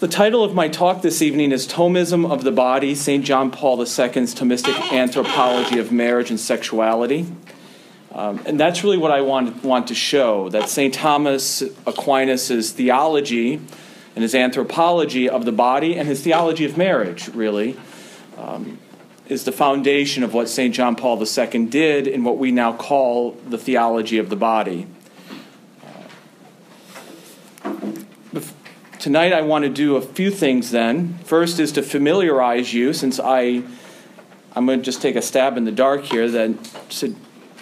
The 0.00 0.08
title 0.08 0.42
of 0.42 0.54
my 0.54 0.68
talk 0.68 1.02
this 1.02 1.20
evening 1.20 1.52
is 1.52 1.68
Thomism 1.68 2.24
of 2.24 2.42
the 2.42 2.50
Body, 2.50 2.94
St. 2.94 3.22
John 3.22 3.50
Paul 3.50 3.78
II's 3.80 3.94
Thomistic 4.34 4.92
Anthropology 4.94 5.78
of 5.78 5.92
Marriage 5.92 6.30
and 6.30 6.40
Sexuality. 6.40 7.26
Um, 8.10 8.40
and 8.46 8.58
that's 8.58 8.82
really 8.82 8.96
what 8.96 9.10
I 9.10 9.20
want, 9.20 9.62
want 9.62 9.88
to 9.88 9.94
show 9.94 10.48
that 10.48 10.70
St. 10.70 10.94
Thomas 10.94 11.60
Aquinas' 11.86 12.72
theology 12.72 13.56
and 14.16 14.22
his 14.22 14.34
anthropology 14.34 15.28
of 15.28 15.44
the 15.44 15.52
body 15.52 15.98
and 15.98 16.08
his 16.08 16.22
theology 16.22 16.64
of 16.64 16.78
marriage, 16.78 17.28
really, 17.34 17.78
um, 18.38 18.78
is 19.28 19.44
the 19.44 19.52
foundation 19.52 20.22
of 20.22 20.32
what 20.32 20.48
St. 20.48 20.74
John 20.74 20.96
Paul 20.96 21.22
II 21.22 21.66
did 21.66 22.06
in 22.06 22.24
what 22.24 22.38
we 22.38 22.52
now 22.52 22.72
call 22.72 23.32
the 23.46 23.58
theology 23.58 24.16
of 24.16 24.30
the 24.30 24.36
body. 24.36 24.86
Tonight, 29.00 29.32
I 29.32 29.40
want 29.40 29.64
to 29.64 29.70
do 29.70 29.96
a 29.96 30.02
few 30.02 30.30
things 30.30 30.72
then. 30.72 31.14
First 31.24 31.58
is 31.58 31.72
to 31.72 31.82
familiarize 31.82 32.74
you, 32.74 32.92
since 32.92 33.18
I, 33.18 33.62
I'm 34.54 34.66
going 34.66 34.80
to 34.80 34.84
just 34.84 35.00
take 35.00 35.16
a 35.16 35.22
stab 35.22 35.56
in 35.56 35.64
the 35.64 35.72
dark 35.72 36.02
here, 36.02 36.28
that 36.28 36.50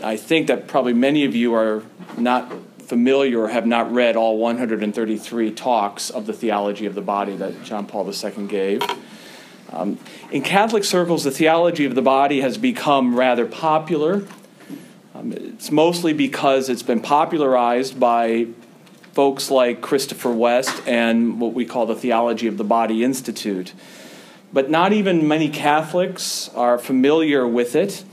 I 0.02 0.16
think 0.16 0.48
that 0.48 0.66
probably 0.66 0.95
many 0.95 1.24
of 1.24 1.37
you 1.37 1.55
are 1.55 1.84
not 2.16 2.52
familiar 2.80 3.43
or 3.43 3.48
have 3.51 3.66
not 3.66 3.93
read 3.93 4.16
all 4.16 4.37
133 4.38 5.52
talks 5.52 6.10
of 6.10 6.27
the 6.27 6.32
theology 6.32 6.87
of 6.87 6.96
the 6.96 7.02
body 7.02 7.37
that 7.37 7.62
John 7.62 7.87
Paul 7.87 8.12
II 8.12 8.48
gave. 8.48 8.82
Um, 9.70 9.96
in 10.32 10.43
Catholic 10.43 10.82
circles, 10.82 11.23
the 11.23 11.30
theology 11.30 11.84
of 11.84 11.95
the 11.95 12.02
body 12.02 12.41
has 12.41 12.59
become 12.59 13.15
rather 13.15 13.46
popular. 13.46 14.27
Um, 15.15 15.32
it's 15.32 15.70
mostly 15.70 16.12
because 16.12 16.68
it's 16.68 16.82
been 16.82 17.01
popularized 17.01 18.01
by 18.01 18.48
folks 19.18 19.50
like 19.50 19.80
Christopher 19.80 20.30
West 20.30 20.80
and 20.86 21.40
what 21.40 21.52
we 21.52 21.64
call 21.64 21.86
the 21.86 21.96
Theology 21.96 22.46
of 22.46 22.56
the 22.56 22.62
Body 22.62 23.02
Institute. 23.02 23.72
But 24.52 24.70
not 24.70 24.92
even 24.92 25.26
many 25.26 25.48
Catholics 25.48 26.48
are 26.54 26.79
familiar 26.79 27.45
with 27.45 27.74
it, 27.74 28.04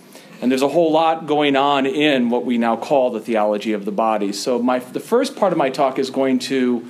and 0.42 0.50
there's 0.50 0.64
a 0.64 0.68
whole 0.68 0.92
lot 0.92 1.28
going 1.28 1.56
on 1.56 1.86
in 1.86 2.32
what 2.32 2.44
we 2.44 2.58
now 2.58 2.76
call 2.76 3.12
the 3.12 3.20
theology 3.20 3.74
of 3.74 3.86
the 3.86 3.92
body. 3.92 4.34
So, 4.34 4.58
my, 4.58 4.80
the 4.80 5.00
first 5.00 5.36
part 5.36 5.52
of 5.52 5.60
my 5.60 5.70
talk 5.70 6.00
is 6.00 6.10
going 6.10 6.40
to 6.40 6.90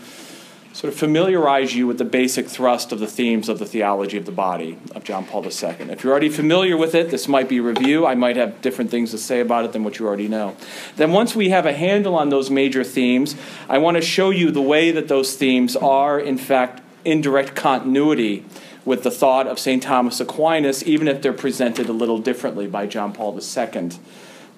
sort 0.76 0.92
of 0.92 1.00
familiarize 1.00 1.73
you 1.73 1.88
with 1.88 1.98
the 1.98 2.04
basic 2.04 2.50
thrust 2.50 2.92
of 2.92 3.00
the 3.00 3.08
themes 3.08 3.48
of 3.48 3.59
the 3.59 3.66
theology 3.66 4.18
of 4.18 4.26
the 4.26 4.31
body 4.31 4.78
of 4.94 5.06
John 5.06 5.26
Paul 5.26 5.42
II. 5.45 5.52
If 5.90 6.04
you're 6.04 6.12
already 6.12 6.28
familiar 6.28 6.76
with 6.76 6.94
it, 6.94 7.12
this 7.12 7.30
might 7.30 7.48
be 7.48 7.62
review. 7.62 8.06
I 8.06 8.16
might 8.16 8.36
have 8.36 8.62
different 8.62 8.92
things 8.92 9.12
to 9.12 9.18
say 9.18 9.40
about 9.40 9.64
it 9.64 9.72
than 9.72 9.86
what 9.86 10.00
you 10.00 10.06
already 10.06 10.28
know. 10.28 10.58
Then, 10.98 11.14
once 11.14 11.34
we 11.34 11.48
have 11.48 11.66
a 11.66 11.72
handle 11.72 12.14
on 12.14 12.28
those 12.28 12.50
major 12.50 12.84
themes, 12.84 13.38
I 13.70 13.78
want 13.78 13.96
to 13.96 14.02
show 14.02 14.31
you 14.31 14.52
the 14.52 14.62
way 14.62 14.92
that 14.92 15.08
those 15.08 15.38
themes 15.38 15.78
are, 15.78 16.20
in 16.20 16.38
fact, 16.38 16.81
in 17.06 17.22
direct 17.22 17.56
continuity 17.56 18.44
with 18.84 19.03
the 19.03 19.12
thought 19.12 19.48
of 19.48 19.58
St. 19.58 19.81
Thomas 19.81 20.20
Aquinas, 20.20 20.84
even 20.84 21.08
if 21.08 21.22
they're 21.22 21.31
presented 21.31 21.88
a 21.88 21.94
little 21.94 22.18
differently 22.18 22.68
by 22.68 22.86
John 22.86 23.14
Paul 23.14 23.40
II. 23.40 23.92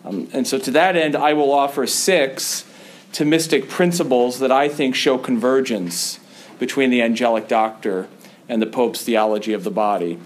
Um, 0.03 0.29
and 0.33 0.47
so, 0.47 0.57
to 0.57 0.71
that 0.71 0.95
end, 0.95 1.15
I 1.15 1.33
will 1.33 1.51
offer 1.51 1.85
six 1.85 2.65
Thomistic 3.17 3.67
principles 3.67 4.37
that 4.37 4.51
I 4.51 4.69
think 4.69 4.93
show 4.93 5.17
convergence 5.17 6.19
between 6.59 6.91
the 6.91 7.01
angelic 7.01 7.47
doctor 7.47 8.07
and 8.47 8.61
the 8.61 8.67
Pope's 8.67 9.03
theology 9.03 9.53
of 9.53 9.63
the 9.63 9.71
body. 9.71 10.19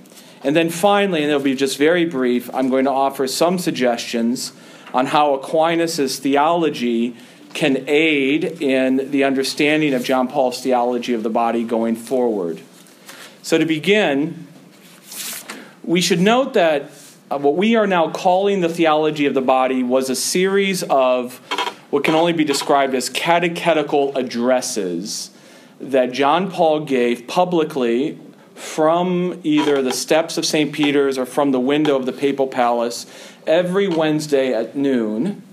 And 0.43 0.57
then 0.57 0.69
finally, 0.69 1.21
and 1.21 1.29
it'll 1.29 1.41
be 1.41 1.55
just 1.55 1.77
very 1.77 2.03
brief, 2.03 2.53
I'm 2.53 2.69
going 2.69 2.83
to 2.83 2.91
offer 2.91 3.27
some 3.27 3.59
suggestions 3.59 4.51
on 4.93 5.05
how 5.05 5.35
Aquinas' 5.35 6.19
theology 6.19 7.15
can 7.53 7.85
aid 7.87 8.43
in 8.61 9.09
the 9.09 9.23
understanding 9.23 9.93
of 9.93 10.03
John 10.03 10.27
Paul's 10.27 10.61
theology 10.61 11.13
of 11.13 11.23
the 11.23 11.29
body 11.29 11.63
going 11.63 11.95
forward. 11.95 12.59
So, 13.41 13.57
to 13.57 13.65
begin, 13.65 14.47
we 15.85 16.01
should 16.01 16.19
note 16.19 16.55
that 16.55 16.91
uh, 17.31 17.37
what 17.37 17.55
we 17.55 17.77
are 17.77 17.87
now 17.87 18.11
calling 18.11 18.59
the 18.59 18.67
theology 18.67 19.27
of 19.27 19.33
the 19.33 19.41
body 19.41 19.81
was 19.81 20.09
a 20.09 20.15
series 20.17 20.83
of 20.83 21.39
what 21.91 22.03
can 22.03 22.15
only 22.15 22.33
be 22.33 22.43
described 22.43 22.95
as 22.95 23.09
catechetical 23.09 24.15
addresses 24.17 25.29
that 25.79 26.11
John 26.11 26.49
Paul 26.49 26.81
gave 26.85 27.27
publicly 27.27 28.17
from 28.55 29.39
either 29.43 29.81
the 29.81 29.91
steps 29.91 30.37
of 30.37 30.45
St. 30.45 30.71
Peter's 30.71 31.17
or 31.17 31.25
from 31.25 31.51
the 31.51 31.59
window 31.59 31.95
of 31.95 32.05
the 32.05 32.13
papal 32.13 32.47
palace 32.47 33.05
every 33.45 33.87
Wednesday 33.87 34.53
at 34.53 34.75
noon 34.75 35.43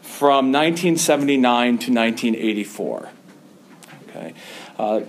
from 0.00 0.52
1979 0.52 1.78
to 1.78 1.92
1984. 1.92 3.08
Okay. 4.08 4.34
Uh, 4.78 5.00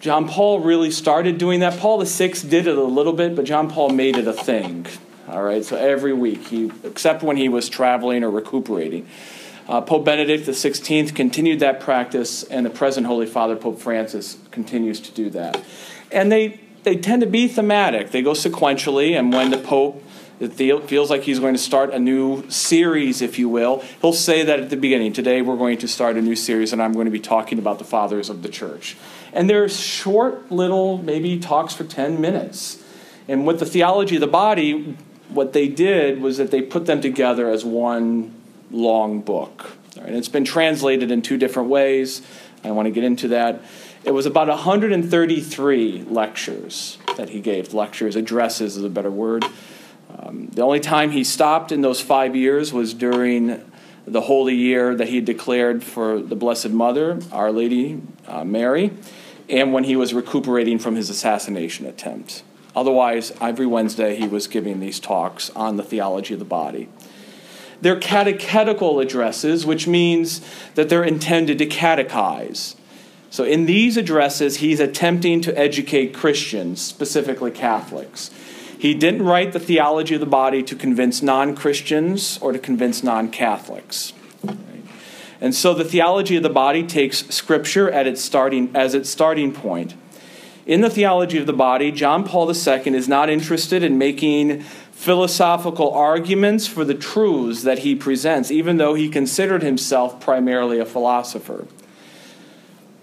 John 0.00 0.28
Paul 0.28 0.60
really 0.60 0.90
started 0.90 1.38
doing 1.38 1.60
that. 1.60 1.78
Paul 1.78 2.02
VI 2.04 2.28
did 2.48 2.66
it 2.66 2.78
a 2.78 2.82
little 2.82 3.12
bit, 3.12 3.36
but 3.36 3.44
John 3.44 3.68
Paul 3.68 3.90
made 3.90 4.16
it 4.16 4.26
a 4.26 4.32
thing. 4.32 4.86
All 5.28 5.42
right, 5.42 5.64
so 5.64 5.76
every 5.76 6.12
week, 6.12 6.46
he, 6.46 6.70
except 6.84 7.24
when 7.24 7.36
he 7.36 7.48
was 7.48 7.68
traveling 7.68 8.22
or 8.22 8.30
recuperating. 8.30 9.08
Uh, 9.68 9.80
Pope 9.80 10.04
Benedict 10.04 10.46
XVI 10.46 11.12
continued 11.12 11.58
that 11.60 11.80
practice, 11.80 12.44
and 12.44 12.64
the 12.64 12.70
present 12.70 13.08
Holy 13.08 13.26
Father, 13.26 13.56
Pope 13.56 13.80
Francis, 13.80 14.38
continues 14.52 15.00
to 15.00 15.10
do 15.10 15.28
that. 15.30 15.60
And 16.12 16.30
they, 16.30 16.60
they 16.84 16.96
tend 16.96 17.22
to 17.22 17.26
be 17.26 17.48
thematic, 17.48 18.12
they 18.12 18.22
go 18.22 18.32
sequentially, 18.32 19.18
and 19.18 19.32
when 19.32 19.50
the 19.50 19.58
Pope 19.58 20.00
feels 20.38 21.10
like 21.10 21.22
he's 21.22 21.40
going 21.40 21.54
to 21.54 21.60
start 21.60 21.92
a 21.92 21.98
new 21.98 22.48
series, 22.48 23.20
if 23.20 23.38
you 23.38 23.48
will. 23.48 23.82
He'll 24.02 24.12
say 24.12 24.44
that 24.44 24.60
at 24.60 24.70
the 24.70 24.76
beginning. 24.76 25.12
Today 25.12 25.42
we're 25.42 25.56
going 25.56 25.78
to 25.78 25.88
start 25.88 26.16
a 26.16 26.22
new 26.22 26.36
series, 26.36 26.72
and 26.72 26.80
I'm 26.80 26.92
going 26.92 27.06
to 27.06 27.10
be 27.10 27.18
talking 27.18 27.58
about 27.58 27.78
the 27.78 27.84
fathers 27.84 28.28
of 28.28 28.42
the 28.42 28.48
church. 28.48 28.96
And 29.32 29.48
they're 29.50 29.68
short 29.68 30.52
little, 30.52 30.98
maybe 30.98 31.40
talks 31.40 31.74
for 31.74 31.84
10 31.84 32.20
minutes. 32.20 32.82
And 33.26 33.46
with 33.46 33.58
the 33.58 33.66
theology 33.66 34.16
of 34.16 34.20
the 34.20 34.26
body, 34.26 34.96
what 35.28 35.52
they 35.52 35.68
did 35.68 36.20
was 36.20 36.36
that 36.38 36.50
they 36.50 36.62
put 36.62 36.86
them 36.86 37.00
together 37.00 37.50
as 37.50 37.64
one 37.64 38.34
long 38.70 39.20
book. 39.20 39.76
and 39.96 40.14
it's 40.14 40.28
been 40.28 40.44
translated 40.44 41.10
in 41.10 41.22
two 41.22 41.38
different 41.38 41.68
ways. 41.68 42.22
I 42.64 42.70
want 42.72 42.86
to 42.86 42.90
get 42.90 43.04
into 43.04 43.28
that. 43.28 43.62
It 44.04 44.12
was 44.12 44.26
about 44.26 44.48
133 44.48 46.04
lectures 46.08 46.98
that 47.16 47.30
he 47.30 47.40
gave. 47.40 47.74
Lectures, 47.74 48.14
addresses 48.14 48.76
is 48.76 48.84
a 48.84 48.88
better 48.88 49.10
word. 49.10 49.44
Um, 50.18 50.48
the 50.48 50.62
only 50.62 50.80
time 50.80 51.10
he 51.10 51.24
stopped 51.24 51.72
in 51.72 51.80
those 51.80 52.00
five 52.00 52.36
years 52.36 52.72
was 52.72 52.94
during 52.94 53.62
the 54.06 54.20
holy 54.20 54.54
year 54.54 54.94
that 54.94 55.08
he 55.08 55.20
declared 55.20 55.82
for 55.82 56.20
the 56.20 56.36
Blessed 56.36 56.70
Mother, 56.70 57.18
Our 57.32 57.50
Lady 57.50 58.00
uh, 58.28 58.44
Mary, 58.44 58.92
and 59.48 59.72
when 59.72 59.84
he 59.84 59.96
was 59.96 60.14
recuperating 60.14 60.78
from 60.78 60.94
his 60.94 61.10
assassination 61.10 61.86
attempt. 61.86 62.42
Otherwise, 62.76 63.32
every 63.40 63.66
Wednesday 63.66 64.14
he 64.14 64.28
was 64.28 64.46
giving 64.46 64.78
these 64.78 65.00
talks 65.00 65.48
on 65.50 65.76
the 65.76 65.82
theology 65.82 66.34
of 66.34 66.38
the 66.38 66.44
body. 66.44 66.88
They're 67.80 67.98
catechetical 67.98 69.00
addresses, 69.00 69.64
which 69.64 69.86
means 69.86 70.42
that 70.74 70.90
they're 70.90 71.02
intended 71.02 71.58
to 71.58 71.66
catechize. 71.66 72.76
So, 73.30 73.44
in 73.44 73.66
these 73.66 73.96
addresses, 73.96 74.58
he's 74.58 74.78
attempting 74.78 75.40
to 75.42 75.58
educate 75.58 76.14
Christians, 76.14 76.80
specifically 76.80 77.50
Catholics. 77.50 78.30
He 78.78 78.94
didn't 78.94 79.22
write 79.22 79.52
the 79.52 79.58
theology 79.58 80.14
of 80.14 80.20
the 80.20 80.26
body 80.26 80.62
to 80.62 80.76
convince 80.76 81.22
non 81.22 81.56
Christians 81.56 82.38
or 82.40 82.52
to 82.52 82.58
convince 82.58 83.02
non 83.02 83.30
Catholics. 83.30 84.12
And 85.40 85.54
so 85.54 85.74
the 85.74 85.84
theology 85.84 86.36
of 86.36 86.42
the 86.42 86.48
body 86.48 86.82
takes 86.82 87.26
Scripture 87.28 87.90
at 87.90 88.06
its 88.06 88.22
starting, 88.22 88.70
as 88.74 88.94
its 88.94 89.10
starting 89.10 89.52
point. 89.52 89.94
In 90.66 90.80
the 90.80 90.90
theology 90.90 91.38
of 91.38 91.46
the 91.46 91.52
body, 91.52 91.92
John 91.92 92.24
Paul 92.24 92.50
II 92.50 92.94
is 92.94 93.08
not 93.08 93.30
interested 93.30 93.84
in 93.84 93.98
making 93.98 94.62
philosophical 94.90 95.92
arguments 95.92 96.66
for 96.66 96.84
the 96.84 96.94
truths 96.94 97.62
that 97.62 97.80
he 97.80 97.94
presents, 97.94 98.50
even 98.50 98.76
though 98.76 98.94
he 98.94 99.08
considered 99.08 99.62
himself 99.62 100.20
primarily 100.20 100.80
a 100.80 100.84
philosopher. 100.84 101.68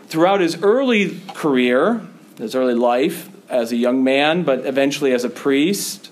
Throughout 0.07 0.41
his 0.41 0.61
early 0.61 1.21
career, 1.33 2.01
his 2.37 2.53
early 2.53 2.73
life, 2.73 3.29
as 3.49 3.71
a 3.71 3.77
young 3.77 4.03
man, 4.03 4.43
but 4.43 4.65
eventually 4.65 5.13
as 5.13 5.23
a 5.23 5.29
priest, 5.29 6.11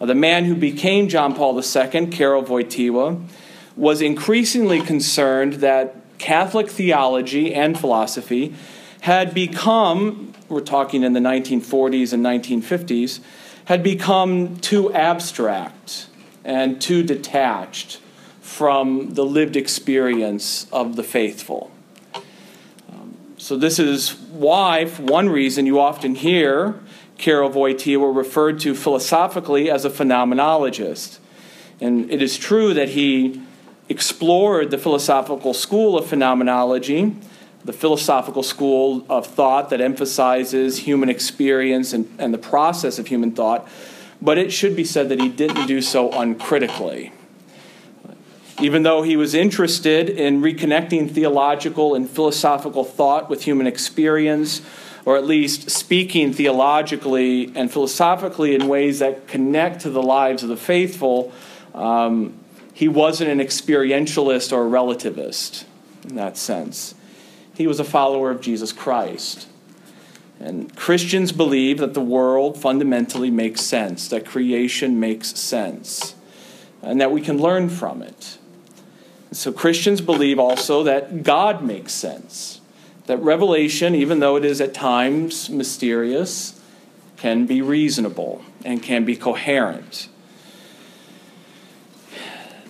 uh, 0.00 0.06
the 0.06 0.14
man 0.14 0.44
who 0.44 0.54
became 0.54 1.08
John 1.08 1.34
Paul 1.34 1.56
II, 1.56 2.06
Karol 2.08 2.44
Wojtyła, 2.44 3.20
was 3.76 4.02
increasingly 4.02 4.80
concerned 4.80 5.54
that 5.54 5.96
Catholic 6.18 6.68
theology 6.68 7.54
and 7.54 7.78
philosophy 7.78 8.54
had 9.00 9.34
become, 9.34 10.31
we're 10.52 10.60
talking 10.60 11.02
in 11.02 11.14
the 11.14 11.20
1940s 11.20 12.12
and 12.12 12.24
1950s, 12.24 13.20
had 13.64 13.82
become 13.82 14.56
too 14.58 14.92
abstract 14.92 16.06
and 16.44 16.80
too 16.80 17.02
detached 17.02 18.00
from 18.40 19.14
the 19.14 19.24
lived 19.24 19.56
experience 19.56 20.66
of 20.72 20.96
the 20.96 21.02
faithful. 21.02 21.70
Um, 22.90 23.16
so, 23.38 23.56
this 23.56 23.78
is 23.78 24.14
why, 24.30 24.86
one 24.86 25.30
reason, 25.30 25.64
you 25.64 25.80
often 25.80 26.14
hear 26.14 26.80
Karol 27.18 27.50
Wojtyła 27.50 28.14
referred 28.14 28.60
to 28.60 28.74
philosophically 28.74 29.70
as 29.70 29.84
a 29.84 29.90
phenomenologist. 29.90 31.18
And 31.80 32.10
it 32.10 32.20
is 32.20 32.36
true 32.36 32.74
that 32.74 32.90
he 32.90 33.40
explored 33.88 34.70
the 34.70 34.78
philosophical 34.78 35.54
school 35.54 35.96
of 35.98 36.06
phenomenology 36.06 37.16
the 37.64 37.72
philosophical 37.72 38.42
school 38.42 39.06
of 39.08 39.26
thought 39.26 39.70
that 39.70 39.80
emphasizes 39.80 40.78
human 40.78 41.08
experience 41.08 41.92
and, 41.92 42.12
and 42.18 42.34
the 42.34 42.38
process 42.38 42.98
of 42.98 43.06
human 43.06 43.32
thought, 43.32 43.68
but 44.20 44.38
it 44.38 44.52
should 44.52 44.74
be 44.74 44.84
said 44.84 45.08
that 45.08 45.20
he 45.20 45.28
didn't 45.28 45.66
do 45.66 45.80
so 45.80 46.10
uncritically. 46.12 47.12
Even 48.60 48.82
though 48.82 49.02
he 49.02 49.16
was 49.16 49.34
interested 49.34 50.08
in 50.08 50.42
reconnecting 50.42 51.10
theological 51.10 51.94
and 51.94 52.08
philosophical 52.08 52.84
thought 52.84 53.30
with 53.30 53.42
human 53.42 53.66
experience, 53.66 54.60
or 55.04 55.16
at 55.16 55.24
least 55.24 55.70
speaking 55.70 56.32
theologically 56.32 57.52
and 57.56 57.72
philosophically 57.72 58.54
in 58.54 58.68
ways 58.68 59.00
that 59.00 59.26
connect 59.26 59.80
to 59.80 59.90
the 59.90 60.02
lives 60.02 60.42
of 60.42 60.48
the 60.48 60.56
faithful, 60.56 61.32
um, 61.74 62.34
he 62.74 62.88
wasn't 62.88 63.28
an 63.28 63.38
experientialist 63.38 64.52
or 64.52 64.66
a 64.66 64.70
relativist 64.70 65.64
in 66.08 66.16
that 66.16 66.36
sense. 66.36 66.94
He 67.54 67.66
was 67.66 67.80
a 67.80 67.84
follower 67.84 68.30
of 68.30 68.40
Jesus 68.40 68.72
Christ. 68.72 69.48
And 70.40 70.74
Christians 70.74 71.30
believe 71.30 71.78
that 71.78 71.94
the 71.94 72.00
world 72.00 72.58
fundamentally 72.58 73.30
makes 73.30 73.60
sense, 73.60 74.08
that 74.08 74.26
creation 74.26 74.98
makes 74.98 75.38
sense, 75.38 76.16
and 76.82 77.00
that 77.00 77.12
we 77.12 77.20
can 77.20 77.38
learn 77.38 77.68
from 77.68 78.02
it. 78.02 78.38
So 79.30 79.52
Christians 79.52 80.00
believe 80.00 80.38
also 80.38 80.82
that 80.82 81.22
God 81.22 81.62
makes 81.62 81.92
sense, 81.92 82.60
that 83.06 83.18
revelation, 83.18 83.94
even 83.94 84.18
though 84.18 84.36
it 84.36 84.44
is 84.44 84.60
at 84.60 84.74
times 84.74 85.48
mysterious, 85.48 86.60
can 87.16 87.46
be 87.46 87.62
reasonable 87.62 88.42
and 88.64 88.82
can 88.82 89.04
be 89.04 89.16
coherent. 89.16 90.08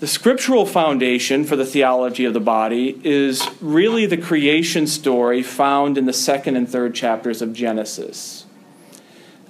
The 0.03 0.09
scriptural 0.09 0.67
foundation 0.67 1.45
for 1.45 1.55
the 1.55 1.65
theology 1.65 2.25
of 2.25 2.35
the 2.35 2.41
body 2.41 3.01
is 3.05 3.49
really 3.61 4.05
the 4.05 4.17
creation 4.17 4.89
story 4.89 5.45
found 5.45 5.97
in 5.97 6.07
the 6.07 6.13
second 6.13 6.57
and 6.57 6.69
third 6.69 6.93
chapters 6.93 7.41
of 7.41 7.53
Genesis. 7.53 8.45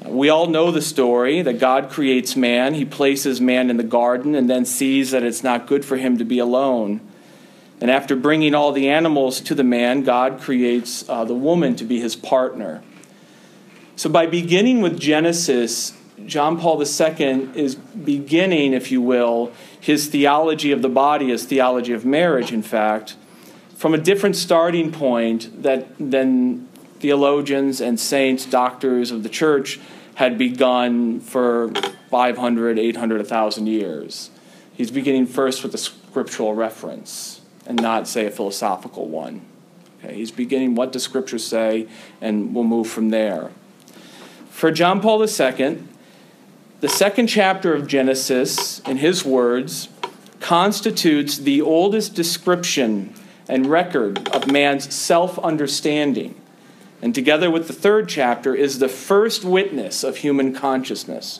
We 0.04 0.28
all 0.28 0.49
know 0.49 0.70
the 0.70 0.82
story 0.82 1.40
that 1.40 1.58
God 1.58 1.88
creates 1.88 2.37
man, 2.37 2.75
he 2.75 2.84
places 2.84 3.40
man 3.40 3.70
in 3.70 3.78
the 3.78 3.82
garden, 3.82 4.34
and 4.34 4.50
then 4.50 4.66
sees 4.66 5.12
that 5.12 5.22
it's 5.22 5.43
not 5.43 5.66
good 5.66 5.87
for 5.87 5.96
him 5.96 6.19
to 6.19 6.25
be 6.26 6.38
alone. 6.38 7.00
And 7.81 7.90
after 7.90 8.14
bringing 8.14 8.54
all 8.54 8.72
the 8.72 8.90
animals 8.90 9.40
to 9.40 9.54
the 9.54 9.64
man, 9.64 10.02
God 10.02 10.38
creates 10.38 11.08
uh, 11.08 11.25
the 11.25 11.32
woman 11.32 11.76
to 11.76 11.84
be 11.84 11.99
his 11.99 12.14
partner. 12.14 12.82
So, 13.96 14.10
by 14.10 14.26
beginning 14.26 14.82
with 14.82 15.00
Genesis, 15.00 15.94
John 16.26 16.60
Paul 16.60 16.82
II 16.82 17.50
is 17.54 17.75
beginning, 17.75 18.75
if 18.75 18.93
you 18.93 19.00
will, 19.00 19.52
his 19.82 20.06
theology 20.06 20.70
of 20.70 20.81
the 20.81 20.88
body, 20.88 21.31
his 21.31 21.44
theology 21.44 21.93
of 21.93 22.05
marriage, 22.05 22.52
in 22.52 22.62
fact, 22.62 23.17
from 23.75 23.94
a 23.94 23.99
different 23.99 24.37
starting 24.37 24.93
point 24.93 25.64
that, 25.64 25.88
than 25.99 26.69
theologians 27.00 27.81
and 27.81 27.99
saints, 27.99 28.46
doctors 28.46 29.11
of 29.11 29.25
the 29.25 29.29
church 29.29 29.81
had 30.14 30.38
begun 30.38 31.19
for 31.19 31.73
500, 32.11 32.79
800, 32.79 33.17
1,000 33.17 33.67
years. 33.67 34.31
He's 34.73 34.93
beginning 34.93 35.26
first 35.26 35.64
with 35.64 35.75
a 35.75 35.79
scriptural 35.79 36.55
reference 36.55 37.40
and 37.67 37.82
not, 37.82 38.06
say, 38.06 38.26
a 38.26 38.31
philosophical 38.31 39.08
one. 39.08 39.40
Okay, 39.99 40.14
he's 40.14 40.31
beginning 40.31 40.76
what 40.76 40.93
does 40.93 41.02
Scripture 41.02 41.38
say, 41.38 41.88
and 42.20 42.55
we'll 42.55 42.62
move 42.62 42.88
from 42.88 43.11
there. 43.11 43.50
For 44.49 44.70
John 44.70 45.00
Paul 45.00 45.20
II, 45.23 45.82
the 46.82 46.88
second 46.88 47.29
chapter 47.29 47.73
of 47.73 47.87
Genesis, 47.87 48.81
in 48.81 48.96
his 48.96 49.25
words, 49.25 49.88
constitutes 50.40 51.38
the 51.38 51.62
oldest 51.62 52.17
description 52.17 53.14
and 53.49 53.67
record 53.67 54.29
of 54.31 54.50
man's 54.50 54.93
self 54.93 55.38
understanding. 55.38 56.34
And 57.00 57.14
together 57.14 57.52
with 57.52 57.69
the 57.69 57.73
third 57.73 58.08
chapter, 58.08 58.52
is 58.52 58.81
the 58.81 58.88
first 58.88 59.44
witness 59.44 60.02
of 60.02 60.17
human 60.17 60.52
consciousness. 60.52 61.38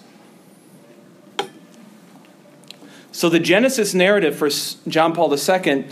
So, 3.11 3.29
the 3.29 3.41
Genesis 3.41 3.95
narrative 3.95 4.37
for 4.37 4.49
John 4.89 5.13
Paul 5.13 5.37
II, 5.37 5.87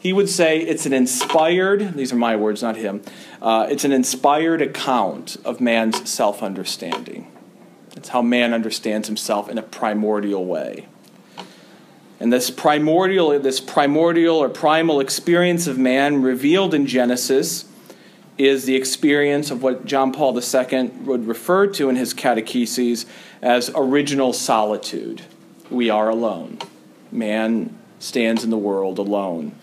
he 0.00 0.12
would 0.12 0.28
say 0.28 0.58
it's 0.58 0.84
an 0.84 0.92
inspired, 0.92 1.94
these 1.94 2.12
are 2.12 2.16
my 2.16 2.34
words, 2.34 2.60
not 2.60 2.74
him, 2.74 3.02
uh, 3.40 3.68
it's 3.70 3.84
an 3.84 3.92
inspired 3.92 4.60
account 4.60 5.36
of 5.44 5.60
man's 5.60 6.10
self 6.10 6.42
understanding. 6.42 7.30
It's 7.96 8.10
how 8.10 8.22
man 8.22 8.52
understands 8.52 9.08
himself 9.08 9.48
in 9.48 9.58
a 9.58 9.62
primordial 9.62 10.44
way. 10.44 10.86
And 12.20 12.32
this 12.32 12.50
primordial, 12.50 13.38
this 13.40 13.60
primordial 13.60 14.36
or 14.36 14.48
primal 14.48 15.00
experience 15.00 15.66
of 15.66 15.78
man 15.78 16.22
revealed 16.22 16.72
in 16.74 16.86
Genesis 16.86 17.66
is 18.38 18.64
the 18.66 18.76
experience 18.76 19.50
of 19.50 19.62
what 19.62 19.86
John 19.86 20.12
Paul 20.12 20.38
II 20.38 20.88
would 21.04 21.26
refer 21.26 21.66
to 21.68 21.88
in 21.88 21.96
his 21.96 22.12
catecheses 22.12 23.06
as 23.40 23.70
original 23.74 24.32
solitude. 24.32 25.22
We 25.70 25.90
are 25.90 26.08
alone. 26.08 26.58
Man 27.10 27.78
stands 27.98 28.44
in 28.44 28.50
the 28.50 28.58
world 28.58 28.98
alone. 28.98 29.54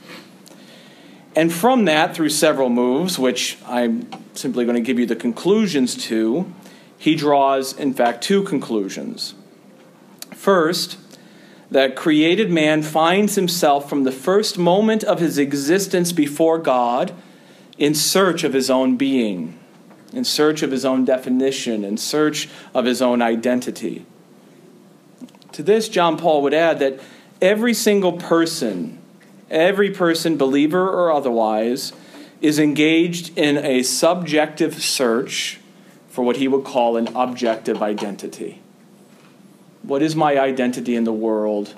And 1.36 1.52
from 1.52 1.86
that, 1.86 2.16
through 2.16 2.30
several 2.30 2.70
moves, 2.70 3.18
which 3.18 3.58
I'm 3.66 4.08
simply 4.36 4.66
going 4.66 4.76
to 4.76 4.82
give 4.82 5.00
you 5.00 5.06
the 5.06 5.16
conclusions 5.16 5.96
to, 6.06 6.52
he 7.04 7.16
draws, 7.16 7.78
in 7.78 7.94
fact, 7.94 8.24
two 8.24 8.44
conclusions. 8.44 9.34
First, 10.34 10.98
that 11.70 11.98
created 11.98 12.50
man 12.50 12.82
finds 12.82 13.36
himself 13.36 13.90
from 13.90 14.06
the 14.06 14.12
first 14.14 14.58
moment 14.58 15.04
of 15.04 15.20
his 15.20 15.38
existence 15.38 16.14
before 16.14 16.58
God 16.58 17.14
in 17.78 17.94
search 17.94 18.46
of 18.46 18.54
his 18.54 18.70
own 18.70 18.96
being, 18.96 19.60
in 20.14 20.24
search 20.24 20.64
of 20.64 20.72
his 20.72 20.86
own 20.86 21.04
definition, 21.04 21.84
in 21.84 21.98
search 21.98 22.48
of 22.74 22.86
his 22.86 23.02
own 23.02 23.22
identity. 23.22 24.06
To 25.52 25.62
this, 25.62 25.90
John 25.90 26.16
Paul 26.16 26.42
would 26.44 26.54
add 26.54 26.80
that 26.80 27.02
every 27.42 27.74
single 27.74 28.14
person, 28.14 28.98
every 29.50 29.92
person, 29.92 30.38
believer 30.38 30.90
or 30.90 31.12
otherwise, 31.12 31.92
is 32.40 32.60
engaged 32.60 33.38
in 33.38 33.58
a 33.58 33.84
subjective 33.84 34.82
search 34.82 35.60
for 36.14 36.24
what 36.24 36.38
he 36.38 36.48
would 36.48 36.64
call 36.64 36.96
an 36.96 37.08
objective 37.16 37.82
identity. 37.82 38.62
What 39.82 40.04
is 40.04 40.16
my 40.16 40.38
identity 40.38 40.96
in 40.96 41.06
the 41.06 41.12
world? 41.12 41.74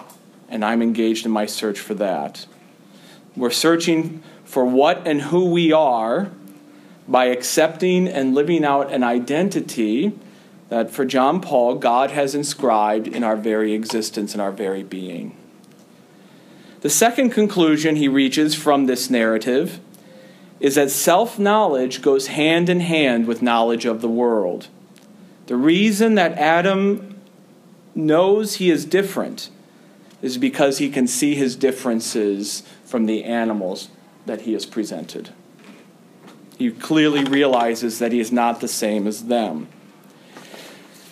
And 0.49 0.65
I'm 0.65 0.81
engaged 0.81 1.25
in 1.25 1.31
my 1.31 1.45
search 1.45 1.79
for 1.79 1.93
that. 1.93 2.45
We're 3.37 3.49
searching 3.49 4.21
for 4.43 4.65
what 4.65 5.07
and 5.07 5.21
who 5.21 5.45
we 5.45 5.71
are 5.71 6.31
by 7.07 7.27
accepting 7.27 8.09
and 8.09 8.35
living 8.35 8.65
out 8.65 8.91
an 8.91 9.05
identity 9.05 10.11
that 10.67 10.91
for 10.91 11.05
John 11.05 11.39
Paul, 11.39 11.75
God 11.75 12.11
has 12.11 12.35
inscribed 12.35 13.07
in 13.07 13.23
our 13.23 13.37
very 13.37 13.71
existence 13.71 14.33
and 14.33 14.41
our 14.41 14.51
very 14.51 14.83
being. 14.83 15.33
The 16.81 16.89
second 16.89 17.29
conclusion 17.29 17.95
he 17.95 18.09
reaches 18.09 18.53
from 18.53 18.87
this 18.87 19.09
narrative 19.09 19.79
is 20.59 20.75
that 20.75 20.89
self 20.89 21.37
knowledge 21.37 22.01
goes 22.01 22.27
hand 22.27 22.69
in 22.69 22.79
hand 22.79 23.27
with 23.27 23.41
knowledge 23.41 23.85
of 23.85 24.01
the 24.01 24.09
world. 24.09 24.67
The 25.47 25.55
reason 25.55 26.15
that 26.15 26.33
Adam 26.33 27.15
knows 27.93 28.55
he 28.55 28.69
is 28.69 28.85
different 28.85 29.49
is 30.21 30.37
because 30.37 30.79
he 30.79 30.89
can 30.89 31.07
see 31.07 31.35
his 31.35 31.55
differences 31.55 32.63
from 32.83 33.05
the 33.05 33.23
animals 33.23 33.89
that 34.25 34.41
he 34.41 34.53
has 34.53 34.65
presented. 34.65 35.29
He 36.57 36.71
clearly 36.71 37.23
realizes 37.23 37.99
that 37.99 38.11
he 38.11 38.19
is 38.19 38.31
not 38.31 38.61
the 38.61 38.67
same 38.67 39.07
as 39.07 39.25
them. 39.25 39.67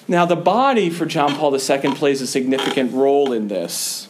Now, 0.08 0.26
the 0.26 0.36
body 0.36 0.90
for 0.90 1.06
John 1.06 1.36
Paul 1.36 1.54
II 1.56 1.96
plays 1.96 2.22
a 2.22 2.28
significant 2.28 2.94
role 2.94 3.32
in 3.32 3.48
this, 3.48 4.08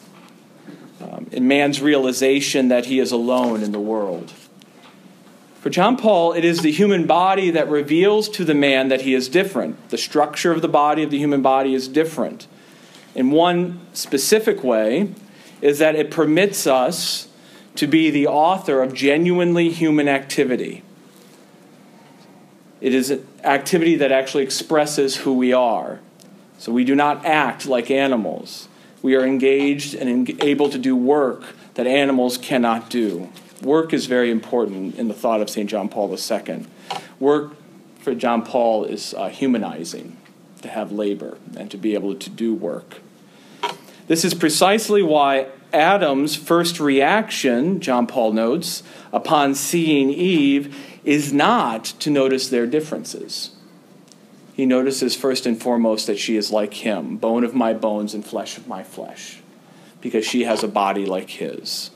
um, 1.02 1.28
in 1.32 1.48
man's 1.48 1.82
realization 1.82 2.70
that 2.70 2.86
he 2.86 3.00
is 3.00 3.12
alone 3.12 3.62
in 3.62 3.72
the 3.72 3.80
world. 3.80 4.34
For 5.63 5.70
John 5.70 5.96
Paul, 5.96 6.34
it 6.34 6.43
is 6.43 6.60
the 6.60 6.74
human 6.74 7.08
body 7.08 7.50
that 7.51 7.70
reveals 7.70 8.27
to 8.32 8.43
the 8.43 8.53
man 8.53 8.89
that 8.89 9.03
he 9.03 9.13
is 9.13 9.29
different. 9.29 9.91
The 9.91 9.98
structure 9.98 10.51
of 10.51 10.62
the 10.62 10.67
body, 10.67 11.03
of 11.03 11.10
the 11.10 11.17
human 11.17 11.41
body, 11.41 11.74
is 11.74 11.88
different. 11.88 12.48
In 13.15 13.32
one 13.32 13.79
specific 13.93 14.62
way, 14.62 15.13
is 15.62 15.79
that 15.79 15.96
it 15.96 16.12
permits 16.12 16.67
us 16.67 17.29
to 17.75 17.88
be 17.88 18.10
the 18.10 18.27
author 18.27 18.84
of 18.84 18.93
genuinely 18.93 19.70
human 19.70 20.10
activity. 20.10 20.84
It 22.82 22.93
is 22.93 23.10
an 23.10 23.25
activity 23.46 23.96
that 23.96 24.12
actually 24.12 24.43
expresses 24.43 25.15
who 25.15 25.34
we 25.34 25.53
are. 25.53 26.01
So 26.58 26.74
we 26.74 26.84
do 26.84 26.93
not 26.93 27.25
act 27.25 27.65
like 27.67 27.89
animals. 27.89 28.67
We 29.01 29.15
are 29.15 29.25
engaged 29.25 29.96
and 29.96 30.29
able 30.43 30.70
to 30.72 30.77
do 30.77 30.93
work 30.93 31.55
that 31.75 31.88
animals 31.88 32.38
cannot 32.38 32.89
do. 32.89 33.29
Work 33.63 33.93
is 33.93 34.08
very 34.08 34.29
important 34.29 35.00
in 35.00 35.08
the 35.08 35.13
thought 35.13 35.41
of 35.41 35.50
St. 35.50 35.70
John 35.70 35.88
Paul 35.88 36.13
II. 36.13 36.65
Work 37.20 37.55
for 38.00 38.13
John 38.13 38.43
Paul 38.43 38.84
is 38.84 39.13
uh, 39.13 39.29
humanizing, 39.29 40.17
to 40.62 40.67
have 40.67 40.91
labor 40.91 41.38
and 41.55 41.72
to 41.72 41.77
be 41.77 41.93
able 41.93 42.15
to 42.15 42.29
do 42.29 42.53
work. 42.53 43.00
This 44.08 44.25
is 44.25 44.34
precisely 44.34 45.01
why 45.01 45.48
Adam's 45.72 46.36
first 46.36 46.79
reaction, 46.79 47.79
John 47.79 48.05
Paul 48.05 48.34
notes, 48.34 48.84
upon 49.13 49.55
seeing 49.55 50.10
Eve, 50.10 50.75
is 51.05 51.32
not 51.32 51.86
to 51.86 52.10
notice 52.10 52.50
their 52.50 52.67
differences. 52.67 53.51
He 54.53 54.65
notices 54.65 55.15
first 55.15 55.46
and 55.46 55.60
foremost 55.60 56.08
that 56.08 56.20
she 56.20 56.36
is 56.36 56.51
like 56.51 56.74
him, 56.75 57.17
bone 57.17 57.43
of 57.43 57.55
my 57.55 57.74
bones 57.74 58.13
and 58.13 58.25
flesh 58.25 58.58
of 58.58 58.67
my 58.67 58.84
flesh, 58.84 59.41
because 60.01 60.25
she 60.25 60.43
has 60.43 60.63
a 60.63 60.67
body 60.67 61.05
like 61.05 61.29
his. 61.29 61.91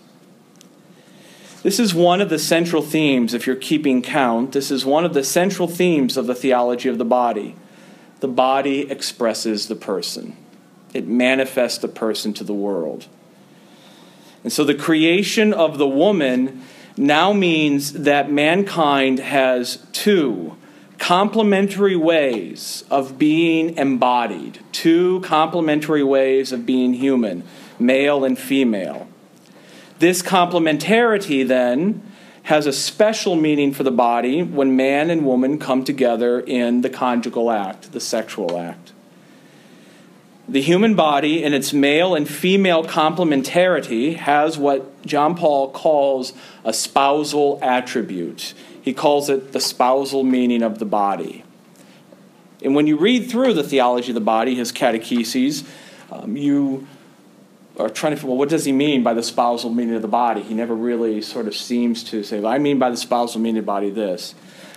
This 1.68 1.82
is 1.82 1.94
one 1.94 2.22
of 2.22 2.30
the 2.30 2.40
central 2.40 2.82
themes, 2.82 3.34
if 3.34 3.46
you're 3.46 3.58
keeping 3.58 4.02
count, 4.02 4.54
this 4.54 4.72
is 4.72 4.86
one 4.86 5.04
of 5.04 5.14
the 5.14 5.22
central 5.22 5.68
themes 5.68 6.16
of 6.16 6.26
the 6.26 6.34
theology 6.34 6.88
of 6.88 6.98
the 6.98 7.04
body. 7.04 7.58
The 8.22 8.30
body 8.30 8.90
expresses 8.90 9.68
the 9.68 9.76
person, 9.76 10.38
it 10.94 11.08
manifests 11.08 11.80
the 11.80 11.90
person 11.90 12.34
to 12.36 12.46
the 12.46 12.54
world. 12.54 13.08
And 14.46 14.54
so 14.54 14.64
the 14.64 14.76
creation 14.76 15.54
of 15.54 15.78
the 15.78 15.86
woman 15.86 16.64
now 16.96 17.34
means 17.34 17.92
that 17.92 18.32
mankind 18.32 19.20
has 19.20 19.86
two 19.92 20.56
complementary 21.00 21.98
ways 21.98 22.86
of 22.90 23.20
being 23.20 23.76
embodied, 23.76 24.60
two 24.72 25.20
complementary 25.20 26.02
ways 26.02 26.54
of 26.54 26.66
being 26.66 26.94
human, 26.94 27.44
male 27.78 28.24
and 28.24 28.40
female. 28.40 29.07
This 30.00 30.22
complementarity 30.22 31.48
then 31.48 32.04
has 32.44 32.66
a 32.66 32.74
special 32.74 33.36
meaning 33.36 33.74
for 33.74 33.84
the 33.84 33.92
body 33.92 34.42
when 34.42 34.76
man 34.76 35.10
and 35.10 35.26
woman 35.26 35.60
come 35.60 35.84
together 35.84 36.40
in 36.40 36.82
the 36.82 36.90
conjugal 36.90 37.52
act, 37.52 37.92
the 37.92 38.00
sexual 38.00 38.58
act. 38.58 38.94
The 40.48 40.62
human 40.62 40.96
body, 40.96 41.44
in 41.44 41.54
its 41.54 41.74
male 41.74 42.16
and 42.16 42.26
female 42.28 42.86
complementarity, 42.86 44.16
has 44.16 44.58
what 44.58 45.06
John 45.06 45.36
Paul 45.36 45.72
calls 45.72 46.32
a 46.64 46.72
spousal 46.72 47.60
attribute. 47.62 48.54
He 48.82 48.94
calls 48.94 49.30
it 49.30 49.52
the 49.52 49.60
spousal 49.60 50.24
meaning 50.24 50.64
of 50.64 50.80
the 50.80 50.86
body. 50.86 51.44
And 52.64 52.76
when 52.76 52.88
you 52.88 52.98
read 52.98 53.30
through 53.30 53.56
the 53.56 53.64
theology 53.64 54.12
of 54.12 54.16
the 54.16 54.22
body, 54.22 54.56
his 54.56 54.72
catecheses, 54.72 55.68
um, 56.12 56.38
you 56.38 56.88
are 57.80 57.90
trying 57.90 58.16
to, 58.18 58.26
well, 58.26 58.38
what 58.38 58.50
does 58.50 58.66
he 58.66 58.72
mean 58.72 59.04
by 59.04 59.14
the 59.14 59.24
spousal 59.24 59.70
meaning 59.70 59.96
of 59.96 60.02
the 60.02 60.08
body? 60.08 60.42
He 60.42 60.54
never 60.54 60.76
really 60.76 61.22
sort 61.22 61.48
of 61.48 61.56
seems 61.56 62.04
to 62.06 62.24
say, 62.24 62.40
well, 62.40 62.52
I 62.52 62.58
mean 62.58 62.80
by 62.80 62.90
the 62.90 62.98
spousal 62.98 63.40
meaning 63.40 63.60
of 63.60 63.66
the 63.66 63.68
body 63.68 63.90
this. 63.90 64.34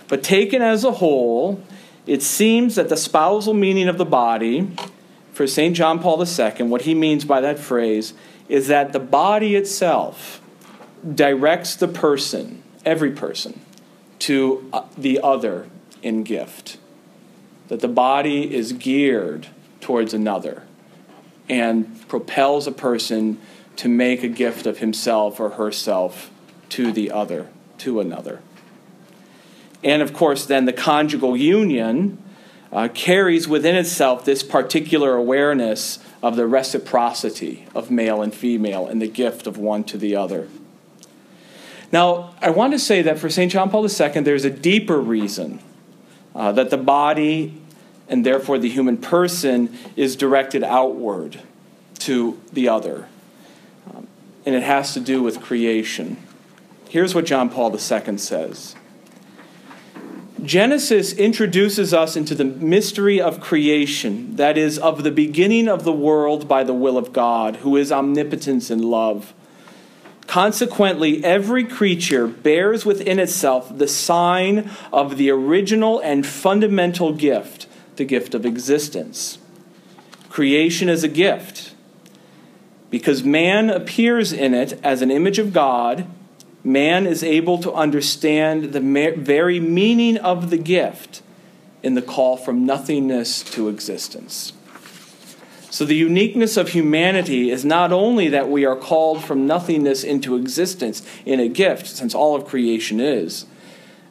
But 0.07 0.23
taken 0.23 0.61
as 0.61 0.83
a 0.83 0.91
whole, 0.91 1.63
it 2.05 2.21
seems 2.21 2.75
that 2.75 2.89
the 2.89 2.97
spousal 2.97 3.53
meaning 3.53 3.87
of 3.87 3.97
the 3.97 4.05
body 4.05 4.71
for 5.33 5.47
St. 5.47 5.75
John 5.75 5.99
Paul 5.99 6.23
II, 6.23 6.65
what 6.65 6.81
he 6.83 6.93
means 6.93 7.25
by 7.25 7.41
that 7.41 7.57
phrase 7.57 8.13
is 8.49 8.67
that 8.67 8.91
the 8.93 8.99
body 8.99 9.55
itself 9.55 10.41
directs 11.15 11.75
the 11.75 11.87
person, 11.87 12.61
every 12.85 13.11
person, 13.11 13.61
to 14.19 14.69
uh, 14.73 14.83
the 14.97 15.19
other 15.23 15.67
in 16.03 16.23
gift. 16.23 16.77
That 17.69 17.79
the 17.79 17.87
body 17.87 18.53
is 18.53 18.73
geared 18.73 19.47
towards 19.79 20.13
another 20.13 20.63
and 21.51 22.07
propels 22.07 22.65
a 22.65 22.71
person 22.71 23.37
to 23.75 23.89
make 23.89 24.23
a 24.23 24.27
gift 24.29 24.65
of 24.65 24.77
himself 24.77 25.37
or 25.37 25.51
herself 25.51 26.31
to 26.69 26.93
the 26.93 27.11
other, 27.11 27.49
to 27.77 27.99
another. 27.99 28.39
And 29.83 30.01
of 30.01 30.13
course, 30.13 30.45
then 30.45 30.63
the 30.63 30.71
conjugal 30.71 31.35
union 31.35 32.23
uh, 32.71 32.87
carries 32.93 33.49
within 33.49 33.75
itself 33.75 34.23
this 34.23 34.43
particular 34.43 35.13
awareness 35.15 35.99
of 36.23 36.37
the 36.37 36.47
reciprocity 36.47 37.67
of 37.75 37.91
male 37.91 38.21
and 38.21 38.33
female 38.33 38.87
and 38.87 39.01
the 39.01 39.09
gift 39.09 39.45
of 39.45 39.57
one 39.57 39.83
to 39.83 39.97
the 39.97 40.15
other. 40.15 40.47
Now, 41.91 42.33
I 42.41 42.51
want 42.51 42.71
to 42.71 42.79
say 42.79 43.01
that 43.01 43.19
for 43.19 43.29
St. 43.29 43.51
John 43.51 43.69
Paul 43.69 43.85
II, 43.85 44.21
there's 44.21 44.45
a 44.45 44.49
deeper 44.49 45.01
reason 45.01 45.59
uh, 46.33 46.53
that 46.53 46.69
the 46.69 46.77
body 46.77 47.60
and 48.11 48.25
therefore 48.25 48.59
the 48.59 48.69
human 48.69 48.97
person 48.97 49.75
is 49.95 50.15
directed 50.15 50.63
outward 50.63 51.39
to 51.99 52.39
the 52.51 52.67
other. 52.67 53.07
Um, 53.89 54.07
and 54.45 54.53
it 54.53 54.63
has 54.63 54.93
to 54.93 54.99
do 54.99 55.23
with 55.23 55.41
creation. 55.41 56.17
Here's 56.89 57.15
what 57.15 57.25
John 57.25 57.49
Paul 57.49 57.71
II 57.71 58.17
says 58.17 58.75
Genesis 60.43 61.13
introduces 61.13 61.93
us 61.93 62.17
into 62.17 62.35
the 62.35 62.43
mystery 62.43 63.21
of 63.21 63.39
creation, 63.39 64.35
that 64.35 64.57
is, 64.57 64.77
of 64.77 65.03
the 65.03 65.11
beginning 65.11 65.69
of 65.69 65.85
the 65.85 65.93
world 65.93 66.49
by 66.49 66.65
the 66.65 66.73
will 66.73 66.97
of 66.97 67.13
God, 67.13 67.57
who 67.57 67.77
is 67.77 67.91
omnipotence 67.91 68.69
and 68.69 68.83
love. 68.83 69.33
Consequently, 70.27 71.23
every 71.23 71.63
creature 71.63 72.25
bears 72.27 72.85
within 72.85 73.19
itself 73.19 73.77
the 73.77 73.87
sign 73.87 74.69
of 74.91 75.17
the 75.17 75.29
original 75.29 75.99
and 75.99 76.25
fundamental 76.25 77.13
gift, 77.13 77.67
the 77.95 78.05
gift 78.05 78.33
of 78.33 78.45
existence. 78.45 79.37
Creation 80.29 80.89
is 80.89 81.03
a 81.03 81.07
gift 81.07 81.73
because 82.89 83.23
man 83.23 83.69
appears 83.69 84.31
in 84.33 84.53
it 84.53 84.79
as 84.83 85.01
an 85.01 85.11
image 85.11 85.39
of 85.39 85.53
God 85.53 86.07
man 86.63 87.07
is 87.07 87.23
able 87.23 87.57
to 87.59 87.73
understand 87.73 88.73
the 88.73 89.13
very 89.17 89.59
meaning 89.59 90.17
of 90.17 90.49
the 90.49 90.57
gift 90.57 91.21
in 91.83 91.95
the 91.95 92.01
call 92.01 92.37
from 92.37 92.65
nothingness 92.65 93.41
to 93.41 93.67
existence. 93.67 94.53
So, 95.71 95.85
the 95.85 95.95
uniqueness 95.95 96.57
of 96.57 96.69
humanity 96.69 97.49
is 97.49 97.63
not 97.63 97.93
only 97.93 98.27
that 98.27 98.49
we 98.49 98.65
are 98.65 98.75
called 98.75 99.23
from 99.23 99.47
nothingness 99.47 100.03
into 100.03 100.35
existence 100.35 101.01
in 101.25 101.39
a 101.39 101.47
gift, 101.47 101.87
since 101.87 102.13
all 102.13 102.35
of 102.35 102.45
creation 102.45 102.99
is, 102.99 103.45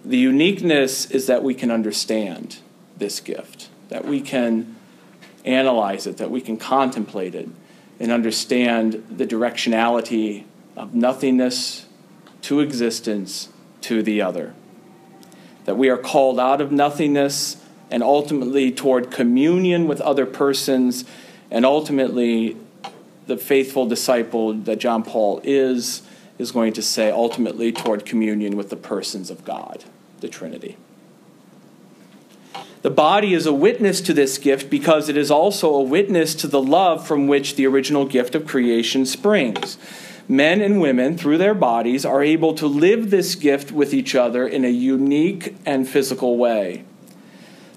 the 0.03 0.17
uniqueness 0.17 1.11
is 1.11 1.27
that 1.27 1.45
we 1.45 1.55
can 1.55 1.71
understand 1.71 2.59
this 2.97 3.21
gift, 3.21 3.69
that 3.91 4.07
we 4.07 4.21
can 4.21 4.77
analyze 5.45 6.07
it, 6.07 6.17
that 6.17 6.31
we 6.31 6.41
can 6.41 6.57
contemplate 6.57 7.35
it, 7.35 7.49
and 7.99 8.11
understand 8.11 9.05
the 9.11 9.27
directionality 9.27 10.45
of 10.77 10.95
nothingness 10.95 11.87
to 12.43 12.61
existence 12.61 13.51
to 13.83 14.03
the 14.03 14.23
other. 14.23 14.55
That 15.67 15.77
we 15.77 15.91
are 15.91 15.99
called 15.99 16.41
out 16.41 16.61
of 16.61 16.73
nothingness 16.73 17.63
and 17.91 18.03
ultimately 18.03 18.73
toward 18.73 19.11
communion 19.11 19.87
with 19.87 20.01
other 20.01 20.25
persons, 20.25 21.05
and 21.51 21.67
ultimately, 21.67 22.57
the 23.27 23.37
faithful 23.37 23.87
disciple 23.87 24.55
that 24.55 24.79
John 24.79 25.03
Paul 25.03 25.41
is, 25.43 26.03
is 26.39 26.53
going 26.53 26.73
to 26.75 26.83
say 26.83 27.11
ultimately 27.11 27.73
toward 27.73 28.07
communion 28.07 28.57
with 28.57 28.71
the 28.71 28.77
persons 28.77 29.31
of 29.31 29.45
God, 29.45 29.85
the 30.21 30.29
Trinity. 30.29 30.77
The 32.83 32.91
body 32.91 33.35
is 33.35 33.45
a 33.45 33.53
witness 33.53 34.01
to 34.03 34.15
this 34.15 34.39
gift 34.39 34.71
because 34.71 35.09
it 35.09 35.17
is 35.17 35.31
also 35.31 35.75
a 35.75 35.83
witness 35.83 36.35
to 36.37 36.47
the 36.47 36.63
love 36.63 37.07
from 37.07 37.27
which 37.27 37.57
the 37.57 37.67
original 37.67 38.07
gift 38.07 38.35
of 38.35 38.47
creation 38.47 39.05
springs 39.05 39.77
men 40.31 40.61
and 40.61 40.81
women, 40.81 41.19
through 41.19 41.37
their 41.37 41.55
bodies, 41.55 42.07
are 42.07 42.23
able 42.23 42.55
to 42.55 42.67
live 42.67 43.11
this 43.11 43.35
gift 43.35 43.73
with 43.73 43.93
each 43.93 44.15
other 44.15 44.47
in 44.47 44.65
a 44.65 44.69
unique 44.69 45.57
and 45.67 45.89
physical 45.89 46.39
way. 46.39 46.85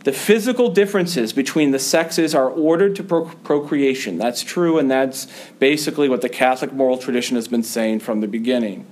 The 0.03 0.11
physical 0.11 0.69
differences 0.69 1.33
between 1.33 1.71
the 1.71 1.79
sexes 1.79 2.35
are 2.35 2.49
ordered 2.49 2.95
to 2.97 3.03
procreation. 3.03 4.17
That's 4.17 4.43
true, 4.43 4.77
and 4.77 4.91
that's 4.91 5.27
basically 5.57 6.07
what 6.07 6.21
the 6.21 6.29
Catholic 6.29 6.73
moral 6.73 6.97
tradition 6.97 7.35
has 7.37 7.47
been 7.47 7.63
saying 7.63 8.01
from 8.01 8.21
the 8.21 8.27
beginning. 8.27 8.85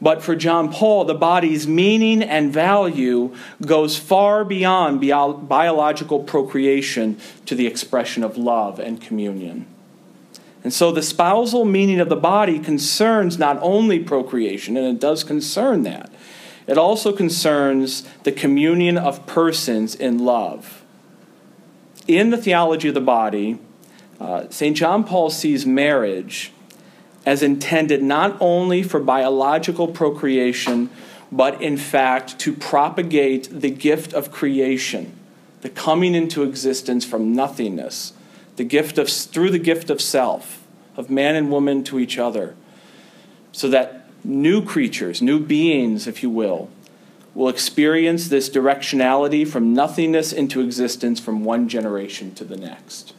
But 0.00 0.22
for 0.22 0.36
John 0.36 0.70
Paul, 0.70 1.04
the 1.04 1.14
body's 1.14 1.66
meaning 1.66 2.22
and 2.22 2.52
value 2.52 3.34
goes 3.64 3.98
far 3.98 4.44
beyond 4.44 5.00
bio- 5.00 5.32
biological 5.32 6.22
procreation 6.22 7.18
to 7.46 7.54
the 7.54 7.66
expression 7.66 8.22
of 8.22 8.36
love 8.36 8.78
and 8.78 9.00
communion. 9.00 9.66
And 10.62 10.72
so 10.72 10.90
the 10.90 11.02
spousal 11.02 11.64
meaning 11.64 12.00
of 12.00 12.08
the 12.08 12.16
body 12.16 12.58
concerns 12.58 13.38
not 13.38 13.58
only 13.62 14.00
procreation, 14.00 14.76
and 14.76 14.86
it 14.96 15.00
does 15.00 15.24
concern 15.24 15.82
that, 15.84 16.12
it 16.66 16.76
also 16.76 17.12
concerns 17.12 18.02
the 18.24 18.32
communion 18.32 18.98
of 18.98 19.26
persons 19.26 19.94
in 19.94 20.18
love. 20.18 20.82
In 22.08 22.30
the 22.30 22.36
theology 22.36 22.88
of 22.88 22.94
the 22.94 23.00
body, 23.00 23.58
uh, 24.20 24.48
St. 24.50 24.76
John 24.76 25.04
Paul 25.04 25.30
sees 25.30 25.64
marriage 25.64 26.52
as 27.26 27.42
intended 27.42 28.02
not 28.02 28.36
only 28.40 28.82
for 28.82 29.00
biological 29.00 29.88
procreation, 29.88 30.88
but 31.30 31.60
in 31.60 31.76
fact 31.76 32.38
to 32.38 32.54
propagate 32.54 33.48
the 33.50 33.70
gift 33.70 34.14
of 34.14 34.30
creation, 34.30 35.12
the 35.60 35.68
coming 35.68 36.14
into 36.14 36.44
existence 36.44 37.04
from 37.04 37.34
nothingness 37.34 38.14
the 38.56 38.64
gift 38.64 38.98
of, 38.98 39.08
through 39.08 39.50
the 39.50 39.58
gift 39.58 39.90
of 39.90 40.00
self, 40.00 40.64
of 40.96 41.10
man 41.10 41.36
and 41.36 41.50
woman 41.50 41.84
to 41.84 41.98
each 41.98 42.18
other, 42.18 42.54
so 43.52 43.68
that 43.68 44.08
new 44.24 44.64
creatures, 44.64 45.22
new 45.22 45.38
beings, 45.38 46.06
if 46.06 46.22
you 46.22 46.30
will, 46.30 46.68
will 47.34 47.48
experience 47.48 48.28
this 48.28 48.48
directionality 48.48 49.46
from 49.46 49.74
nothingness 49.74 50.32
into 50.32 50.60
existence 50.60 51.20
from 51.20 51.44
one 51.44 51.68
generation 51.68 52.34
to 52.34 52.44
the 52.44 52.56
next. 52.56 53.14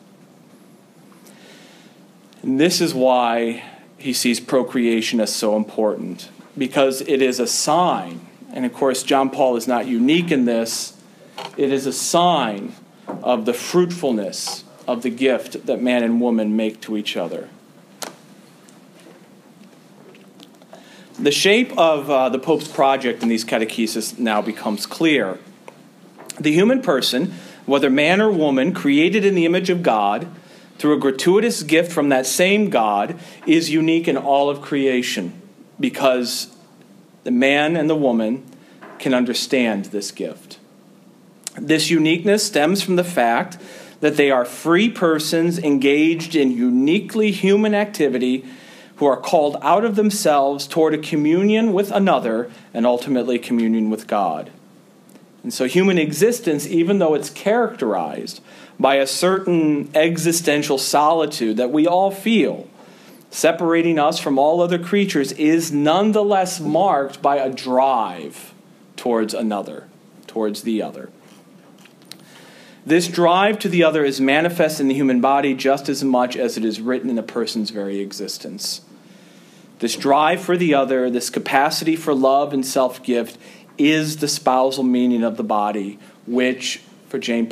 And 2.42 2.60
this 2.60 2.82
is 2.82 2.94
why 2.94 3.64
he 4.08 4.14
sees 4.14 4.40
procreation 4.40 5.20
as 5.20 5.36
so 5.36 5.56
important, 5.56 6.30
because 6.58 7.02
it 7.02 7.22
is 7.22 7.40
a 7.40 7.48
sign 7.48 8.28
and 8.58 8.66
of 8.66 8.74
course, 8.74 9.04
John 9.04 9.30
Paul 9.30 9.56
is 9.56 9.68
not 9.68 9.88
unique 9.88 10.32
in 10.32 10.46
this, 10.46 10.98
it 11.58 11.72
is 11.72 11.86
a 11.86 11.94
sign 11.94 12.74
of 13.08 13.46
the 13.46 13.54
fruitfulness 13.54 14.64
of 14.88 15.04
the 15.04 15.10
gift 15.10 15.66
that 15.66 15.82
man 15.82 16.04
and 16.04 16.22
woman 16.22 16.56
make 16.56 16.82
to 16.82 16.98
each 16.98 17.18
other. 17.18 17.50
The 21.20 21.32
shape 21.32 21.76
of 21.78 22.10
uh, 22.10 22.30
the 22.30 22.40
Pope's 22.40 22.68
project 22.68 23.24
in 23.24 23.30
these 23.30 23.44
catechesis 23.44 24.18
now 24.18 24.42
becomes 24.42 24.86
clear. 24.86 25.40
The 26.40 26.52
human 26.52 26.82
person, 26.82 27.34
whether 27.66 27.90
man 27.90 28.22
or 28.22 28.32
woman, 28.32 28.74
created 28.74 29.26
in 29.26 29.36
the 29.36 29.46
image 29.46 29.70
of 29.70 29.84
God, 29.84 30.28
through 30.78 30.94
a 30.94 31.00
gratuitous 31.00 31.64
gift 31.64 31.92
from 31.92 32.10
that 32.10 32.26
same 32.26 32.70
God, 32.70 33.20
is 33.46 33.70
unique 33.70 34.08
in 34.08 34.18
all 34.18 34.50
of 34.50 34.62
creation 34.62 35.42
because 35.80 36.56
the 37.24 37.32
man 37.32 37.76
and 37.76 37.90
the 37.90 37.96
woman 37.96 38.44
can 39.00 39.14
understand 39.14 39.86
this 39.86 40.12
gift. 40.12 40.60
This 41.56 41.90
uniqueness 41.90 42.46
stems 42.46 42.82
from 42.82 42.96
the 42.96 43.04
fact 43.04 43.58
that 44.00 44.18
they 44.18 44.30
are 44.30 44.46
free 44.46 44.90
persons 44.90 45.58
engaged 45.58 46.36
in 46.36 46.52
uniquely 46.52 47.32
human 47.32 47.74
activity 47.74 48.46
who 48.98 49.06
are 49.06 49.18
called 49.18 49.58
out 49.62 49.84
of 49.84 49.96
themselves 49.96 50.68
toward 50.68 50.94
a 50.94 50.98
communion 50.98 51.74
with 51.74 51.92
another 51.92 52.52
and 52.74 52.86
ultimately 52.86 53.40
communion 53.40 53.90
with 53.90 54.08
God. 54.08 54.52
And 55.44 55.54
so, 55.54 55.66
human 55.66 55.98
existence, 55.98 56.68
even 56.68 57.00
though 57.00 57.14
it's 57.14 57.30
characterized 57.30 58.42
by 58.80 58.96
a 58.96 59.08
certain 59.08 59.90
existential 59.96 60.78
solitude 60.78 61.58
that 61.58 61.72
we 61.72 61.88
all 61.88 62.12
feel, 62.12 62.68
separating 63.32 64.00
us 64.00 64.20
from 64.20 64.38
all 64.38 64.62
other 64.62 64.80
creatures, 64.80 65.32
is 65.34 65.72
nonetheless 65.72 66.60
marked 66.60 67.22
by 67.22 67.38
a 67.38 67.52
drive 67.52 68.54
towards 68.96 69.34
another, 69.34 69.88
towards 70.26 70.64
the 70.64 70.82
other. 70.82 71.10
This 72.86 73.10
drive 73.10 73.60
to 73.60 73.70
the 73.70 73.84
other 73.84 74.06
is 74.06 74.22
manifest 74.22 74.80
in 74.80 74.88
the 74.88 74.94
human 74.94 75.20
body 75.20 75.54
just 75.54 75.90
as 75.90 76.06
much 76.06 76.38
as 76.38 76.58
it 76.58 76.64
is 76.64 76.80
written 76.80 77.10
in 77.10 77.18
a 77.18 77.24
person's 77.24 77.70
very 77.70 78.00
existence. 78.00 78.80
This 79.80 79.96
drive 79.96 80.42
for 80.42 80.56
the 80.56 80.74
other, 80.74 81.10
this 81.10 81.30
capacity 81.30 81.96
for 81.96 82.16
love 82.16 82.54
and 82.54 82.66
self 82.66 83.04
gift, 83.04 83.38
is 83.78 84.18
the 84.18 84.28
spousal 84.28 84.84
meaning 84.84 85.24
of 85.24 85.38
the 85.38 85.44
body, 85.44 86.00
which, 86.26 86.82
for 87.10 87.20
John 87.20 87.48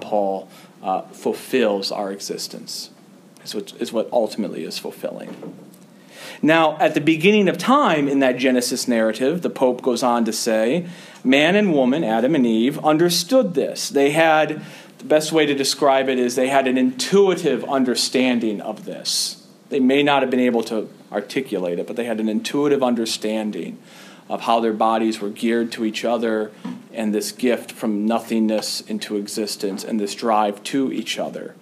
Paul, 0.00 0.48
uh, 0.82 1.02
fulfills 1.02 1.90
our 1.90 2.12
existence. 2.12 2.90
Is 3.44 3.54
what, 3.54 3.72
is 3.78 3.92
what 3.92 4.08
ultimately 4.12 4.64
is 4.64 4.78
fulfilling. 4.78 5.54
Now, 6.40 6.76
at 6.78 6.94
the 6.94 7.00
beginning 7.00 7.48
of 7.48 7.58
time 7.58 8.08
in 8.08 8.20
that 8.20 8.36
Genesis 8.36 8.88
narrative, 8.88 9.42
the 9.42 9.50
Pope 9.50 9.82
goes 9.82 10.02
on 10.02 10.24
to 10.24 10.32
say, 10.32 10.86
man 11.22 11.56
and 11.56 11.72
woman, 11.72 12.04
Adam 12.04 12.34
and 12.34 12.46
Eve, 12.46 12.78
understood 12.84 13.54
this. 13.54 13.88
They 13.88 14.10
had, 14.10 14.62
the 14.98 15.04
best 15.04 15.32
way 15.32 15.46
to 15.46 15.54
describe 15.54 16.08
it 16.08 16.18
is 16.18 16.34
they 16.34 16.48
had 16.48 16.66
an 16.66 16.76
intuitive 16.76 17.64
understanding 17.64 18.60
of 18.60 18.84
this. 18.84 19.46
They 19.70 19.80
may 19.80 20.02
not 20.02 20.22
have 20.22 20.30
been 20.30 20.40
able 20.40 20.62
to 20.64 20.90
articulate 21.12 21.78
it, 21.78 21.86
but 21.86 21.96
they 21.96 22.04
had 22.04 22.20
an 22.20 22.28
intuitive 22.28 22.82
understanding 22.82 23.78
of 24.28 24.42
how 24.42 24.60
their 24.60 24.72
bodies 24.72 25.20
were 25.20 25.30
geared 25.30 25.70
to 25.72 25.84
each 25.84 26.04
other 26.04 26.50
and 26.92 27.14
this 27.14 27.32
gift 27.32 27.72
from 27.72 28.06
nothingness 28.06 28.80
into 28.82 29.16
existence 29.16 29.84
and 29.84 30.00
this 30.00 30.14
drive 30.14 30.62
to 30.62 30.92
each 30.92 31.18
other. 31.18 31.54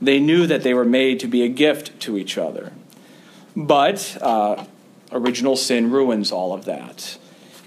They 0.00 0.18
knew 0.18 0.46
that 0.46 0.62
they 0.62 0.72
were 0.72 0.84
made 0.84 1.20
to 1.20 1.26
be 1.26 1.42
a 1.42 1.48
gift 1.48 2.00
to 2.00 2.16
each 2.16 2.38
other. 2.38 2.72
But 3.54 4.16
uh, 4.22 4.64
original 5.12 5.56
sin 5.56 5.90
ruins 5.90 6.32
all 6.32 6.52
of 6.54 6.64
that. 6.64 7.18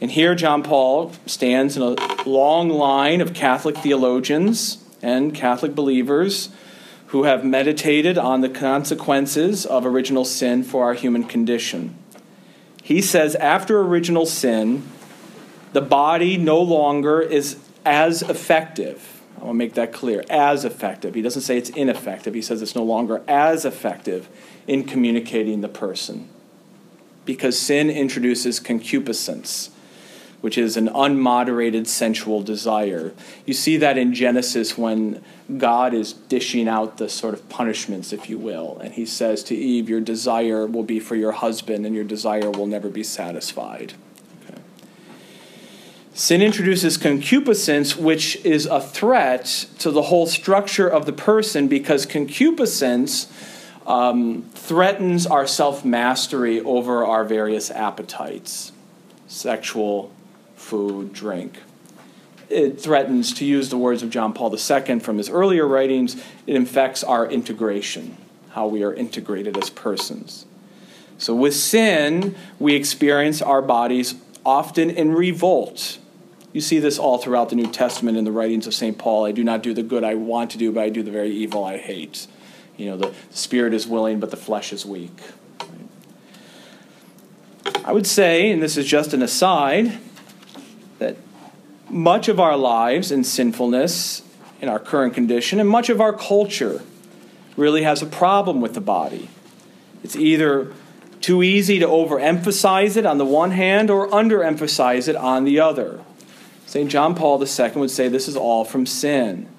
And 0.02 0.12
here, 0.12 0.34
John 0.36 0.64
Paul 0.64 1.12
stands 1.26 1.78
in 1.78 1.84
a 1.84 2.28
long 2.28 2.70
line 2.70 3.22
of 3.22 3.34
Catholic 3.34 3.78
theologians 3.78 4.84
and 5.02 5.36
Catholic 5.36 5.76
believers 5.76 6.50
who 7.08 7.24
have 7.24 7.46
meditated 7.46 8.18
on 8.18 8.42
the 8.42 8.50
consequences 8.50 9.66
of 9.66 9.86
original 9.86 10.26
sin 10.26 10.64
for 10.64 10.86
our 10.86 10.96
human 10.96 11.24
condition. 11.24 11.96
He 12.84 13.02
says 13.02 13.34
after 13.36 13.80
original 13.80 14.26
sin, 14.26 14.84
the 15.72 15.82
body 15.82 16.36
no 16.38 16.62
longer 16.62 17.22
is 17.22 17.58
as 17.86 18.22
effective. 18.22 19.22
I 19.38 19.46
want 19.46 19.52
to 19.52 19.58
make 19.58 19.74
that 19.76 19.94
clear 19.94 20.24
as 20.30 20.66
effective. 20.66 21.16
He 21.16 21.22
doesn't 21.22 21.42
say 21.44 21.58
it's 21.58 21.70
ineffective, 21.70 22.34
he 22.34 22.42
says 22.42 22.62
it's 22.62 22.76
no 22.76 22.84
longer 22.84 23.24
as 23.26 23.64
effective 23.64 24.28
in 24.68 24.84
communicating 24.84 25.62
the 25.62 25.70
person. 25.70 26.28
Because 27.26 27.58
sin 27.58 27.90
introduces 27.90 28.60
concupiscence, 28.60 29.70
which 30.44 30.58
is 30.58 30.76
an 30.76 30.90
unmoderated 30.90 31.88
sensual 31.88 32.44
desire. 32.44 33.14
You 33.46 33.54
see 33.54 33.78
that 33.78 33.98
in 33.98 34.14
Genesis 34.14 34.78
when 34.78 35.24
God 35.58 35.94
is 35.94 36.12
dishing 36.12 36.68
out 36.68 36.98
the 36.98 37.08
sort 37.08 37.34
of 37.34 37.48
punishments, 37.48 38.12
if 38.12 38.30
you 38.30 38.38
will. 38.38 38.78
And 38.80 38.94
he 38.94 39.06
says 39.06 39.42
to 39.46 39.56
Eve, 39.56 39.88
Your 39.88 40.02
desire 40.02 40.68
will 40.68 40.84
be 40.84 41.00
for 41.00 41.16
your 41.16 41.32
husband, 41.32 41.86
and 41.86 41.96
your 41.96 42.04
desire 42.04 42.52
will 42.52 42.68
never 42.68 42.90
be 42.90 43.04
satisfied. 43.04 43.94
Sin 46.14 46.42
introduces 46.42 46.98
concupiscence, 46.98 47.96
which 47.96 48.36
is 48.46 48.66
a 48.66 48.82
threat 48.82 49.46
to 49.80 49.92
the 49.92 50.02
whole 50.02 50.28
structure 50.28 50.90
of 50.90 51.06
the 51.06 51.14
person 51.14 51.70
because 51.70 52.06
concupiscence 52.06 53.32
um, 53.88 54.44
threatens 54.54 55.26
our 55.26 55.48
self 55.48 55.86
mastery 55.86 56.60
over 56.60 57.06
our 57.06 57.24
various 57.24 57.72
appetites 57.72 58.74
sexual, 59.34 60.12
food, 60.64 61.14
drink. 61.14 61.62
It 62.50 62.80
threatens, 62.80 63.34
to 63.36 63.46
use 63.46 63.70
the 63.70 63.78
words 63.78 64.04
of 64.04 64.10
John 64.10 64.34
Paul 64.34 64.56
II 64.56 65.00
from 65.00 65.18
his 65.18 65.30
earlier 65.30 65.68
writings, 65.68 66.16
it 66.48 66.56
infects 66.56 67.04
our 67.04 67.26
integration, 67.28 68.18
how 68.52 68.68
we 68.68 68.84
are 68.84 68.94
integrated 68.94 69.58
as 69.58 69.70
persons. 69.70 70.46
So 71.18 71.36
with 71.36 71.56
sin, 71.56 72.36
we 72.60 72.76
experience 72.76 73.42
our 73.42 73.62
bodies 73.62 74.16
often 74.46 74.90
in 74.90 75.14
revolt. 75.14 76.00
You 76.52 76.62
see 76.62 76.80
this 76.80 77.00
all 77.00 77.18
throughout 77.18 77.50
the 77.50 77.56
New 77.56 77.72
Testament 77.72 78.18
in 78.18 78.26
the 78.26 78.32
writings 78.32 78.68
of 78.68 78.74
St. 78.74 78.98
Paul. 78.98 79.26
I 79.26 79.32
do 79.32 79.44
not 79.44 79.64
do 79.64 79.74
the 79.74 79.84
good 79.84 80.04
I 80.04 80.16
want 80.16 80.52
to 80.52 80.58
do, 80.58 80.72
but 80.72 80.84
I 80.84 80.90
do 80.90 81.02
the 81.02 81.12
very 81.12 81.32
evil 81.32 81.64
I 81.64 81.78
hate. 81.78 82.28
You 82.78 82.88
know, 82.88 82.98
the 82.98 83.14
spirit 83.32 83.74
is 83.74 83.88
willing, 83.88 84.20
but 84.20 84.32
the 84.32 84.38
flesh 84.38 84.72
is 84.72 84.86
weak. 84.86 85.18
I 87.86 87.92
would 87.92 88.08
say, 88.08 88.52
and 88.52 88.62
this 88.62 88.78
is 88.78 88.86
just 88.86 89.14
an 89.14 89.22
aside, 89.22 89.98
that 91.00 91.18
much 91.90 92.28
of 92.28 92.40
our 92.40 92.58
lives 92.58 93.12
and 93.12 93.26
sinfulness, 93.26 94.24
in 94.64 94.70
our 94.70 94.80
current 94.80 95.14
condition, 95.14 95.60
and 95.60 95.68
much 95.68 95.90
of 95.90 96.00
our 96.00 96.14
culture 96.14 96.82
really 97.58 97.84
has 97.84 98.02
a 98.02 98.06
problem 98.06 98.62
with 98.62 98.74
the 98.74 98.80
body. 98.80 99.30
It's 100.06 100.16
either 100.16 100.72
too 101.20 101.44
easy 101.44 101.80
to 101.80 101.86
overemphasize 101.86 102.96
it 102.96 103.06
on 103.06 103.18
the 103.18 103.26
one 103.26 103.52
hand 103.52 103.90
or 103.90 104.08
underemphasize 104.08 105.10
it 105.10 105.18
on 105.18 105.44
the 105.44 105.60
other. 105.60 106.00
St. 106.66 106.90
John 106.90 107.14
Paul 107.14 107.44
II 107.44 107.72
would 107.76 107.92
say 107.92 108.08
this 108.08 108.30
is 108.30 108.38
all 108.38 108.64
from 108.64 108.86
sin. 108.86 109.50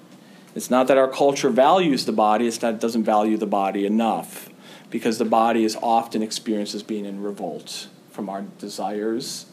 It's 0.55 0.71
not 0.71 0.87
that 0.87 0.97
our 0.97 1.07
culture 1.07 1.51
values 1.51 2.05
the 2.05 2.11
body, 2.11 2.47
it's 2.47 2.57
that 2.57 2.73
it 2.73 2.79
doesn't 2.79 3.03
value 3.03 3.37
the 3.37 3.45
body 3.45 3.85
enough 3.85 4.49
because 4.89 5.19
the 5.19 5.25
body 5.25 5.63
is 5.63 5.77
often 5.83 6.23
experienced 6.23 6.73
as 6.73 6.81
being 6.81 7.05
in 7.05 7.21
revolt 7.21 7.89
from 8.09 8.27
our 8.27 8.41
desires 8.57 9.45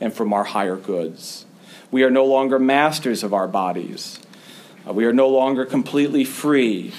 and 0.00 0.12
from 0.12 0.32
our 0.32 0.44
higher 0.44 0.76
goods. 0.76 1.44
We 1.90 2.02
are 2.04 2.10
no 2.10 2.24
longer 2.24 2.58
masters 2.58 3.22
of 3.22 3.34
our 3.34 3.48
bodies. 3.48 4.20
Uh, 4.88 4.92
we 4.92 5.04
are 5.04 5.12
no 5.12 5.28
longer 5.28 5.66
completely 5.66 6.24
free. 6.24 6.92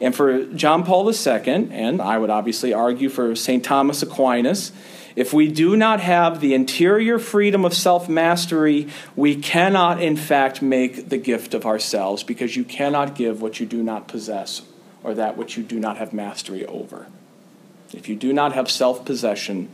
And 0.00 0.14
for 0.14 0.44
John 0.46 0.84
Paul 0.84 1.08
II, 1.08 1.68
and 1.70 2.02
I 2.02 2.18
would 2.18 2.30
obviously 2.30 2.72
argue 2.72 3.08
for 3.08 3.36
St. 3.36 3.64
Thomas 3.64 4.02
Aquinas, 4.02 4.72
if 5.14 5.32
we 5.32 5.48
do 5.48 5.76
not 5.76 6.00
have 6.00 6.40
the 6.40 6.54
interior 6.54 7.18
freedom 7.18 7.64
of 7.64 7.74
self 7.74 8.08
mastery, 8.08 8.88
we 9.14 9.36
cannot, 9.36 10.02
in 10.02 10.16
fact, 10.16 10.62
make 10.62 11.10
the 11.10 11.18
gift 11.18 11.54
of 11.54 11.66
ourselves 11.66 12.22
because 12.22 12.56
you 12.56 12.64
cannot 12.64 13.14
give 13.14 13.42
what 13.42 13.60
you 13.60 13.66
do 13.66 13.82
not 13.82 14.08
possess 14.08 14.62
or 15.04 15.14
that 15.14 15.36
which 15.36 15.56
you 15.56 15.62
do 15.62 15.78
not 15.78 15.98
have 15.98 16.12
mastery 16.12 16.64
over. 16.66 17.06
If 17.92 18.08
you 18.08 18.16
do 18.16 18.32
not 18.32 18.54
have 18.54 18.70
self 18.70 19.04
possession, 19.04 19.68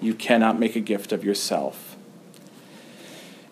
you 0.00 0.14
cannot 0.14 0.58
make 0.58 0.76
a 0.76 0.80
gift 0.80 1.12
of 1.12 1.24
yourself. 1.24 1.91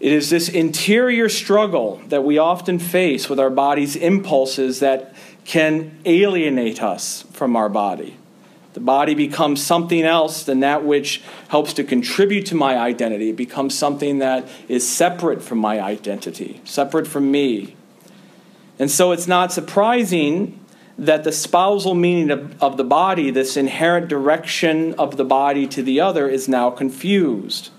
It 0.01 0.13
is 0.13 0.31
this 0.31 0.49
interior 0.49 1.29
struggle 1.29 2.01
that 2.09 2.25
we 2.25 2.39
often 2.39 2.79
face 2.79 3.29
with 3.29 3.39
our 3.39 3.51
body's 3.51 3.97
impulses 3.97 4.81
that 4.81 5.15
can 5.45 5.99
alienate 6.07 6.83
us 6.83 7.25
from 7.33 7.55
our 7.55 7.69
body. 7.69 8.17
The 8.73 8.81
body 8.81 9.15
becomes 9.15 9.63
something 9.63 10.03
else 10.03 10.45
than 10.45 10.61
that 10.61 10.85
which 10.85 11.23
helps 11.49 11.75
to 11.75 11.85
contribute 11.85 12.47
to 12.47 12.55
my 12.55 12.79
identity. 12.79 13.31
It 13.31 13.37
becomes 13.37 13.77
something 13.77 14.21
that 14.21 14.49
is 14.69 14.89
separate 14.89 15.43
from 15.43 15.59
my 15.59 15.81
identity, 15.81 16.61
separate 16.65 17.07
from 17.07 17.31
me. 17.31 17.77
And 18.79 18.91
so 18.91 19.13
it's 19.13 19.27
not 19.27 19.53
surprising 19.53 20.59
that 20.97 21.25
the 21.25 21.33
spousal 21.33 21.95
meaning 21.95 22.31
of, 22.31 22.63
of 22.63 22.77
the 22.77 22.85
body, 22.85 23.31
this 23.31 23.57
inherent 23.57 24.09
direction 24.09 24.95
of 24.95 25.17
the 25.17 25.25
body 25.25 25.67
to 25.67 25.83
the 25.83 26.01
other, 26.01 26.29
is 26.29 26.49
now 26.49 26.71
confused. 26.71 27.71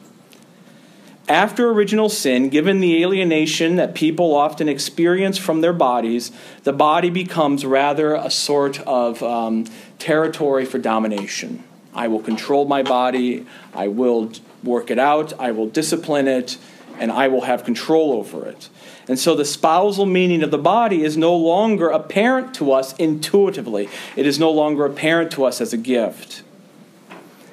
After 1.28 1.70
original 1.70 2.10
sin, 2.10 2.50
given 2.50 2.80
the 2.80 3.02
alienation 3.02 3.76
that 3.76 3.94
people 3.94 4.36
often 4.36 4.68
experience 4.68 5.38
from 5.38 5.62
their 5.62 5.74
bodies, 5.74 6.32
the 6.64 6.74
body 6.74 7.10
becomes 7.10 7.66
rather 7.66 8.16
a 8.16 8.30
sort 8.32 8.80
of 8.82 9.22
um, 9.22 9.66
territory 10.00 10.66
for 10.66 10.80
domination. 10.80 11.64
I 11.94 12.08
will 12.08 12.22
control 12.22 12.66
my 12.66 12.84
body, 12.84 13.46
I 13.74 13.88
will 13.88 14.32
work 14.64 14.90
it 14.90 14.98
out, 14.98 15.34
I 15.40 15.52
will 15.52 15.68
discipline 15.68 16.28
it, 16.28 16.58
and 17.00 17.12
I 17.12 17.28
will 17.28 17.42
have 17.42 17.64
control 17.64 18.14
over 18.14 18.46
it. 18.46 18.70
And 19.08 19.20
so 19.20 19.36
the 19.36 19.46
spousal 19.46 20.06
meaning 20.06 20.44
of 20.44 20.52
the 20.52 20.58
body 20.58 21.04
is 21.04 21.18
no 21.18 21.36
longer 21.36 21.90
apparent 21.90 22.54
to 22.56 22.72
us 22.72 22.94
intuitively, 22.98 23.90
it 24.16 24.26
is 24.26 24.40
no 24.40 24.52
longer 24.52 24.86
apparent 24.86 25.32
to 25.34 25.44
us 25.44 25.62
as 25.62 25.74
a 25.74 25.78
gift. 25.78 26.44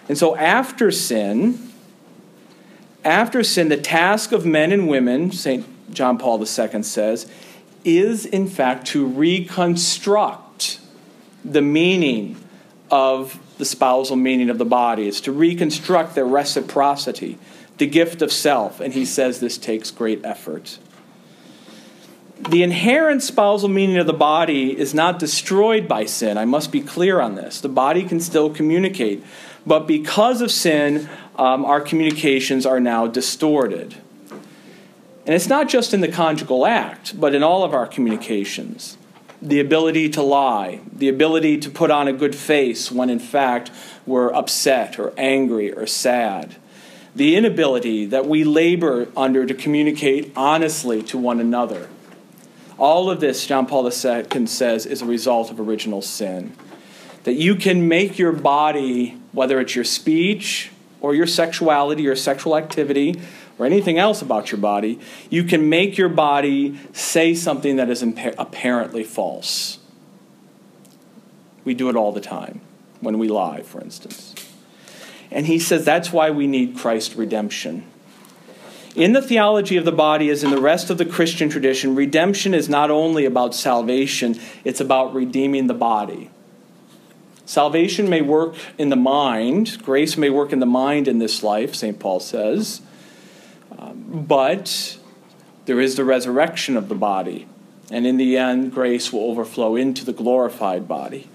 And 0.08 0.16
so 0.16 0.36
after 0.36 0.90
sin, 0.90 1.67
after 3.08 3.42
sin, 3.42 3.68
the 3.68 3.76
task 3.76 4.32
of 4.32 4.44
men 4.46 4.70
and 4.70 4.86
women, 4.86 5.32
St. 5.32 5.66
John 5.92 6.18
Paul 6.18 6.38
II 6.38 6.82
says, 6.82 7.30
is 7.84 8.26
in 8.26 8.46
fact 8.46 8.86
to 8.88 9.06
reconstruct 9.06 10.80
the 11.44 11.62
meaning 11.62 12.36
of 12.90 13.40
the 13.58 13.64
spousal 13.64 14.16
meaning 14.16 14.50
of 14.50 14.58
the 14.58 14.64
body. 14.64 15.08
It's 15.08 15.22
to 15.22 15.32
reconstruct 15.32 16.14
their 16.14 16.26
reciprocity, 16.26 17.38
the 17.78 17.86
gift 17.86 18.22
of 18.22 18.32
self. 18.32 18.80
And 18.80 18.92
he 18.92 19.04
says 19.04 19.40
this 19.40 19.58
takes 19.58 19.90
great 19.90 20.24
effort. 20.24 20.78
The 22.48 22.62
inherent 22.62 23.22
spousal 23.22 23.68
meaning 23.68 23.96
of 23.96 24.06
the 24.06 24.12
body 24.12 24.78
is 24.78 24.94
not 24.94 25.18
destroyed 25.18 25.88
by 25.88 26.04
sin. 26.04 26.38
I 26.38 26.44
must 26.44 26.70
be 26.70 26.80
clear 26.80 27.20
on 27.20 27.34
this. 27.34 27.60
The 27.60 27.68
body 27.68 28.04
can 28.04 28.20
still 28.20 28.48
communicate. 28.50 29.24
But 29.66 29.86
because 29.86 30.40
of 30.40 30.52
sin, 30.52 31.08
um, 31.38 31.64
our 31.64 31.80
communications 31.80 32.66
are 32.66 32.80
now 32.80 33.06
distorted. 33.06 33.96
And 34.30 35.34
it's 35.34 35.48
not 35.48 35.68
just 35.68 35.94
in 35.94 36.00
the 36.00 36.08
conjugal 36.08 36.66
act, 36.66 37.18
but 37.18 37.34
in 37.34 37.42
all 37.42 37.64
of 37.64 37.72
our 37.72 37.86
communications 37.86 38.98
the 39.40 39.60
ability 39.60 40.08
to 40.10 40.22
lie, 40.22 40.80
the 40.92 41.08
ability 41.08 41.58
to 41.58 41.70
put 41.70 41.90
on 41.90 42.08
a 42.08 42.12
good 42.12 42.34
face 42.34 42.90
when 42.90 43.08
in 43.08 43.18
fact 43.18 43.70
we're 44.06 44.32
upset 44.32 44.98
or 44.98 45.12
angry 45.16 45.72
or 45.72 45.86
sad, 45.86 46.56
the 47.14 47.36
inability 47.36 48.06
that 48.06 48.26
we 48.26 48.44
labor 48.44 49.08
under 49.16 49.46
to 49.46 49.54
communicate 49.54 50.32
honestly 50.36 51.02
to 51.02 51.16
one 51.16 51.40
another. 51.40 51.88
All 52.76 53.10
of 53.10 53.20
this, 53.20 53.46
John 53.46 53.66
Paul 53.66 53.84
II 53.84 54.46
says, 54.46 54.86
is 54.86 55.02
a 55.02 55.06
result 55.06 55.50
of 55.50 55.58
original 55.58 56.02
sin. 56.02 56.54
That 57.24 57.34
you 57.34 57.56
can 57.56 57.88
make 57.88 58.18
your 58.18 58.32
body, 58.32 59.18
whether 59.32 59.58
it's 59.60 59.74
your 59.74 59.84
speech 59.84 60.70
or 61.00 61.14
your 61.14 61.26
sexuality 61.26 62.06
or 62.08 62.16
sexual 62.16 62.56
activity, 62.56 63.20
or 63.58 63.66
anything 63.66 63.98
else 63.98 64.22
about 64.22 64.52
your 64.52 64.60
body, 64.60 65.00
you 65.30 65.44
can 65.44 65.68
make 65.68 65.98
your 65.98 66.08
body 66.08 66.78
say 66.92 67.34
something 67.34 67.76
that 67.76 67.90
is 67.90 68.02
apparently 68.02 69.02
false. 69.02 69.78
We 71.64 71.74
do 71.74 71.88
it 71.88 71.96
all 71.96 72.12
the 72.12 72.20
time 72.20 72.60
when 73.00 73.18
we 73.18 73.28
lie, 73.28 73.62
for 73.62 73.80
instance. 73.80 74.34
And 75.30 75.46
he 75.46 75.58
says 75.58 75.84
that's 75.84 76.12
why 76.12 76.30
we 76.30 76.46
need 76.46 76.76
Christ's 76.76 77.16
redemption. 77.16 77.84
In 78.94 79.12
the 79.12 79.22
theology 79.22 79.76
of 79.76 79.84
the 79.84 79.92
body, 79.92 80.30
as 80.30 80.42
in 80.42 80.50
the 80.50 80.60
rest 80.60 80.90
of 80.90 80.98
the 80.98 81.04
Christian 81.04 81.48
tradition, 81.48 81.94
redemption 81.94 82.54
is 82.54 82.68
not 82.68 82.90
only 82.90 83.24
about 83.24 83.54
salvation, 83.54 84.38
it's 84.64 84.80
about 84.80 85.14
redeeming 85.14 85.66
the 85.66 85.74
body. 85.74 86.30
Salvation 87.48 88.10
may 88.10 88.20
work 88.20 88.56
in 88.76 88.90
the 88.90 88.96
mind, 88.96 89.82
grace 89.82 90.18
may 90.18 90.28
work 90.28 90.52
in 90.52 90.58
the 90.58 90.66
mind 90.66 91.08
in 91.08 91.18
this 91.18 91.42
life, 91.42 91.74
St. 91.74 91.98
Paul 91.98 92.20
says. 92.20 92.82
Um, 93.78 94.26
but 94.28 94.98
there 95.64 95.80
is 95.80 95.96
the 95.96 96.04
resurrection 96.04 96.76
of 96.76 96.90
the 96.90 96.94
body. 96.94 97.48
And 97.90 98.06
in 98.06 98.18
the 98.18 98.36
end, 98.36 98.74
grace 98.74 99.14
will 99.14 99.22
overflow 99.30 99.76
into 99.76 100.04
the 100.04 100.12
glorified 100.12 100.86
body. 100.86 101.26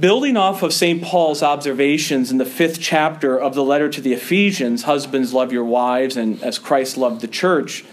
Building 0.00 0.38
off 0.38 0.62
of 0.62 0.72
St. 0.72 1.02
Paul's 1.02 1.42
observations 1.42 2.30
in 2.30 2.38
the 2.38 2.46
fifth 2.46 2.80
chapter 2.80 3.38
of 3.38 3.54
the 3.54 3.62
letter 3.62 3.90
to 3.90 4.00
the 4.00 4.14
Ephesians, 4.14 4.84
husbands, 4.84 5.34
love 5.34 5.52
your 5.52 5.66
wives, 5.66 6.16
and 6.16 6.42
as 6.42 6.58
Christ 6.58 6.96
loved 6.96 7.20
the 7.20 7.28
church, 7.28 7.84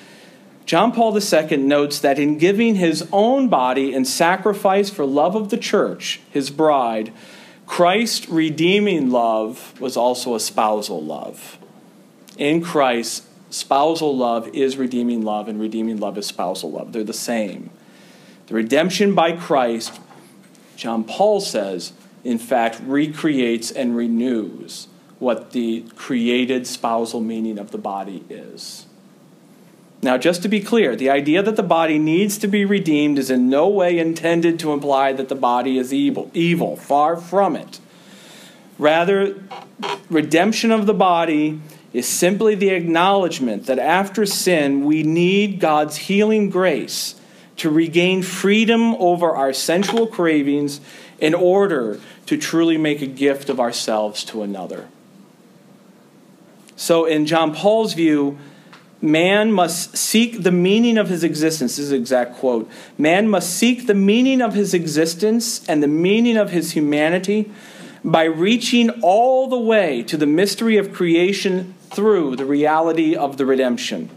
John 0.70 0.92
Paul 0.92 1.18
II 1.18 1.58
notes 1.58 1.98
that 1.98 2.20
in 2.20 2.38
giving 2.38 2.76
his 2.76 3.10
own 3.12 3.50
body 3.50 3.92
in 3.92 4.06
sacrifice 4.06 4.92
for 4.92 5.04
love 5.04 5.34
of 5.34 5.50
the 5.50 5.58
church, 5.58 6.22
his 6.30 6.52
bride, 6.52 7.12
Christ's 7.66 8.30
redeeming 8.30 9.10
love 9.10 9.74
was 9.82 9.98
also 9.98 10.36
a 10.36 10.40
spousal 10.40 11.04
love 11.04 11.58
in 12.38 12.62
Christ, 12.62 13.24
spousal 13.50 14.16
love 14.16 14.48
is 14.50 14.78
redeeming 14.78 15.24
love, 15.24 15.48
and 15.48 15.60
redeeming 15.60 15.98
love 15.98 16.20
is 16.20 16.28
spousal 16.28 16.70
love. 16.70 16.94
They're 16.94 17.04
the 17.04 17.14
same. 17.14 17.72
The 18.46 18.54
redemption 18.54 19.16
by 19.16 19.32
Christ, 19.38 20.00
John 20.76 21.04
Paul 21.04 21.42
says, 21.42 21.94
in 22.24 22.38
fact, 22.38 22.80
recreates 22.86 23.72
and 23.72 23.98
renews 23.98 24.88
what 25.18 25.50
the 25.50 25.82
created 25.96 26.68
spousal 26.68 27.22
meaning 27.22 27.58
of 27.58 27.72
the 27.72 27.80
body 27.80 28.24
is. 28.30 28.86
Now, 30.02 30.18
just 30.18 30.42
to 30.44 30.48
be 30.48 30.62
clear, 30.62 30.96
the 30.96 31.10
idea 31.10 31.44
that 31.44 31.58
the 31.58 31.64
body 31.64 32.00
needs 32.00 32.38
to 32.38 32.48
be 32.48 32.64
redeemed 32.64 33.20
is 33.20 33.30
in 33.30 33.50
no 33.50 33.68
way 33.68 34.00
intended 34.00 34.58
to 34.60 34.72
imply 34.72 35.12
that 35.14 35.28
the 35.28 35.36
body 35.36 35.78
is 35.78 35.94
evil. 35.94 36.32
Evil, 36.34 36.78
far 36.78 37.18
from 37.18 37.56
it. 37.56 37.80
Rather, 38.78 39.36
redemption 40.10 40.72
of 40.72 40.86
the 40.86 40.94
body 40.94 41.60
is 41.92 42.08
simply 42.08 42.56
the 42.56 42.70
acknowledgement 42.70 43.66
that 43.66 43.80
after 43.80 44.26
sin, 44.26 44.86
we 44.86 45.04
need 45.04 45.60
God's 45.60 45.98
healing 45.98 46.50
grace 46.50 47.16
to 47.58 47.70
regain 47.70 48.24
freedom 48.24 48.96
over 48.96 49.36
our 49.36 49.52
sensual 49.52 50.08
cravings 50.08 50.80
in 51.20 51.34
order 51.34 52.00
to 52.26 52.38
truly 52.38 52.78
make 52.78 53.02
a 53.02 53.06
gift 53.06 53.50
of 53.50 53.60
ourselves 53.60 54.24
to 54.24 54.44
another. 54.44 54.88
So, 56.78 57.04
in 57.04 57.26
John 57.26 57.54
Paul's 57.54 57.94
view, 57.94 58.38
man 59.02 59.52
must 59.52 59.98
seek 59.98 60.44
the 60.44 60.52
meaning 60.52 60.98
of 60.98 61.10
his 61.10 61.24
existence. 61.24 61.78
This 61.78 61.86
is 61.86 61.92
an 61.92 62.00
exact 62.00 62.36
quote. 62.36 62.70
Man 62.98 63.30
must 63.30 63.56
seek 63.56 63.88
the 63.88 63.94
meaning 63.94 64.42
of 64.42 64.54
his 64.54 64.74
existence 64.74 65.66
and 65.68 65.82
the 65.82 65.88
meaning 65.88 66.38
of 66.38 66.52
his 66.52 66.72
humanity 66.72 67.52
by 68.04 68.24
reaching 68.24 68.90
all 69.02 69.48
the 69.48 69.60
way 69.60 70.04
to 70.04 70.18
the 70.18 70.26
mystery 70.26 70.78
of 70.78 70.94
creation 70.94 71.76
through 71.90 72.36
the 72.36 72.46
reality 72.46 73.16
of 73.16 73.38
the 73.38 73.46
redemption. 73.46 74.10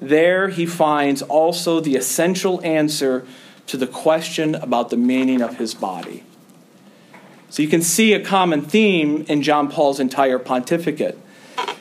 There 0.00 0.48
he 0.48 0.66
finds 0.66 1.22
also 1.22 1.80
the 1.80 1.96
essential 1.96 2.60
answer 2.64 3.24
to 3.68 3.76
the 3.76 3.86
question 3.86 4.54
about 4.56 4.90
the 4.90 4.96
meaning 4.96 5.40
of 5.40 5.58
his 5.58 5.74
body. 5.74 6.24
So 7.48 7.62
you 7.62 7.68
can 7.68 7.82
see 7.82 8.12
a 8.12 8.24
common 8.24 8.62
theme 8.62 9.24
in 9.28 9.42
John 9.42 9.70
Paul's 9.70 10.00
entire 10.00 10.38
pontificate. 10.38 11.18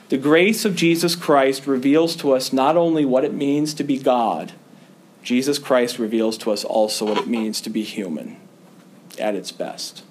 The 0.09 0.17
grace 0.17 0.65
of 0.65 0.75
Jesus 0.75 1.15
Christ 1.15 1.67
reveals 1.67 2.15
to 2.17 2.33
us 2.33 2.51
not 2.51 2.75
only 2.75 3.05
what 3.05 3.23
it 3.23 3.33
means 3.33 3.73
to 3.75 3.83
be 3.83 3.97
God, 3.97 4.53
Jesus 5.23 5.59
Christ 5.59 5.99
reveals 5.99 6.37
to 6.39 6.51
us 6.51 6.63
also 6.63 7.05
what 7.05 7.17
it 7.17 7.27
means 7.27 7.61
to 7.61 7.69
be 7.69 7.83
human 7.83 8.37
at 9.17 9.35
its 9.35 9.51
best. 9.51 10.03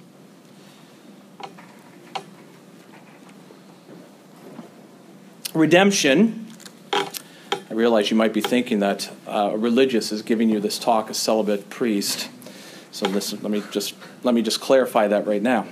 redemption, 5.54 6.46
I 6.92 7.72
realize 7.74 8.10
you 8.10 8.16
might 8.16 8.32
be 8.32 8.40
thinking 8.40 8.80
that 8.80 9.10
uh, 9.26 9.50
a 9.52 9.58
religious 9.58 10.12
is 10.12 10.22
giving 10.22 10.48
you 10.48 10.60
this 10.60 10.78
talk, 10.78 11.10
a 11.10 11.14
celibate 11.14 11.70
priest. 11.70 12.28
So 12.92 13.08
listen, 13.08 13.40
let 13.42 13.50
me 13.50 13.62
just 13.70 13.94
let 14.22 14.34
me 14.34 14.42
just 14.42 14.60
clarify 14.60 15.08
that 15.08 15.26
right 15.26 15.42
now. 15.42 15.66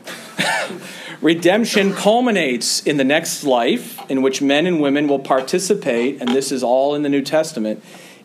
redemption 1.20 1.92
culminates 1.92 2.80
in 2.86 2.96
the 2.96 3.04
next 3.04 3.42
life 3.42 3.98
in 4.10 4.22
which 4.22 4.40
men 4.40 4.66
and 4.66 4.80
women 4.80 5.08
will 5.08 5.18
participate, 5.18 6.20
and 6.20 6.28
this 6.30 6.52
is 6.52 6.62
all 6.62 6.94
in 6.94 7.02
the 7.02 7.08
New 7.08 7.22
Testament, 7.22 7.82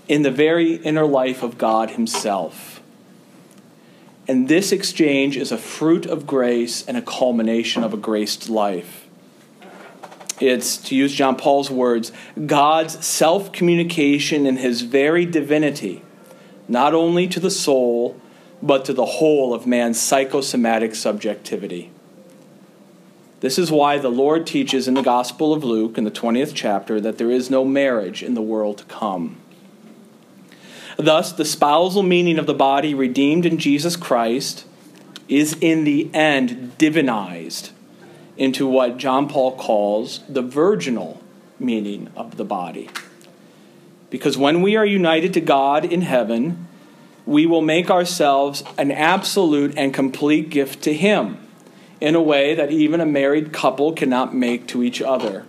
in 0.07 0.21
the 0.21 0.31
very 0.31 0.75
inner 0.75 1.05
life 1.05 1.41
of 1.41 1.57
God 1.57 1.91
Himself. 1.91 2.81
And 4.27 4.47
this 4.47 4.71
exchange 4.71 5.35
is 5.35 5.51
a 5.51 5.57
fruit 5.57 6.05
of 6.05 6.25
grace 6.25 6.85
and 6.87 6.95
a 6.95 7.01
culmination 7.01 7.83
of 7.83 7.93
a 7.93 7.97
graced 7.97 8.47
life. 8.47 9.05
It's, 10.39 10.77
to 10.77 10.95
use 10.95 11.13
John 11.13 11.35
Paul's 11.35 11.69
words, 11.69 12.11
God's 12.45 13.05
self 13.05 13.51
communication 13.51 14.45
in 14.45 14.57
his 14.57 14.81
very 14.81 15.25
divinity, 15.25 16.01
not 16.67 16.93
only 16.93 17.27
to 17.27 17.39
the 17.39 17.51
soul, 17.51 18.19
but 18.63 18.85
to 18.85 18.93
the 18.93 19.05
whole 19.05 19.53
of 19.53 19.67
man's 19.67 19.99
psychosomatic 20.01 20.95
subjectivity. 20.95 21.91
This 23.41 23.59
is 23.59 23.69
why 23.69 23.97
the 23.97 24.09
Lord 24.09 24.47
teaches 24.47 24.87
in 24.87 24.93
the 24.93 25.01
Gospel 25.01 25.51
of 25.51 25.65
Luke, 25.65 25.97
in 25.97 26.05
the 26.05 26.11
20th 26.11 26.53
chapter, 26.55 27.01
that 27.01 27.17
there 27.17 27.29
is 27.29 27.49
no 27.49 27.65
marriage 27.65 28.23
in 28.23 28.35
the 28.35 28.41
world 28.41 28.77
to 28.77 28.85
come. 28.85 29.35
Thus, 30.95 31.33
the 31.33 31.43
spousal 31.43 32.03
meaning 32.03 32.39
of 32.39 32.45
the 32.45 32.53
body 32.53 32.93
redeemed 32.93 33.45
in 33.45 33.57
Jesus 33.57 33.97
Christ 33.97 34.65
is 35.27 35.57
in 35.59 35.83
the 35.83 36.09
end 36.13 36.77
divinized 36.77 37.71
into 38.37 38.65
what 38.65 38.97
John 38.97 39.27
Paul 39.27 39.57
calls 39.57 40.21
the 40.29 40.41
virginal 40.41 41.21
meaning 41.59 42.09
of 42.15 42.37
the 42.37 42.45
body. 42.45 42.89
Because 44.09 44.37
when 44.37 44.61
we 44.61 44.77
are 44.77 44.85
united 44.85 45.33
to 45.33 45.41
God 45.41 45.83
in 45.83 46.01
heaven, 46.01 46.67
we 47.25 47.45
will 47.45 47.61
make 47.61 47.89
ourselves 47.89 48.63
an 48.77 48.91
absolute 48.91 49.73
and 49.77 49.93
complete 49.93 50.49
gift 50.49 50.83
to 50.83 50.93
Him 50.93 51.37
in 52.01 52.15
a 52.15 52.21
way 52.21 52.53
that 52.55 52.71
even 52.71 52.99
a 52.99 53.05
married 53.05 53.53
couple 53.53 53.93
cannot 53.93 54.35
make 54.35 54.67
to 54.67 54.83
each 54.83 55.01
other. 55.01 55.45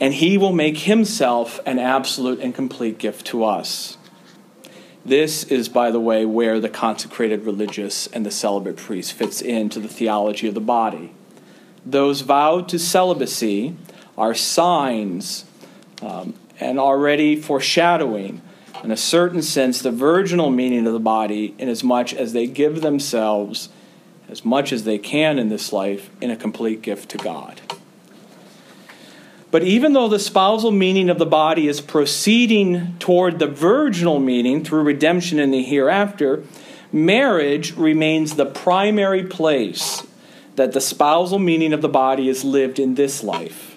And 0.00 0.14
He 0.14 0.36
will 0.36 0.52
make 0.52 0.78
Himself 0.78 1.60
an 1.64 1.78
absolute 1.78 2.40
and 2.40 2.54
complete 2.54 2.98
gift 2.98 3.26
to 3.28 3.44
us. 3.44 3.96
This 5.04 5.44
is, 5.44 5.68
by 5.68 5.90
the 5.90 6.00
way, 6.00 6.24
where 6.24 6.60
the 6.60 6.68
consecrated 6.68 7.44
religious 7.44 8.06
and 8.08 8.24
the 8.24 8.30
celibate 8.30 8.76
priest 8.76 9.12
fits 9.12 9.40
into 9.40 9.80
the 9.80 9.88
theology 9.88 10.46
of 10.46 10.54
the 10.54 10.60
body. 10.60 11.12
Those 11.84 12.20
vowed 12.20 12.68
to 12.68 12.78
celibacy 12.78 13.76
are 14.16 14.34
signs 14.34 15.44
um, 16.00 16.34
and 16.60 16.78
already 16.78 17.34
foreshadowing, 17.34 18.40
in 18.82 18.90
a 18.90 18.96
certain 18.96 19.42
sense, 19.42 19.80
the 19.80 19.92
virginal 19.92 20.50
meaning 20.50 20.86
of 20.86 20.92
the 20.92 21.00
body, 21.00 21.54
inasmuch 21.58 22.12
as 22.12 22.32
they 22.32 22.46
give 22.46 22.80
themselves 22.80 23.68
as 24.28 24.44
much 24.44 24.72
as 24.72 24.84
they 24.84 24.98
can 24.98 25.38
in 25.38 25.48
this 25.48 25.72
life 25.72 26.10
in 26.20 26.30
a 26.30 26.36
complete 26.36 26.82
gift 26.82 27.10
to 27.10 27.18
God. 27.18 27.60
But 29.50 29.62
even 29.62 29.92
though 29.92 30.08
the 30.08 30.18
spousal 30.18 30.70
meaning 30.70 31.10
of 31.10 31.18
the 31.18 31.26
body 31.26 31.68
is 31.68 31.82
proceeding 31.82 32.96
toward 32.98 33.38
the 33.38 33.46
virginal 33.46 34.18
meaning 34.18 34.64
through 34.64 34.82
redemption 34.82 35.38
in 35.38 35.50
the 35.50 35.62
hereafter, 35.62 36.42
marriage 36.90 37.76
remains 37.76 38.34
the 38.34 38.46
primary 38.46 39.22
place 39.22 40.06
that 40.56 40.72
the 40.72 40.80
spousal 40.80 41.38
meaning 41.38 41.74
of 41.74 41.82
the 41.82 41.88
body 41.88 42.30
is 42.30 42.44
lived 42.44 42.78
in 42.78 42.94
this 42.94 43.22
life. 43.22 43.76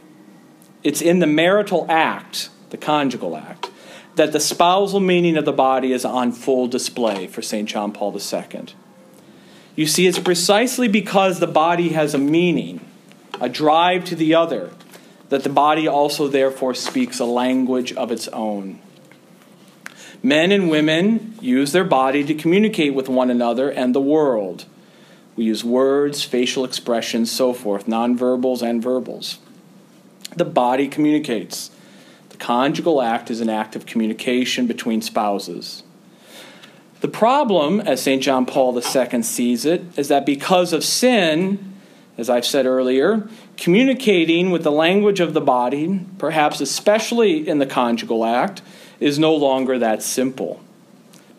It's 0.81 1.01
in 1.01 1.19
the 1.19 1.27
marital 1.27 1.85
act, 1.89 2.49
the 2.69 2.77
conjugal 2.77 3.35
act, 3.35 3.69
that 4.15 4.31
the 4.31 4.39
spousal 4.39 4.99
meaning 4.99 5.37
of 5.37 5.45
the 5.45 5.53
body 5.53 5.91
is 5.91 6.05
on 6.05 6.31
full 6.31 6.67
display 6.67 7.27
for 7.27 7.41
St. 7.41 7.67
John 7.67 7.91
Paul 7.91 8.17
II. 8.17 8.65
You 9.75 9.85
see, 9.85 10.07
it's 10.07 10.19
precisely 10.19 10.87
because 10.87 11.39
the 11.39 11.47
body 11.47 11.89
has 11.89 12.13
a 12.13 12.17
meaning, 12.17 12.79
a 13.41 13.49
drive 13.49 14.05
to 14.05 14.15
the 14.15 14.33
other, 14.33 14.71
that 15.29 15.43
the 15.43 15.49
body 15.49 15.87
also 15.87 16.27
therefore 16.27 16.73
speaks 16.73 17.19
a 17.19 17.25
language 17.25 17.91
of 17.93 18.11
its 18.11 18.27
own. 18.29 18.79
Men 20.23 20.51
and 20.51 20.69
women 20.69 21.35
use 21.41 21.71
their 21.71 21.83
body 21.83 22.23
to 22.23 22.33
communicate 22.33 22.93
with 22.93 23.09
one 23.09 23.29
another 23.29 23.69
and 23.69 23.93
the 23.93 24.01
world. 24.01 24.65
We 25.35 25.43
use 25.43 25.63
words, 25.63 26.23
facial 26.23 26.63
expressions, 26.63 27.29
so 27.29 27.53
forth, 27.53 27.85
nonverbals 27.85 28.61
and 28.61 28.81
verbals. 28.81 29.39
The 30.35 30.45
body 30.45 30.87
communicates. 30.87 31.69
The 32.35 32.43
conjugal 32.43 33.01
act 33.01 33.31
is 33.31 33.39
an 33.39 33.49
act 33.49 33.77
of 33.77 33.85
communication 33.85 34.67
between 34.67 35.01
spouses. 35.01 35.83
The 36.99 37.07
problem, 37.07 37.79
as 37.79 38.01
St. 38.01 38.21
John 38.21 38.45
Paul 38.45 38.77
II 38.77 39.23
sees 39.23 39.63
it, 39.63 39.83
is 39.97 40.09
that 40.09 40.25
because 40.25 40.73
of 40.73 40.83
sin, 40.83 41.73
as 42.17 42.29
I've 42.29 42.45
said 42.45 42.65
earlier, 42.65 43.29
communicating 43.55 44.51
with 44.51 44.63
the 44.63 44.71
language 44.71 45.21
of 45.21 45.33
the 45.33 45.39
body, 45.39 46.05
perhaps 46.17 46.59
especially 46.59 47.47
in 47.47 47.59
the 47.59 47.65
conjugal 47.65 48.25
act, 48.25 48.61
is 48.99 49.17
no 49.17 49.33
longer 49.33 49.79
that 49.79 50.03
simple. 50.03 50.59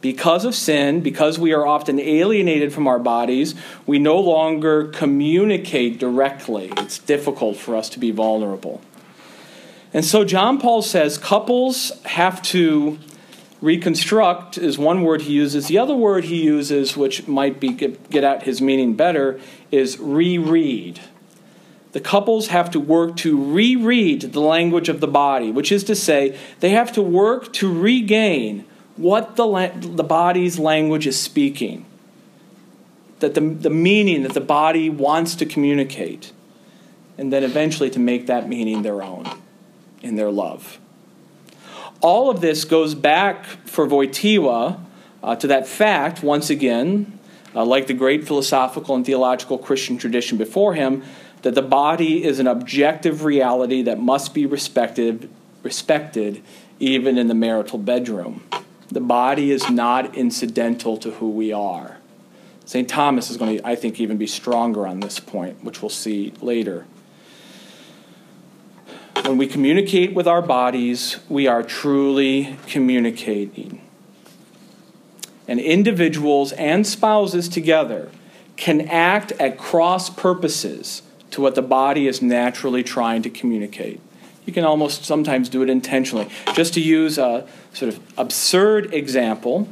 Because 0.00 0.46
of 0.46 0.54
sin, 0.54 1.02
because 1.02 1.38
we 1.38 1.52
are 1.52 1.66
often 1.66 2.00
alienated 2.00 2.72
from 2.72 2.86
our 2.86 2.98
bodies, 2.98 3.54
we 3.84 3.98
no 3.98 4.18
longer 4.18 4.86
communicate 4.86 5.98
directly. 5.98 6.72
It's 6.78 6.98
difficult 6.98 7.58
for 7.58 7.76
us 7.76 7.90
to 7.90 7.98
be 7.98 8.12
vulnerable. 8.12 8.80
And 9.96 10.04
so 10.04 10.26
John 10.26 10.60
Paul 10.60 10.82
says 10.82 11.16
couples 11.16 11.90
have 12.04 12.42
to 12.42 12.98
reconstruct 13.62 14.58
is 14.58 14.76
one 14.76 15.00
word 15.00 15.22
he 15.22 15.32
uses. 15.32 15.68
The 15.68 15.78
other 15.78 15.96
word 15.96 16.24
he 16.24 16.42
uses, 16.42 16.98
which 16.98 17.26
might 17.26 17.60
be 17.60 17.68
get, 17.68 18.10
get 18.10 18.22
at 18.22 18.42
his 18.42 18.60
meaning 18.60 18.92
better, 18.92 19.40
is 19.70 19.98
reread. 19.98 21.00
The 21.92 22.00
couples 22.00 22.48
have 22.48 22.70
to 22.72 22.78
work 22.78 23.16
to 23.16 23.42
reread 23.42 24.20
the 24.34 24.40
language 24.40 24.90
of 24.90 25.00
the 25.00 25.08
body, 25.08 25.50
which 25.50 25.72
is 25.72 25.82
to 25.84 25.94
say, 25.94 26.38
they 26.60 26.70
have 26.70 26.92
to 26.92 27.00
work 27.00 27.54
to 27.54 27.72
regain 27.72 28.66
what 28.98 29.36
the, 29.36 29.46
la- 29.46 29.72
the 29.74 30.04
body's 30.04 30.58
language 30.58 31.06
is 31.06 31.18
speaking, 31.18 31.86
that 33.20 33.32
the, 33.32 33.40
the 33.40 33.70
meaning 33.70 34.24
that 34.24 34.34
the 34.34 34.42
body 34.42 34.90
wants 34.90 35.34
to 35.36 35.46
communicate, 35.46 36.34
and 37.16 37.32
then 37.32 37.42
eventually 37.42 37.88
to 37.88 37.98
make 37.98 38.26
that 38.26 38.46
meaning 38.46 38.82
their 38.82 39.02
own 39.02 39.24
in 40.06 40.16
their 40.16 40.30
love. 40.30 40.78
All 42.00 42.30
of 42.30 42.40
this 42.40 42.64
goes 42.64 42.94
back 42.94 43.44
for 43.66 43.86
Wojtyła 43.86 44.80
uh, 45.22 45.36
to 45.36 45.46
that 45.46 45.66
fact, 45.66 46.22
once 46.22 46.50
again, 46.50 47.18
uh, 47.54 47.64
like 47.64 47.86
the 47.86 47.94
great 47.94 48.26
philosophical 48.26 48.94
and 48.94 49.04
theological 49.04 49.58
Christian 49.58 49.98
tradition 49.98 50.38
before 50.38 50.74
him, 50.74 51.02
that 51.42 51.54
the 51.54 51.62
body 51.62 52.24
is 52.24 52.38
an 52.38 52.46
objective 52.46 53.24
reality 53.24 53.82
that 53.82 53.98
must 53.98 54.34
be 54.34 54.46
respected, 54.46 55.28
respected 55.62 56.42
even 56.78 57.18
in 57.18 57.28
the 57.28 57.34
marital 57.34 57.78
bedroom. 57.78 58.46
The 58.88 59.00
body 59.00 59.50
is 59.50 59.68
not 59.70 60.14
incidental 60.14 60.96
to 60.98 61.12
who 61.12 61.30
we 61.30 61.52
are. 61.52 61.96
St. 62.64 62.88
Thomas 62.88 63.30
is 63.30 63.36
going 63.36 63.58
to, 63.58 63.66
I 63.66 63.74
think, 63.74 64.00
even 64.00 64.16
be 64.16 64.26
stronger 64.26 64.86
on 64.86 65.00
this 65.00 65.18
point, 65.20 65.62
which 65.64 65.82
we'll 65.82 65.88
see 65.88 66.32
later. 66.40 66.84
When 69.24 69.38
we 69.38 69.46
communicate 69.46 70.14
with 70.14 70.28
our 70.28 70.42
bodies, 70.42 71.18
we 71.28 71.46
are 71.46 71.62
truly 71.62 72.58
communicating. 72.66 73.80
And 75.48 75.60
individuals 75.60 76.52
and 76.52 76.86
spouses 76.86 77.48
together 77.48 78.10
can 78.56 78.82
act 78.88 79.32
at 79.32 79.58
cross 79.58 80.10
purposes 80.10 81.02
to 81.30 81.40
what 81.40 81.54
the 81.54 81.62
body 81.62 82.06
is 82.06 82.22
naturally 82.22 82.82
trying 82.82 83.22
to 83.22 83.30
communicate. 83.30 84.00
You 84.44 84.52
can 84.52 84.64
almost 84.64 85.04
sometimes 85.04 85.48
do 85.48 85.62
it 85.62 85.68
intentionally. 85.68 86.28
Just 86.54 86.74
to 86.74 86.80
use 86.80 87.18
a 87.18 87.46
sort 87.72 87.92
of 87.92 88.00
absurd 88.16 88.94
example, 88.94 89.68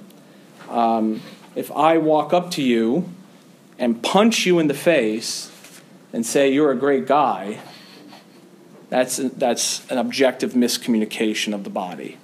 um, 0.69 1.23
if 1.55 1.71
I 1.71 1.99
walk 1.99 2.33
up 2.33 2.51
to 2.53 2.63
you 2.63 3.09
and 3.79 4.03
punch 4.03 4.47
you 4.47 4.59
in 4.59 4.67
the 4.67 4.75
face 4.75 5.51
and 6.13 6.27
say, 6.27 6.53
You're 6.53 6.73
a 6.73 6.77
great 6.77 7.07
guy, 7.07 7.61
that's, 8.95 9.17
that's 9.17 9.91
an 9.91 9.99
objective 9.99 10.53
miscommunication 10.53 11.53
of 11.53 11.65
the 11.65 11.71
body, 11.71 12.17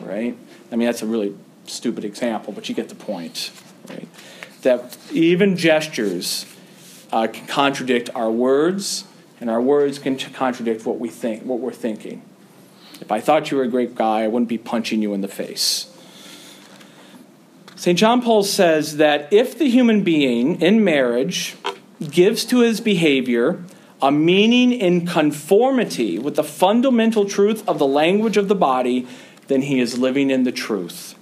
right? 0.00 0.36
I 0.72 0.74
mean, 0.74 0.86
that's 0.86 1.00
a 1.00 1.06
really 1.06 1.36
stupid 1.66 2.04
example, 2.04 2.52
but 2.52 2.68
you 2.68 2.74
get 2.74 2.88
the 2.88 2.96
point, 2.96 3.52
right? 3.88 4.08
That 4.62 4.98
even 5.12 5.56
gestures 5.56 6.44
uh, 7.12 7.28
can 7.28 7.46
contradict 7.46 8.10
our 8.16 8.32
words, 8.32 9.04
and 9.40 9.48
our 9.48 9.62
words 9.62 10.00
can 10.00 10.18
contradict 10.18 10.84
what 10.84 10.98
we 10.98 11.08
think, 11.08 11.44
what 11.44 11.60
we're 11.60 11.70
thinking. 11.70 12.22
If 13.00 13.12
I 13.12 13.20
thought 13.20 13.52
you 13.52 13.56
were 13.56 13.62
a 13.62 13.68
great 13.68 13.94
guy, 13.94 14.24
I 14.24 14.26
wouldn't 14.26 14.48
be 14.48 14.58
punching 14.58 15.00
you 15.00 15.14
in 15.14 15.20
the 15.20 15.28
face. 15.28 15.86
St. 17.76 17.96
John 17.96 18.22
Paul 18.22 18.42
says 18.42 18.96
that 18.96 19.32
if 19.32 19.56
the 19.56 19.70
human 19.70 20.02
being 20.02 20.60
in 20.60 20.82
marriage 20.82 21.54
gives 22.10 22.44
to 22.46 22.58
his 22.58 22.80
behavior 22.80 23.62
a 24.00 24.12
meaning 24.12 24.72
in 24.72 25.06
conformity 25.06 26.18
with 26.18 26.36
the 26.36 26.44
fundamental 26.44 27.24
truth 27.24 27.66
of 27.68 27.78
the 27.78 27.86
language 27.86 28.36
of 28.36 28.48
the 28.48 28.54
body, 28.54 29.06
then 29.48 29.62
he 29.62 29.80
is 29.80 29.98
living 29.98 30.30
in 30.30 30.44
the 30.44 30.52
truth. 30.52 31.16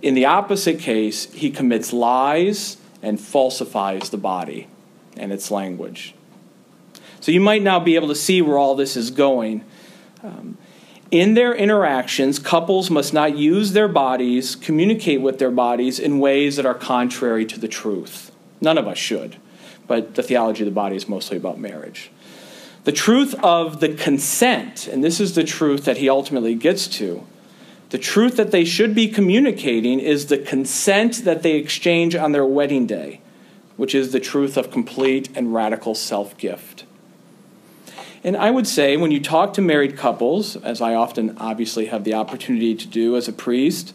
In 0.00 0.14
the 0.14 0.26
opposite 0.26 0.78
case, 0.78 1.32
he 1.32 1.50
commits 1.50 1.92
lies 1.92 2.76
and 3.02 3.20
falsifies 3.20 4.10
the 4.10 4.18
body 4.18 4.68
and 5.16 5.32
its 5.32 5.50
language. 5.50 6.14
So 7.20 7.32
you 7.32 7.40
might 7.40 7.62
now 7.62 7.80
be 7.80 7.94
able 7.96 8.08
to 8.08 8.14
see 8.14 8.42
where 8.42 8.58
all 8.58 8.74
this 8.74 8.96
is 8.96 9.10
going. 9.10 9.64
Um, 10.22 10.58
in 11.10 11.34
their 11.34 11.54
interactions, 11.54 12.38
couples 12.38 12.90
must 12.90 13.14
not 13.14 13.36
use 13.36 13.72
their 13.72 13.88
bodies, 13.88 14.56
communicate 14.56 15.22
with 15.22 15.38
their 15.38 15.50
bodies 15.50 15.98
in 15.98 16.18
ways 16.18 16.56
that 16.56 16.66
are 16.66 16.74
contrary 16.74 17.46
to 17.46 17.58
the 17.58 17.68
truth. 17.68 18.30
None 18.60 18.78
of 18.78 18.86
us 18.86 18.98
should 18.98 19.36
but 19.86 20.14
the 20.14 20.22
theology 20.22 20.62
of 20.62 20.66
the 20.66 20.74
body 20.74 20.96
is 20.96 21.08
mostly 21.08 21.36
about 21.36 21.58
marriage. 21.58 22.10
The 22.84 22.92
truth 22.92 23.34
of 23.42 23.80
the 23.80 23.94
consent, 23.94 24.86
and 24.86 25.02
this 25.02 25.20
is 25.20 25.34
the 25.34 25.44
truth 25.44 25.84
that 25.86 25.96
he 25.96 26.08
ultimately 26.08 26.54
gets 26.54 26.86
to, 26.88 27.26
the 27.90 27.98
truth 27.98 28.36
that 28.36 28.50
they 28.50 28.64
should 28.64 28.94
be 28.94 29.08
communicating 29.08 30.00
is 30.00 30.26
the 30.26 30.38
consent 30.38 31.24
that 31.24 31.42
they 31.42 31.52
exchange 31.52 32.14
on 32.14 32.32
their 32.32 32.44
wedding 32.44 32.86
day, 32.86 33.20
which 33.76 33.94
is 33.94 34.12
the 34.12 34.20
truth 34.20 34.56
of 34.56 34.70
complete 34.70 35.28
and 35.36 35.54
radical 35.54 35.94
self 35.94 36.36
gift. 36.36 36.84
And 38.24 38.36
I 38.36 38.50
would 38.50 38.66
say, 38.66 38.96
when 38.96 39.10
you 39.10 39.20
talk 39.20 39.52
to 39.54 39.62
married 39.62 39.96
couples, 39.96 40.56
as 40.56 40.80
I 40.80 40.94
often 40.94 41.36
obviously 41.38 41.86
have 41.86 42.04
the 42.04 42.14
opportunity 42.14 42.74
to 42.74 42.86
do 42.86 43.16
as 43.16 43.28
a 43.28 43.32
priest, 43.32 43.94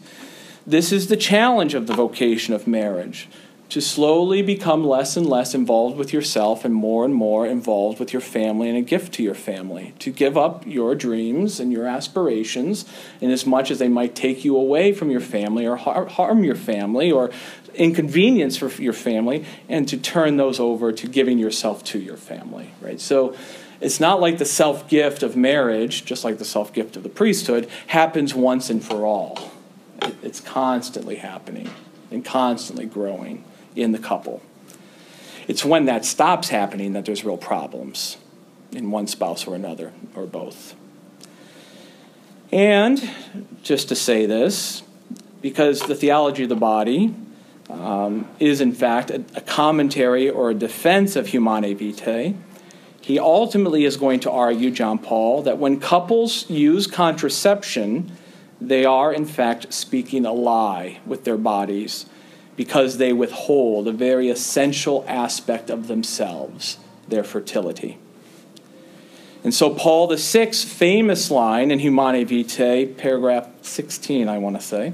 this 0.66 0.92
is 0.92 1.08
the 1.08 1.16
challenge 1.16 1.74
of 1.74 1.86
the 1.86 1.94
vocation 1.94 2.54
of 2.54 2.66
marriage 2.66 3.28
to 3.70 3.80
slowly 3.80 4.42
become 4.42 4.84
less 4.84 5.16
and 5.16 5.26
less 5.26 5.54
involved 5.54 5.96
with 5.96 6.12
yourself 6.12 6.64
and 6.64 6.74
more 6.74 7.04
and 7.04 7.14
more 7.14 7.46
involved 7.46 8.00
with 8.00 8.12
your 8.12 8.20
family 8.20 8.68
and 8.68 8.76
a 8.76 8.82
gift 8.82 9.14
to 9.14 9.22
your 9.22 9.34
family. 9.34 9.94
To 10.00 10.10
give 10.10 10.36
up 10.36 10.66
your 10.66 10.96
dreams 10.96 11.60
and 11.60 11.72
your 11.72 11.86
aspirations, 11.86 12.84
in 13.20 13.30
as 13.30 13.46
much 13.46 13.70
as 13.70 13.78
they 13.78 13.88
might 13.88 14.16
take 14.16 14.44
you 14.44 14.56
away 14.56 14.92
from 14.92 15.08
your 15.08 15.20
family 15.20 15.66
or 15.66 15.76
harm 15.76 16.42
your 16.42 16.56
family 16.56 17.12
or 17.12 17.30
inconvenience 17.74 18.56
for 18.56 18.68
your 18.82 18.92
family, 18.92 19.44
and 19.68 19.88
to 19.88 19.96
turn 19.96 20.36
those 20.36 20.58
over 20.58 20.90
to 20.90 21.06
giving 21.06 21.38
yourself 21.38 21.84
to 21.84 22.00
your 22.00 22.16
family, 22.16 22.72
right? 22.80 23.00
So 23.00 23.36
it's 23.80 24.00
not 24.00 24.20
like 24.20 24.38
the 24.38 24.44
self 24.44 24.88
gift 24.88 25.22
of 25.22 25.36
marriage, 25.36 26.04
just 26.04 26.24
like 26.24 26.38
the 26.38 26.44
self 26.44 26.72
gift 26.72 26.96
of 26.96 27.04
the 27.04 27.08
priesthood, 27.08 27.68
happens 27.86 28.34
once 28.34 28.68
and 28.68 28.84
for 28.84 29.06
all. 29.06 29.52
It's 30.24 30.40
constantly 30.40 31.16
happening 31.16 31.70
and 32.10 32.24
constantly 32.24 32.86
growing 32.86 33.44
in 33.76 33.92
the 33.92 33.98
couple. 33.98 34.42
It's 35.48 35.64
when 35.64 35.86
that 35.86 36.04
stops 36.04 36.48
happening 36.48 36.92
that 36.92 37.04
there's 37.04 37.24
real 37.24 37.36
problems 37.36 38.16
in 38.72 38.90
one 38.90 39.06
spouse 39.06 39.46
or 39.46 39.54
another, 39.54 39.92
or 40.14 40.26
both. 40.26 40.74
And 42.52 43.10
just 43.62 43.88
to 43.88 43.96
say 43.96 44.26
this, 44.26 44.82
because 45.40 45.80
the 45.82 45.94
theology 45.94 46.44
of 46.44 46.48
the 46.48 46.56
body 46.56 47.14
um, 47.68 48.28
is 48.38 48.60
in 48.60 48.72
fact 48.72 49.10
a, 49.10 49.24
a, 49.34 49.40
commentary 49.40 50.28
or 50.28 50.50
a 50.50 50.54
defense 50.54 51.16
of 51.16 51.28
Humanae 51.28 51.74
Vitae, 51.74 52.34
he 53.00 53.18
ultimately 53.18 53.84
is 53.84 53.96
going 53.96 54.20
to 54.20 54.30
argue, 54.30 54.70
John 54.70 54.98
Paul, 54.98 55.42
that 55.42 55.58
when 55.58 55.80
couples 55.80 56.48
use 56.50 56.86
contraception, 56.86 58.10
they 58.60 58.84
are 58.84 59.12
in 59.12 59.24
fact 59.24 59.72
speaking 59.72 60.26
a 60.26 60.32
lie 60.32 61.00
with 61.06 61.24
their 61.24 61.38
bodies 61.38 62.06
because 62.56 62.98
they 62.98 63.12
withhold 63.12 63.88
a 63.88 63.92
very 63.92 64.28
essential 64.28 65.04
aspect 65.08 65.70
of 65.70 65.86
themselves, 65.86 66.78
their 67.08 67.24
fertility. 67.24 67.98
And 69.42 69.54
so, 69.54 69.74
Paul 69.74 70.06
the 70.06 70.18
famous 70.18 71.30
line 71.30 71.70
in 71.70 71.78
Humanae 71.78 72.24
Vitae, 72.24 72.86
paragraph 72.86 73.48
16, 73.62 74.28
I 74.28 74.38
want 74.38 74.56
to 74.56 74.62
say, 74.62 74.92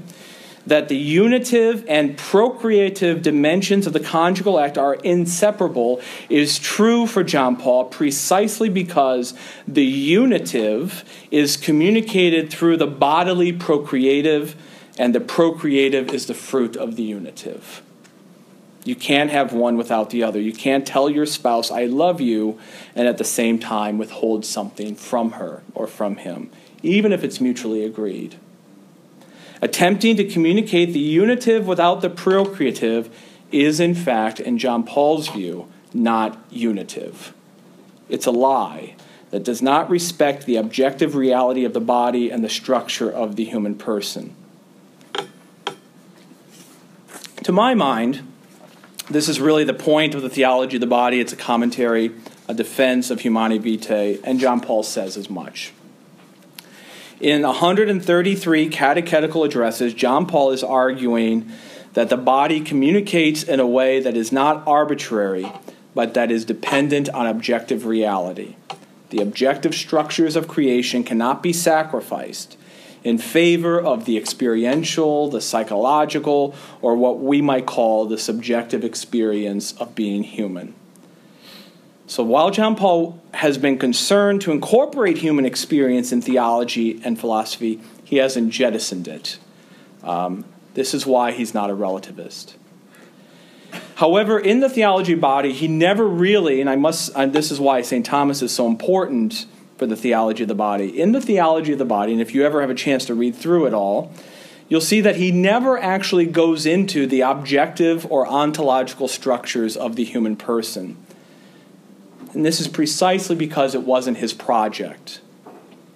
that 0.67 0.89
the 0.89 0.97
unitive 0.97 1.85
and 1.87 2.17
procreative 2.17 3.21
dimensions 3.21 3.87
of 3.87 3.93
the 3.93 3.99
conjugal 4.01 4.59
act 4.59 4.77
are 4.77 4.95
inseparable 4.95 6.01
is 6.29 6.59
true 6.59 7.07
for 7.07 7.23
John 7.23 7.55
Paul 7.55 7.85
precisely 7.85 8.67
because 8.67 9.33
the 9.65 9.85
unitive 9.85 11.05
is 11.31 11.55
communicated 11.55 12.49
through 12.49 12.77
the 12.77 12.87
bodily 12.87 13.53
procreative 13.53 14.55
and 14.97 15.13
the 15.13 15.19
procreative 15.19 16.13
is 16.13 16.25
the 16.25 16.33
fruit 16.33 16.75
of 16.75 16.95
the 16.95 17.03
unitive. 17.03 17.81
You 18.87 18.95
can't 18.95 19.29
have 19.31 19.51
one 19.51 19.75
without 19.75 20.11
the 20.11 20.23
other. 20.23 20.39
You 20.39 20.53
can't 20.53 20.87
tell 20.87 21.09
your 21.09 21.25
spouse, 21.25 21.69
I 21.69 21.85
love 21.85 22.21
you, 22.21 22.57
and 22.95 23.05
at 23.05 23.17
the 23.17 23.25
same 23.25 23.59
time 23.59 23.97
withhold 23.97 24.45
something 24.45 24.95
from 24.95 25.31
her 25.31 25.61
or 25.75 25.87
from 25.87 26.15
him, 26.15 26.49
even 26.81 27.11
if 27.11 27.21
it's 27.21 27.41
mutually 27.41 27.83
agreed. 27.83 28.37
Attempting 29.61 30.15
to 30.15 30.23
communicate 30.23 30.93
the 30.93 30.99
unitive 30.99 31.67
without 31.67 31.99
the 31.99 32.09
procreative 32.09 33.13
is, 33.51 33.81
in 33.81 33.93
fact, 33.93 34.39
in 34.39 34.57
John 34.57 34.85
Paul's 34.85 35.27
view, 35.27 35.69
not 35.93 36.39
unitive. 36.49 37.33
It's 38.07 38.25
a 38.25 38.31
lie 38.31 38.95
that 39.31 39.43
does 39.43 39.61
not 39.61 39.89
respect 39.89 40.45
the 40.45 40.55
objective 40.55 41.13
reality 41.13 41.65
of 41.65 41.73
the 41.73 41.81
body 41.81 42.29
and 42.29 42.41
the 42.41 42.49
structure 42.49 43.11
of 43.11 43.35
the 43.35 43.43
human 43.43 43.75
person. 43.75 44.33
To 47.47 47.53
my 47.53 47.75
mind, 47.75 48.27
this 49.09 49.29
is 49.29 49.39
really 49.39 49.63
the 49.63 49.73
point 49.73 50.13
of 50.13 50.21
the 50.21 50.29
theology 50.29 50.75
of 50.75 50.81
the 50.81 50.85
body. 50.85 51.21
It's 51.21 51.31
a 51.31 51.37
commentary, 51.37 52.11
a 52.49 52.53
defense 52.53 53.09
of 53.09 53.21
Humanae 53.21 53.59
Vitae, 53.59 54.19
and 54.25 54.37
John 54.37 54.59
Paul 54.59 54.83
says 54.83 55.15
as 55.15 55.29
much. 55.29 55.71
In 57.21 57.43
133 57.43 58.67
catechetical 58.67 59.45
addresses, 59.45 59.93
John 59.93 60.25
Paul 60.25 60.51
is 60.51 60.61
arguing 60.61 61.49
that 61.93 62.09
the 62.09 62.17
body 62.17 62.59
communicates 62.59 63.43
in 63.43 63.61
a 63.61 63.65
way 63.65 64.01
that 64.01 64.17
is 64.17 64.33
not 64.33 64.67
arbitrary, 64.67 65.49
but 65.95 66.15
that 66.15 66.29
is 66.29 66.43
dependent 66.43 67.07
on 67.11 67.27
objective 67.27 67.85
reality. 67.85 68.57
The 69.09 69.21
objective 69.21 69.73
structures 69.73 70.35
of 70.35 70.49
creation 70.49 71.05
cannot 71.05 71.41
be 71.41 71.53
sacrificed 71.53 72.57
in 73.07 73.17
favor 73.17 73.79
of 73.79 74.05
the 74.05 74.17
experiential, 74.17 75.29
the 75.29 75.39
psychological, 75.39 76.53
or 76.81 76.95
what 76.95 77.19
we 77.19 77.41
might 77.41 77.65
call 77.65 78.05
the 78.05 78.17
subjective 78.17 78.83
experience 78.83 79.71
of 79.73 79.95
being 79.95 80.23
human. 80.23 80.75
So 82.05 82.23
while 82.23 82.51
John 82.51 82.75
Paul 82.75 83.21
has 83.33 83.57
been 83.57 83.77
concerned 83.77 84.41
to 84.41 84.51
incorporate 84.51 85.17
human 85.17 85.45
experience 85.45 86.11
in 86.11 86.21
theology 86.21 87.01
and 87.03 87.19
philosophy, 87.19 87.81
he 88.03 88.17
hasn't 88.17 88.51
jettisoned 88.51 89.07
it. 89.07 89.39
Um, 90.03 90.45
this 90.73 90.93
is 90.93 91.05
why 91.05 91.31
he's 91.31 91.53
not 91.53 91.69
a 91.69 91.73
relativist. 91.73 92.55
However, 93.95 94.39
in 94.39 94.59
the 94.59 94.69
theology 94.69 95.15
body, 95.15 95.51
he 95.51 95.67
never 95.67 96.07
really, 96.07 96.61
and 96.61 96.69
I 96.69 96.75
must, 96.75 97.11
and 97.15 97.33
this 97.33 97.51
is 97.51 97.59
why 97.59 97.81
St. 97.81 98.05
Thomas 98.05 98.41
is 98.41 98.53
so 98.53 98.67
important 98.67 99.45
for 99.77 99.85
the 99.85 99.95
theology 99.95 100.43
of 100.43 100.49
the 100.49 100.55
body. 100.55 100.99
In 100.99 101.11
the 101.11 101.21
theology 101.21 101.73
of 101.73 101.79
the 101.79 101.85
body, 101.85 102.11
and 102.11 102.21
if 102.21 102.33
you 102.33 102.43
ever 102.45 102.61
have 102.61 102.69
a 102.69 102.75
chance 102.75 103.05
to 103.05 103.13
read 103.13 103.35
through 103.35 103.67
it 103.67 103.73
all, 103.73 104.11
you'll 104.69 104.81
see 104.81 105.01
that 105.01 105.15
he 105.15 105.31
never 105.31 105.77
actually 105.77 106.25
goes 106.25 106.65
into 106.65 107.07
the 107.07 107.21
objective 107.21 108.05
or 108.11 108.27
ontological 108.27 109.07
structures 109.07 109.77
of 109.77 109.95
the 109.95 110.03
human 110.03 110.35
person. 110.35 110.97
And 112.33 112.45
this 112.45 112.59
is 112.59 112.67
precisely 112.67 113.35
because 113.35 113.73
it 113.73 113.83
wasn't 113.83 114.17
his 114.17 114.33
project. 114.33 115.21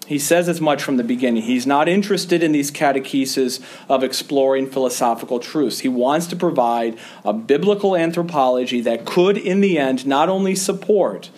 He 0.08 0.20
says 0.20 0.50
as 0.50 0.60
much 0.60 0.84
from 0.84 0.98
the 0.98 1.04
beginning. 1.04 1.44
He's 1.44 1.66
not 1.66 1.88
interested 1.88 2.44
in 2.44 2.52
these 2.52 2.70
catecheses 2.70 3.62
of 3.88 4.04
exploring 4.04 4.70
philosophical 4.70 5.40
truths. 5.40 5.80
He 5.80 5.88
wants 5.88 6.28
to 6.28 6.36
provide 6.36 6.98
a 7.24 7.32
biblical 7.32 7.96
anthropology 7.96 8.82
that 8.82 9.06
could, 9.06 9.38
in 9.38 9.62
the 9.62 9.78
end, 9.80 10.06
not 10.06 10.28
only 10.28 10.54
support, 10.54 11.30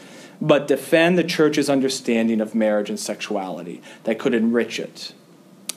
but 0.44 0.68
defend 0.68 1.18
the 1.18 1.24
church's 1.24 1.70
understanding 1.70 2.42
of 2.42 2.54
marriage 2.54 2.90
and 2.90 3.00
sexuality 3.00 3.82
that 4.04 4.20
could 4.20 4.34
enrich 4.34 4.78
it. 4.78 5.14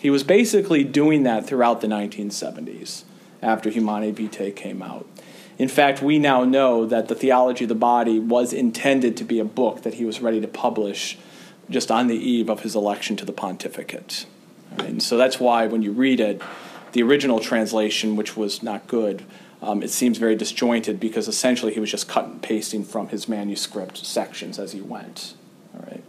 He 0.00 0.10
was 0.10 0.24
basically 0.24 0.82
doing 0.82 1.22
that 1.22 1.46
throughout 1.46 1.80
the 1.80 1.86
1970s 1.86 3.04
after 3.40 3.70
Humanae 3.70 4.10
Vitae 4.10 4.50
came 4.50 4.82
out. 4.82 5.06
In 5.56 5.68
fact, 5.68 6.02
we 6.02 6.18
now 6.18 6.42
know 6.42 6.84
that 6.84 7.06
the 7.06 7.14
theology 7.14 7.64
of 7.64 7.68
the 7.68 7.76
body 7.76 8.18
was 8.18 8.52
intended 8.52 9.16
to 9.18 9.24
be 9.24 9.38
a 9.38 9.44
book 9.44 9.84
that 9.84 9.94
he 9.94 10.04
was 10.04 10.20
ready 10.20 10.40
to 10.40 10.48
publish 10.48 11.16
just 11.70 11.92
on 11.92 12.08
the 12.08 12.16
eve 12.16 12.50
of 12.50 12.60
his 12.60 12.74
election 12.74 13.14
to 13.16 13.24
the 13.24 13.32
pontificate. 13.32 14.26
And 14.78 15.00
so 15.00 15.16
that's 15.16 15.38
why 15.38 15.68
when 15.68 15.82
you 15.82 15.92
read 15.92 16.18
it, 16.18 16.42
the 16.90 17.04
original 17.04 17.38
translation, 17.38 18.16
which 18.16 18.36
was 18.36 18.64
not 18.64 18.88
good, 18.88 19.24
um, 19.62 19.82
it 19.82 19.90
seems 19.90 20.18
very 20.18 20.36
disjointed 20.36 21.00
because 21.00 21.28
essentially 21.28 21.72
he 21.72 21.80
was 21.80 21.90
just 21.90 22.08
cut 22.08 22.26
and 22.26 22.42
pasting 22.42 22.84
from 22.84 23.08
his 23.08 23.28
manuscript 23.28 24.04
sections 24.04 24.58
as 24.58 24.72
he 24.72 24.80
went. 24.80 25.34
All 25.74 25.84
right. 25.86 26.04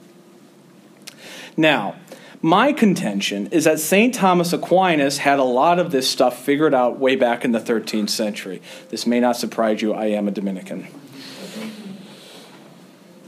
Now, 1.56 1.96
my 2.42 2.72
contention 2.72 3.48
is 3.48 3.64
that 3.64 3.80
St. 3.80 4.14
Thomas 4.14 4.54
Aquinas 4.54 5.18
had 5.20 5.40
a 5.40 5.44
lot 5.44 5.80
of 5.80 5.92
this 5.92 6.08
stuff 6.08 6.44
figured 6.44 6.74
out 6.74 7.00
way 7.00 7.16
back 7.16 7.44
in 7.44 7.52
the 7.52 7.60
13th 7.60 8.12
century. 8.12 8.62
This 8.90 9.08
may 9.08 9.20
not 9.20 9.38
surprise 9.38 9.82
you, 9.82 9.94
I 9.94 10.08
am 10.08 10.28
a 10.28 10.32
Dominican. 10.32 10.88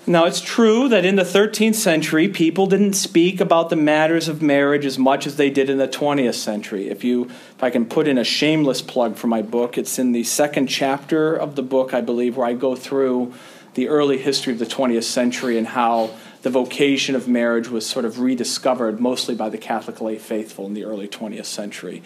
Now, 0.10 0.26
it's 0.26 0.42
true 0.42 0.90
that 0.90 1.06
in 1.06 1.18
the 1.18 1.24
13th 1.24 1.76
century, 1.76 2.28
people 2.30 2.66
didn't 2.66 2.94
speak 2.94 3.40
about 3.40 3.70
the 3.70 3.76
matters 3.76 4.28
of 4.28 4.42
marriage 4.42 4.84
as 4.84 4.98
much 4.98 5.28
as 5.28 5.36
they 5.36 5.52
did 5.52 5.70
in 5.70 5.78
the 5.78 5.88
20th 5.88 6.34
century. 6.34 6.90
If, 6.90 7.04
you, 7.04 7.26
if 7.26 7.62
I 7.62 7.70
can 7.70 7.86
put 7.86 8.08
in 8.08 8.18
a 8.18 8.24
shameless 8.24 8.82
plug 8.82 9.18
for 9.18 9.28
my 9.28 9.44
book, 9.44 9.78
it's 9.78 10.00
in 10.00 10.12
the 10.12 10.24
second 10.24 10.66
chapter 10.66 11.36
of 11.36 11.56
the 11.56 11.62
book, 11.62 11.94
I 11.94 12.02
believe, 12.02 12.38
where 12.38 12.48
I 12.48 12.54
go 12.54 12.76
through 12.76 13.36
the 13.76 13.88
early 13.88 14.18
history 14.18 14.52
of 14.52 14.58
the 14.58 14.66
20th 14.66 15.04
century 15.04 15.60
and 15.60 15.68
how 15.68 16.10
the 16.42 16.50
vocation 16.50 17.14
of 17.14 17.28
marriage 17.28 17.68
was 17.68 17.86
sort 17.86 18.04
of 18.04 18.20
rediscovered 18.20 19.00
mostly 19.00 19.36
by 19.36 19.50
the 19.50 19.60
Catholic 19.60 20.02
lay 20.02 20.18
faithful 20.18 20.66
in 20.66 20.74
the 20.74 20.86
early 20.86 21.08
20th 21.08 21.46
century. 21.46 22.02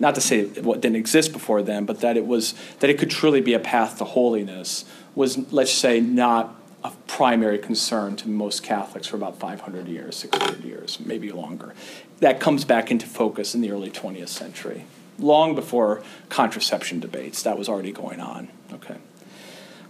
Not 0.00 0.16
to 0.16 0.20
say 0.20 0.46
what 0.46 0.80
didn't 0.80 0.96
exist 0.96 1.32
before 1.32 1.62
then, 1.62 1.84
but 1.84 2.00
that 2.00 2.16
it 2.16 2.26
was 2.26 2.54
that 2.80 2.90
it 2.90 2.98
could 2.98 3.10
truly 3.10 3.40
be 3.40 3.54
a 3.54 3.60
path 3.60 3.98
to 3.98 4.04
holiness 4.04 4.84
was, 5.14 5.52
let's 5.52 5.72
say, 5.72 6.00
not 6.00 6.57
a 6.84 6.92
primary 7.06 7.58
concern 7.58 8.16
to 8.16 8.28
most 8.28 8.62
Catholics 8.62 9.08
for 9.08 9.16
about 9.16 9.38
500 9.38 9.88
years, 9.88 10.16
600 10.16 10.64
years, 10.64 10.98
maybe 11.00 11.30
longer. 11.30 11.74
That 12.20 12.40
comes 12.40 12.64
back 12.64 12.90
into 12.90 13.06
focus 13.06 13.54
in 13.54 13.60
the 13.60 13.70
early 13.70 13.90
20th 13.90 14.28
century, 14.28 14.84
long 15.18 15.54
before 15.54 16.02
contraception 16.28 17.00
debates. 17.00 17.42
That 17.42 17.58
was 17.58 17.68
already 17.68 17.92
going 17.92 18.20
on. 18.20 18.48
Okay. 18.72 18.96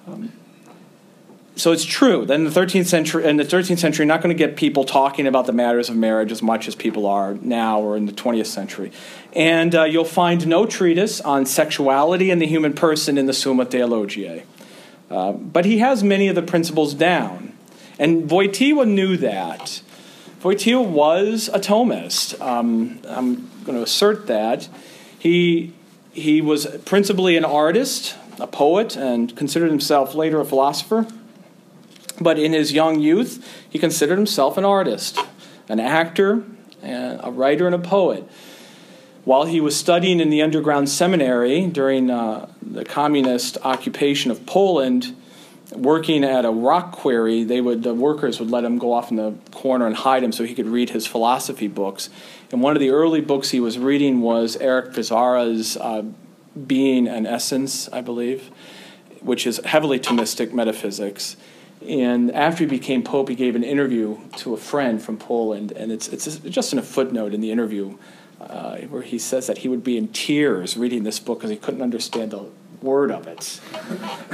Um, 0.07 0.32
so 1.59 1.72
it's 1.72 1.84
true 1.84 2.24
that 2.24 2.34
in 2.34 2.45
the 2.45 2.51
13th 2.51 2.86
century, 2.86 3.26
in 3.26 3.36
the 3.36 3.45
13th 3.45 3.80
century, 3.80 4.07
not 4.07 4.22
going 4.22 4.34
to 4.34 4.39
get 4.39 4.57
people 4.57 4.84
talking 4.84 5.26
about 5.26 5.47
the 5.47 5.53
matters 5.53 5.89
of 5.89 5.97
marriage 5.97 6.30
as 6.30 6.41
much 6.41 6.68
as 6.68 6.76
people 6.76 7.05
are 7.05 7.34
now 7.34 7.80
or 7.80 7.97
in 7.97 8.07
the 8.07 8.12
20th 8.12 8.47
century. 8.47 8.93
And 9.32 9.74
uh, 9.74 9.82
you'll 9.82 10.05
find 10.05 10.47
no 10.47 10.66
treatise 10.66 11.20
on 11.20 11.47
sexuality 11.47 12.30
and 12.30 12.41
the 12.41 12.47
human 12.47 12.74
person 12.74 13.18
in 13.18 13.26
the 13.26 13.32
Summa 13.32 13.64
Theologiae. 13.64 14.45
Uh, 15.11 15.33
but 15.33 15.65
he 15.65 15.79
has 15.79 16.05
many 16.05 16.29
of 16.29 16.35
the 16.35 16.43
principles 16.43 16.95
down. 16.95 17.53
And 17.99 18.29
Wojtyła 18.29 18.87
knew 18.87 19.17
that. 19.17 19.81
Wojtyła 20.41 20.87
was 20.87 21.49
a 21.53 21.59
Thomist. 21.59 22.41
Um, 22.41 23.01
I'm 23.09 23.51
going 23.65 23.77
to 23.77 23.83
assert 23.83 24.27
that. 24.27 24.69
He, 25.19 25.73
he 26.13 26.41
was 26.41 26.67
principally 26.85 27.37
an 27.37 27.45
artist, 27.45 28.17
a 28.39 28.47
poet, 28.47 28.97
and 28.97 29.35
considered 29.37 29.71
himself 29.71 30.15
later 30.15 30.41
a 30.41 30.45
philosopher. 30.45 31.07
But 32.21 32.39
in 32.39 32.53
his 32.53 32.73
young 32.73 33.01
youth, 33.01 33.45
he 33.69 33.79
considered 33.79 34.17
himself 34.17 34.59
an 34.59 34.65
artist, 34.65 35.19
an 35.69 35.81
actor, 35.81 36.45
a 36.83 37.31
writer, 37.31 37.67
and 37.67 37.75
a 37.75 37.79
poet. 37.79 38.29
While 39.29 39.45
he 39.45 39.61
was 39.61 39.76
studying 39.76 40.20
in 40.20 40.31
the 40.31 40.41
underground 40.41 40.89
seminary 40.89 41.66
during 41.66 42.09
uh, 42.11 42.51
the 42.62 42.83
communist 42.83 43.59
occupation 43.62 44.31
of 44.31 44.47
Poland, 44.47 45.14
working 45.70 46.24
at 46.24 46.47
a 46.47 46.51
rock 46.51 46.93
quarry, 46.93 47.45
they 47.45 47.61
would 47.61 47.83
the 47.83 47.93
workers 47.93 48.41
would 48.41 48.51
let 48.51 48.64
him 48.64 48.79
go 48.79 48.95
off 48.95 49.11
in 49.11 49.18
the 49.18 49.35
corner 49.51 49.87
and 49.87 49.97
hide 49.97 50.24
him 50.24 50.33
so 50.33 50.45
he 50.45 50.55
could 50.55 50.66
read 50.66 50.89
his 50.89 51.07
philosophy 51.07 51.68
books. 51.68 52.09
And 52.51 52.62
one 52.62 52.74
of 52.74 52.81
the 52.81 52.89
early 52.89 53.20
books 53.20 53.51
he 53.51 53.61
was 53.61 53.79
reading 53.79 54.22
was 54.22 54.57
Eric 54.57 54.95
Pizarro's 54.95 55.76
uh, 55.76 56.05
Being 56.66 57.07
and 57.07 57.26
Essence, 57.26 57.87
I 57.91 58.01
believe, 58.01 58.51
which 59.20 59.47
is 59.47 59.61
heavily 59.62 60.01
Thomistic 60.01 60.55
metaphysics. 60.55 61.37
And 61.87 62.33
after 62.35 62.64
he 62.64 62.66
became 62.66 63.03
pope, 63.03 63.29
he 63.29 63.35
gave 63.35 63.57
an 63.57 63.62
interview 63.62 64.16
to 64.39 64.55
a 64.55 64.57
friend 64.57 65.03
from 65.03 65.18
Poland, 65.18 65.70
and 65.72 65.93
it's, 65.93 66.09
it's 66.09 66.39
just 66.39 66.72
in 66.72 66.79
a 66.79 66.83
footnote 66.83 67.35
in 67.35 67.43
the 67.43 67.53
interview 67.53 67.99
uh, 68.41 68.78
where 68.82 69.03
he 69.03 69.18
says 69.18 69.47
that 69.47 69.59
he 69.59 69.68
would 69.68 69.84
be 69.84 69.97
in 69.97 70.09
tears 70.09 70.76
reading 70.76 71.03
this 71.03 71.18
book 71.18 71.39
because 71.39 71.51
he 71.51 71.57
couldn't 71.57 71.82
understand 71.82 72.32
a 72.32 72.47
word 72.82 73.11
of 73.11 73.26
it. 73.26 73.61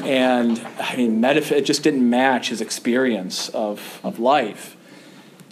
And 0.02 0.60
I 0.78 0.96
mean, 0.96 1.20
metaph- 1.20 1.52
it 1.52 1.64
just 1.64 1.82
didn't 1.82 2.08
match 2.08 2.50
his 2.50 2.60
experience 2.60 3.48
of, 3.50 4.00
of 4.04 4.18
life. 4.18 4.76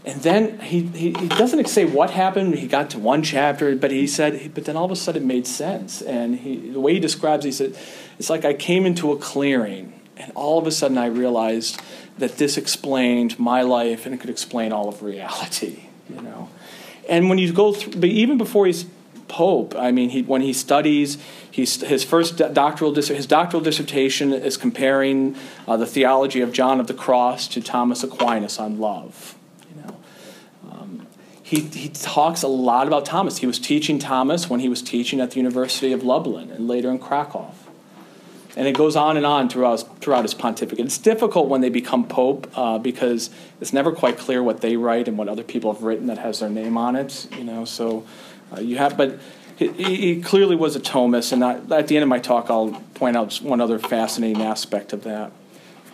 And 0.04 0.20
then 0.22 0.58
he, 0.60 0.82
he, 0.82 1.12
he 1.12 1.28
doesn't 1.28 1.68
say 1.68 1.84
what 1.84 2.10
happened. 2.10 2.56
He 2.56 2.66
got 2.66 2.90
to 2.90 2.98
one 2.98 3.22
chapter, 3.22 3.74
but 3.76 3.92
he 3.92 4.06
said, 4.06 4.52
but 4.52 4.64
then 4.64 4.76
all 4.76 4.84
of 4.84 4.90
a 4.90 4.96
sudden 4.96 5.22
it 5.22 5.26
made 5.26 5.46
sense. 5.46 6.02
And 6.02 6.36
he, 6.36 6.70
the 6.70 6.80
way 6.80 6.94
he 6.94 7.00
describes 7.00 7.44
it, 7.44 7.48
he 7.48 7.52
said, 7.52 7.78
it's 8.18 8.28
like 8.28 8.44
I 8.44 8.52
came 8.52 8.84
into 8.84 9.12
a 9.12 9.16
clearing 9.16 10.00
and 10.16 10.32
all 10.34 10.58
of 10.58 10.66
a 10.66 10.70
sudden, 10.70 10.98
I 10.98 11.06
realized 11.06 11.80
that 12.18 12.36
this 12.36 12.56
explained 12.56 13.38
my 13.38 13.62
life 13.62 14.06
and 14.06 14.14
it 14.14 14.20
could 14.20 14.30
explain 14.30 14.72
all 14.72 14.88
of 14.88 15.02
reality, 15.02 15.84
you 16.08 16.20
know. 16.20 16.48
And 17.08 17.28
when 17.28 17.38
you 17.38 17.52
go 17.52 17.72
through, 17.72 18.04
even 18.04 18.38
before 18.38 18.66
he's 18.66 18.86
pope, 19.28 19.74
I 19.76 19.90
mean, 19.92 20.10
he, 20.10 20.22
when 20.22 20.42
he 20.42 20.52
studies, 20.52 21.18
he's, 21.50 21.80
his 21.80 22.04
first 22.04 22.36
doctoral 22.36 22.94
his 22.94 23.26
doctoral 23.26 23.62
dissertation 23.62 24.32
is 24.32 24.56
comparing 24.56 25.36
uh, 25.66 25.76
the 25.76 25.86
theology 25.86 26.40
of 26.40 26.52
John 26.52 26.80
of 26.80 26.86
the 26.86 26.94
Cross 26.94 27.48
to 27.48 27.60
Thomas 27.60 28.04
Aquinas 28.04 28.58
on 28.58 28.78
love. 28.78 29.34
You 29.70 29.82
know, 29.82 29.96
um, 30.70 31.06
he 31.42 31.60
he 31.60 31.88
talks 31.88 32.42
a 32.42 32.48
lot 32.48 32.86
about 32.86 33.06
Thomas. 33.06 33.38
He 33.38 33.46
was 33.46 33.58
teaching 33.58 33.98
Thomas 33.98 34.50
when 34.50 34.60
he 34.60 34.68
was 34.68 34.82
teaching 34.82 35.20
at 35.20 35.30
the 35.30 35.38
University 35.38 35.92
of 35.92 36.02
Lublin 36.02 36.50
and 36.50 36.68
later 36.68 36.90
in 36.90 36.98
Krakow. 36.98 37.52
And 38.56 38.68
it 38.68 38.76
goes 38.76 38.96
on 38.96 39.16
and 39.16 39.24
on 39.24 39.48
throughout, 39.48 40.00
throughout 40.00 40.22
his 40.22 40.34
pontificate. 40.34 40.84
It's 40.84 40.98
difficult 40.98 41.48
when 41.48 41.62
they 41.62 41.70
become 41.70 42.06
pope 42.06 42.50
uh, 42.54 42.78
because 42.78 43.30
it's 43.60 43.72
never 43.72 43.92
quite 43.92 44.18
clear 44.18 44.42
what 44.42 44.60
they 44.60 44.76
write 44.76 45.08
and 45.08 45.16
what 45.16 45.28
other 45.28 45.42
people 45.42 45.72
have 45.72 45.82
written 45.82 46.06
that 46.08 46.18
has 46.18 46.40
their 46.40 46.50
name 46.50 46.76
on 46.76 46.94
it. 46.94 47.28
You 47.36 47.44
know, 47.44 47.64
so 47.64 48.04
uh, 48.54 48.60
you 48.60 48.76
have, 48.76 48.96
but 48.96 49.18
he, 49.56 49.68
he, 49.68 50.22
clearly 50.22 50.56
was 50.56 50.76
a 50.76 50.80
Thomist. 50.80 51.32
And 51.32 51.42
I, 51.42 51.54
at 51.76 51.88
the 51.88 51.96
end 51.96 52.02
of 52.02 52.08
my 52.08 52.18
talk, 52.18 52.50
I'll 52.50 52.82
point 52.94 53.16
out 53.16 53.34
one 53.36 53.60
other 53.60 53.78
fascinating 53.78 54.42
aspect 54.42 54.92
of 54.92 55.04
that. 55.04 55.32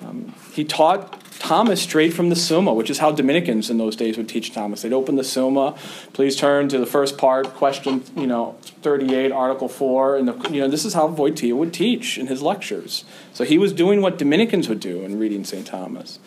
Um, 0.04 0.34
he 0.52 0.64
taught 0.64 1.22
Thomas 1.39 1.82
straight 1.82 2.12
from 2.12 2.28
the 2.28 2.36
Summa, 2.36 2.72
which 2.74 2.91
is 2.91 2.99
how 2.99 3.12
Dominicans 3.12 3.70
in 3.70 3.78
those 3.78 3.97
days 3.97 4.16
would 4.16 4.28
teach 4.28 4.53
Thomas. 4.53 4.82
They'd 4.82 4.93
open 4.93 5.16
the 5.16 5.24
Summa. 5.24 5.76
Please 6.12 6.36
turn 6.36 6.68
to 6.68 6.78
the 6.78 6.86
first 6.86 7.16
part, 7.16 7.47
question, 7.55 8.03
you 8.16 8.26
know, 8.26 8.57
38, 8.82 9.32
Article 9.32 9.68
4. 9.68 10.16
And, 10.16 10.28
the, 10.28 10.51
you 10.51 10.61
know, 10.61 10.68
this 10.68 10.84
is 10.84 10.95
how 10.95 11.09
Wojtyła 11.09 11.57
would 11.57 11.72
teach 11.72 12.18
in 12.18 12.26
his 12.26 12.43
lectures. 12.43 13.05
So 13.32 13.45
he 13.45 13.59
was 13.59 13.72
doing 13.72 14.03
what 14.03 14.18
Dominicans 14.18 14.68
would 14.68 14.80
do 14.80 15.03
in 15.03 15.18
reading 15.18 15.45
St. 15.45 15.66
Thomas. 15.66 16.18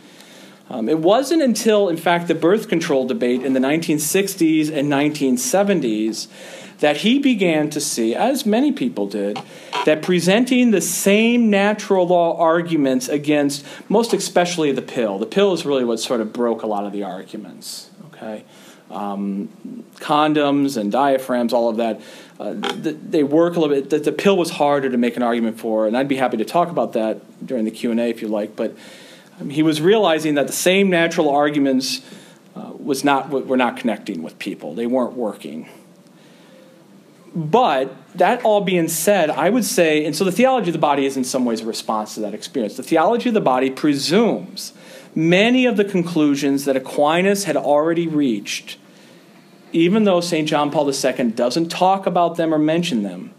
Um, 0.70 0.88
it 0.88 1.00
wasn't 1.00 1.42
until, 1.42 1.90
in 1.90 1.98
fact, 1.98 2.30
the 2.30 2.36
birth 2.36 2.70
control 2.70 3.06
debate 3.06 3.44
in 3.44 3.52
the 3.52 3.60
1960s 3.60 4.72
and 4.72 4.90
1970s 4.90 6.30
that 6.82 6.98
he 6.98 7.20
began 7.20 7.70
to 7.70 7.80
see, 7.80 8.14
as 8.14 8.46
many 8.46 8.72
people 8.72 9.08
did, 9.08 9.40
that 9.86 10.02
presenting 10.02 10.72
the 10.72 10.82
same 10.82 11.50
natural 11.50 12.08
law 12.08 12.38
arguments 12.38 13.08
against, 13.08 13.64
most 13.88 14.14
especially 14.14 14.72
the 14.72 14.82
pill, 14.82 15.20
the 15.20 15.28
pill 15.28 15.54
is 15.54 15.64
really 15.64 15.86
what 15.86 16.00
sort 16.00 16.22
of 16.22 16.34
broke 16.34 16.64
a 16.64 16.68
lot 16.68 16.84
of 16.84 16.92
the 16.92 17.04
arguments, 17.04 17.92
okay? 18.08 18.44
Um, 18.90 19.48
condoms 19.96 20.76
and 20.76 20.92
diaphragms, 20.92 21.54
all 21.54 21.70
of 21.70 21.78
that, 21.78 22.02
uh, 22.40 22.56
they 22.56 23.24
work 23.24 23.56
a 23.56 23.60
little 23.60 23.76
bit. 23.76 23.92
The, 23.92 24.00
the 24.00 24.12
pill 24.12 24.36
was 24.36 24.50
harder 24.50 24.90
to 24.90 24.98
make 24.98 25.16
an 25.16 25.24
argument 25.24 25.60
for, 25.60 25.86
and 25.86 25.96
I'd 25.96 26.08
be 26.08 26.18
happy 26.18 26.38
to 26.38 26.46
talk 26.46 26.70
about 26.70 26.94
that 26.94 27.46
during 27.46 27.66
the 27.66 27.72
Q&A 27.72 28.10
if 28.10 28.24
you 28.24 28.28
like, 28.28 28.56
but 28.56 28.76
um, 29.40 29.52
he 29.52 29.62
was 29.62 29.82
realizing 29.82 30.34
that 30.34 30.48
the 30.48 30.54
same 30.54 30.90
natural 30.90 31.30
arguments 31.30 32.02
uh, 32.56 32.72
was 32.76 33.04
not, 33.04 33.30
were 33.30 33.56
not 33.56 33.78
connecting 33.78 34.24
with 34.24 34.40
people. 34.40 34.74
They 34.74 34.88
weren't 34.88 35.14
working. 35.14 35.70
But 37.34 37.96
that 38.16 38.44
all 38.44 38.62
being 38.62 38.90
said, 38.90 39.30
I 39.30 39.50
would 39.50 39.64
say, 39.64 40.06
and 40.06 40.16
so 40.16 40.26
the 40.26 40.32
theology 40.32 40.70
of 40.70 40.74
the 40.74 40.80
body 40.80 41.06
is 41.06 41.16
in 41.16 41.24
some 41.24 41.46
ways 41.46 41.62
a 41.62 41.66
response 41.66 42.16
to 42.16 42.20
that 42.22 42.34
experience. 42.34 42.76
The 42.76 42.84
theology 42.84 43.30
of 43.30 43.34
the 43.34 43.42
body 43.42 43.70
presumes 43.70 44.74
many 45.16 45.66
of 45.66 45.78
the 45.78 45.86
conclusions 45.86 46.66
that 46.66 46.76
Aquinas 46.76 47.46
had 47.46 47.56
already 47.56 48.08
reached, 48.08 48.78
even 49.72 50.04
though 50.04 50.20
St. 50.20 50.48
John 50.48 50.72
Paul 50.72 50.92
II 50.92 51.32
doesn't 51.32 51.70
talk 51.70 52.06
about 52.06 52.36
them 52.36 52.54
or 52.54 52.60
mention 52.60 53.04
them. 53.04 53.34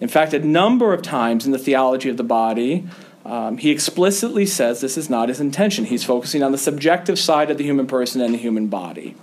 In 0.00 0.08
fact, 0.08 0.32
a 0.32 0.38
number 0.40 0.92
of 0.92 1.02
times 1.02 1.46
in 1.46 1.52
the 1.52 1.58
theology 1.58 2.08
of 2.08 2.16
the 2.16 2.24
body, 2.24 2.88
um, 3.24 3.58
he 3.58 3.70
explicitly 3.70 4.46
says 4.46 4.80
this 4.80 4.96
is 4.96 5.10
not 5.10 5.28
his 5.28 5.40
intention. 5.40 5.84
He's 5.84 6.04
focusing 6.04 6.42
on 6.42 6.52
the 6.52 6.58
subjective 6.58 7.18
side 7.18 7.50
of 7.50 7.58
the 7.58 7.64
human 7.64 7.86
person 7.86 8.20
and 8.20 8.34
the 8.34 8.38
human 8.38 8.68
body. 8.68 9.14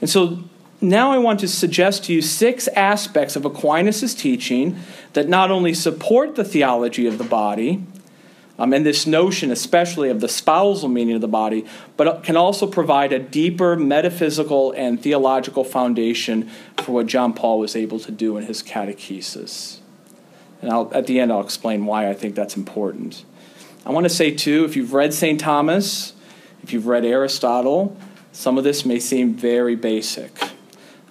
And 0.00 0.08
so 0.08 0.44
now 0.80 1.12
I 1.12 1.18
want 1.18 1.40
to 1.40 1.48
suggest 1.48 2.04
to 2.04 2.12
you 2.12 2.22
six 2.22 2.68
aspects 2.68 3.36
of 3.36 3.44
Aquinas' 3.44 4.14
teaching 4.14 4.78
that 5.12 5.28
not 5.28 5.50
only 5.50 5.74
support 5.74 6.36
the 6.36 6.44
theology 6.44 7.06
of 7.06 7.18
the 7.18 7.24
body, 7.24 7.84
um, 8.60 8.74
and 8.74 8.84
this 8.84 9.06
notion, 9.06 9.50
especially 9.50 10.10
of 10.10 10.20
the 10.20 10.28
spousal 10.28 10.90
meaning 10.90 11.14
of 11.14 11.22
the 11.22 11.28
body, 11.28 11.64
but 11.96 12.22
can 12.22 12.36
also 12.36 12.66
provide 12.66 13.10
a 13.10 13.18
deeper 13.18 13.74
metaphysical 13.74 14.72
and 14.72 15.02
theological 15.02 15.64
foundation 15.64 16.50
for 16.76 16.92
what 16.92 17.06
John 17.06 17.32
Paul 17.32 17.58
was 17.58 17.74
able 17.74 17.98
to 18.00 18.12
do 18.12 18.36
in 18.36 18.44
his 18.44 18.62
catechesis. 18.62 19.78
And 20.60 20.70
I'll, 20.70 20.90
at 20.94 21.06
the 21.06 21.20
end, 21.20 21.32
I'll 21.32 21.40
explain 21.40 21.86
why 21.86 22.10
I 22.10 22.12
think 22.12 22.34
that's 22.34 22.54
important. 22.54 23.24
I 23.86 23.92
want 23.92 24.04
to 24.04 24.10
say, 24.10 24.30
too, 24.30 24.66
if 24.66 24.76
you've 24.76 24.92
read 24.92 25.14
St. 25.14 25.40
Thomas, 25.40 26.12
if 26.62 26.74
you've 26.74 26.86
read 26.86 27.06
Aristotle, 27.06 27.96
some 28.32 28.58
of 28.58 28.64
this 28.64 28.84
may 28.84 29.00
seem 29.00 29.32
very 29.32 29.74
basic. 29.74 30.49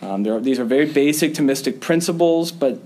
Um, 0.02 0.26
are, 0.28 0.40
these 0.40 0.60
are 0.60 0.66
very 0.66 0.86
basic 0.86 1.34
Thomistic 1.34 1.82
principles, 1.82 2.52
but 2.52 2.80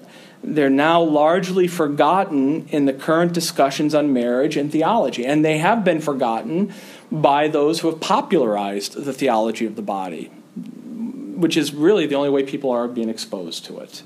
they're 0.44 0.70
now 0.70 1.02
largely 1.02 1.68
forgotten 1.68 2.68
in 2.68 2.86
the 2.86 2.94
current 2.94 3.34
discussions 3.34 3.96
on 3.96 4.12
marriage 4.12 4.58
and 4.58 4.72
theology. 4.72 5.26
And 5.26 5.44
they 5.46 5.60
have 5.60 5.86
been 5.86 6.02
forgotten 6.02 6.74
by 7.12 7.48
those 7.48 7.80
who 7.80 7.90
have 7.90 8.02
popularized 8.02 9.06
the 9.06 9.14
theology 9.14 9.66
of 9.66 9.76
the 9.76 9.82
body, 9.82 10.26
which 10.56 11.56
is 11.56 11.74
really 11.74 12.06
the 12.08 12.16
only 12.16 12.30
way 12.30 12.44
people 12.44 12.72
are 12.72 12.88
being 12.88 13.10
exposed 13.10 13.64
to 13.66 13.80
it. 13.80 14.04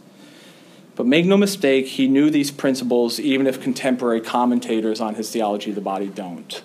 But 0.95 1.05
make 1.05 1.25
no 1.25 1.37
mistake, 1.37 1.87
he 1.87 2.07
knew 2.07 2.29
these 2.29 2.51
principles 2.51 3.19
even 3.19 3.47
if 3.47 3.61
contemporary 3.61 4.21
commentators 4.21 4.99
on 4.99 5.15
his 5.15 5.31
theology 5.31 5.69
of 5.69 5.75
the 5.75 5.81
body 5.81 6.07
don't. 6.07 6.61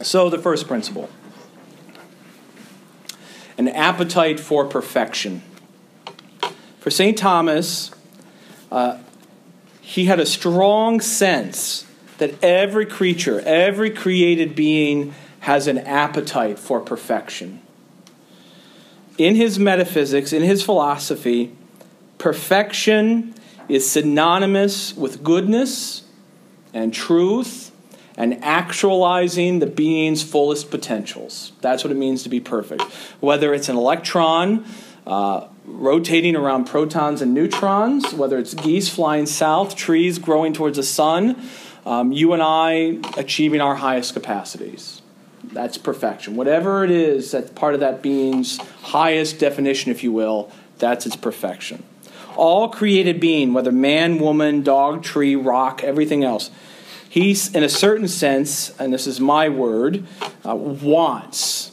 So, 0.00 0.28
the 0.30 0.38
first 0.38 0.66
principle 0.66 1.08
an 3.62 3.74
appetite 3.74 4.40
for 4.40 4.64
perfection. 4.64 5.42
For 6.80 6.90
St. 6.90 7.16
Thomas, 7.16 7.90
uh, 8.70 8.98
he 9.80 10.06
had 10.06 10.18
a 10.18 10.26
strong 10.26 11.00
sense 11.00 11.86
that 12.18 12.42
every 12.42 12.86
creature, 12.86 13.40
every 13.40 13.90
created 13.90 14.54
being, 14.54 15.14
has 15.40 15.66
an 15.66 15.78
appetite 15.78 16.58
for 16.58 16.80
perfection. 16.80 17.60
In 19.18 19.34
his 19.34 19.58
metaphysics, 19.58 20.32
in 20.32 20.42
his 20.42 20.62
philosophy, 20.62 21.54
perfection 22.18 23.34
is 23.68 23.88
synonymous 23.88 24.96
with 24.96 25.22
goodness 25.22 26.02
and 26.72 26.94
truth 26.94 27.71
and 28.16 28.42
actualizing 28.44 29.58
the 29.58 29.66
being's 29.66 30.22
fullest 30.22 30.70
potentials. 30.70 31.52
That's 31.60 31.84
what 31.84 31.90
it 31.90 31.96
means 31.96 32.22
to 32.24 32.28
be 32.28 32.40
perfect. 32.40 32.82
Whether 33.20 33.54
it's 33.54 33.68
an 33.68 33.76
electron 33.76 34.64
uh, 35.06 35.48
rotating 35.64 36.36
around 36.36 36.66
protons 36.66 37.22
and 37.22 37.34
neutrons, 37.34 38.12
whether 38.12 38.38
it's 38.38 38.54
geese 38.54 38.88
flying 38.88 39.26
south, 39.26 39.76
trees 39.76 40.18
growing 40.18 40.52
towards 40.52 40.76
the 40.76 40.82
sun, 40.82 41.40
um, 41.84 42.12
you 42.12 42.32
and 42.32 42.42
I 42.42 42.98
achieving 43.16 43.60
our 43.60 43.76
highest 43.76 44.14
capacities. 44.14 45.02
That's 45.44 45.76
perfection. 45.76 46.36
Whatever 46.36 46.84
it 46.84 46.90
is 46.90 47.32
that's 47.32 47.50
part 47.50 47.74
of 47.74 47.80
that 47.80 48.02
being's 48.02 48.58
highest 48.82 49.38
definition, 49.38 49.90
if 49.90 50.04
you 50.04 50.12
will, 50.12 50.52
that's 50.78 51.06
its 51.06 51.16
perfection. 51.16 51.82
All 52.36 52.68
created 52.68 53.20
being, 53.20 53.52
whether 53.52 53.72
man, 53.72 54.18
woman, 54.18 54.62
dog, 54.62 55.02
tree, 55.02 55.36
rock, 55.36 55.82
everything 55.82 56.24
else, 56.24 56.50
he's, 57.12 57.54
in 57.54 57.62
a 57.62 57.68
certain 57.68 58.08
sense, 58.08 58.70
and 58.80 58.90
this 58.90 59.06
is 59.06 59.20
my 59.20 59.46
word, 59.46 60.06
uh, 60.46 60.56
wants, 60.56 61.70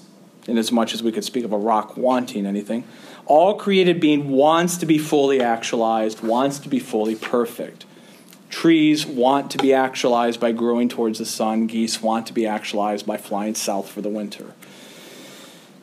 in 0.48 0.58
as 0.58 0.70
much 0.70 0.94
as 0.94 1.02
we 1.02 1.14
could 1.14 1.24
speak 1.24 1.46
of 1.46 1.54
a 1.54 1.58
rock 1.58 1.96
wanting 1.96 2.46
anything, 2.46 2.84
all 3.26 3.56
created 3.56 4.02
being 4.02 4.32
wants 4.32 4.76
to 4.76 4.86
be 4.86 4.98
fully 4.98 5.40
actualized, 5.40 6.22
wants 6.22 6.60
to 6.60 6.68
be 6.68 6.78
fully 6.78 7.16
perfect. 7.16 7.86
Trees 8.50 9.06
want 9.06 9.50
to 9.52 9.58
be 9.58 9.74
actualized 9.74 10.42
by 10.42 10.52
growing 10.52 10.90
towards 10.90 11.20
the 11.20 11.26
sun. 11.26 11.68
Geese 11.68 12.02
want 12.02 12.28
to 12.28 12.34
be 12.34 12.46
actualized 12.46 13.06
by 13.06 13.16
flying 13.16 13.56
south 13.56 13.90
for 13.90 14.02
the 14.02 14.10
winter. 14.10 14.54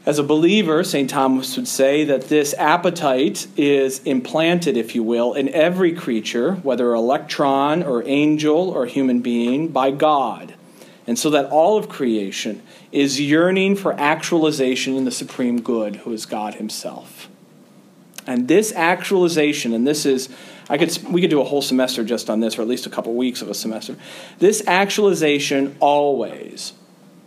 As 0.06 0.20
a 0.20 0.22
believer, 0.22 0.84
St. 0.84 1.10
Thomas 1.10 1.56
would 1.56 1.66
say 1.66 2.04
that 2.04 2.28
this 2.28 2.54
appetite 2.54 3.48
is 3.56 3.98
implanted, 4.04 4.76
if 4.76 4.94
you 4.94 5.02
will, 5.02 5.34
in 5.34 5.48
every 5.48 5.92
creature, 5.92 6.54
whether 6.56 6.94
electron 6.94 7.82
or 7.82 8.06
angel 8.06 8.70
or 8.70 8.86
human 8.86 9.20
being, 9.20 9.66
by 9.66 9.90
God. 9.90 10.54
And 11.08 11.18
so 11.18 11.28
that 11.30 11.46
all 11.46 11.76
of 11.76 11.88
creation 11.88 12.62
is 12.92 13.20
yearning 13.20 13.74
for 13.74 13.94
actualization 13.94 14.94
in 14.96 15.04
the 15.04 15.10
supreme 15.10 15.60
good, 15.60 15.96
who 15.96 16.12
is 16.12 16.24
God 16.24 16.54
Himself. 16.54 17.28
And 18.28 18.46
this 18.46 18.72
actualization, 18.72 19.72
and 19.72 19.84
this 19.84 20.06
is 20.06 20.28
I 20.68 20.78
could, 20.78 20.96
we 21.10 21.20
could 21.20 21.30
do 21.30 21.40
a 21.40 21.44
whole 21.44 21.62
semester 21.62 22.04
just 22.04 22.28
on 22.28 22.40
this, 22.40 22.58
or 22.58 22.62
at 22.62 22.68
least 22.68 22.86
a 22.86 22.90
couple 22.90 23.14
weeks 23.14 23.40
of 23.40 23.48
a 23.48 23.54
semester. 23.54 23.96
This 24.38 24.66
actualization 24.66 25.76
always, 25.80 26.72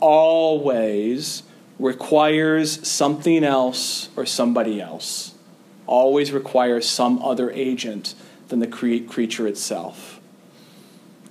always 0.02 1.44
requires 1.80 2.88
something 2.88 3.44
else 3.44 4.10
or 4.16 4.26
somebody 4.26 4.82
else. 4.82 5.34
Always 5.88 6.32
requires 6.32 6.88
some 6.88 7.22
other 7.24 7.50
agent 7.52 8.14
than 8.50 8.60
the 8.60 8.68
creature 8.68 9.48
itself. 9.48 10.20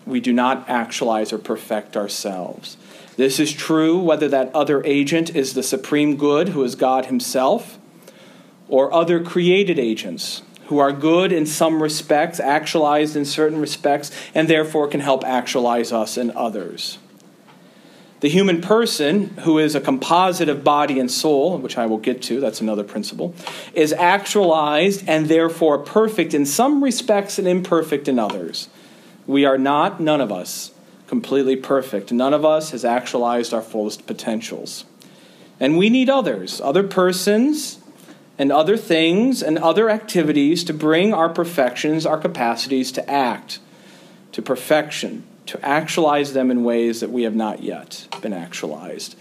We 0.07 0.20
do 0.20 0.32
not 0.32 0.68
actualize 0.68 1.32
or 1.32 1.38
perfect 1.38 1.96
ourselves. 1.96 2.76
This 3.16 3.38
is 3.38 3.53
true 3.53 3.99
whether 3.99 4.28
that 4.28 4.55
other 4.55 4.82
agent 4.84 5.34
is 5.36 5.55
the 5.55 5.62
supreme 5.62 6.16
good, 6.16 6.51
who 6.51 6.64
is 6.64 6.74
God 6.74 7.07
Himself, 7.07 7.78
or 8.68 8.92
other 8.92 9.22
created 9.22 9.78
agents 9.78 10.42
who 10.66 10.78
are 10.78 10.92
good 10.92 11.32
in 11.32 11.46
some 11.46 11.82
respects, 11.82 12.38
actualized 12.38 13.16
in 13.16 13.24
certain 13.24 13.59
respects, 13.59 14.11
and 14.34 14.49
therefore 14.49 14.86
can 14.86 15.01
help 15.01 15.24
actualize 15.24 15.92
us 15.92 16.16
in 16.16 16.30
others. 16.36 16.99
The 18.21 18.29
human 18.29 18.61
person, 18.61 19.29
who 19.39 19.59
is 19.59 19.77
a 19.77 19.81
composite 19.81 20.49
of 20.49 20.64
body 20.64 20.99
and 20.99 21.11
soul, 21.11 21.57
which 21.59 21.79
I 21.79 21.87
will 21.87 21.99
get 21.99 22.21
to, 22.23 22.41
that's 22.41 22.61
another 22.61 22.83
principle, 22.83 23.33
is 23.75 23.93
actualized 23.93 25.05
and 25.09 25.27
therefore 25.27 25.79
perfect 25.79 26.35
in 26.35 26.45
some 26.45 26.83
respects 26.83 27.39
and 27.39 27.47
imperfect 27.47 28.09
in 28.09 28.19
others. 28.19 28.69
We 29.27 29.45
are 29.45 29.59
not, 29.59 30.01
none 30.01 30.21
of 30.21 30.33
us, 30.33 30.73
completely 31.07 31.55
perfect. 31.55 32.11
None 32.11 32.35
of 32.35 32.45
us 32.45 32.73
has 32.73 32.85
actualized 32.85 33.55
our 33.55 33.62
fullest 33.62 34.07
potentials. 34.07 34.85
And 35.61 35.79
we 35.79 35.89
need 35.89 36.11
others, 36.11 36.61
other 36.61 36.83
persons, 36.83 37.79
and 38.37 38.51
other 38.51 38.77
things 38.77 39.43
and 39.43 39.59
other 39.59 39.91
activities 39.91 40.64
to 40.64 40.73
bring 40.73 41.12
our 41.12 41.29
perfections, 41.29 42.07
our 42.07 42.19
capacities 42.19 42.91
to 42.93 43.11
act, 43.11 43.59
to 44.33 44.43
perfection, 44.43 45.25
to 45.49 45.64
actualize 45.64 46.34
them 46.34 46.51
in 46.51 46.62
ways 46.62 47.01
that 47.01 47.11
we 47.11 47.22
have 47.22 47.34
not 47.34 47.62
yet 47.62 48.07
been 48.20 48.34
actualized. 48.34 49.16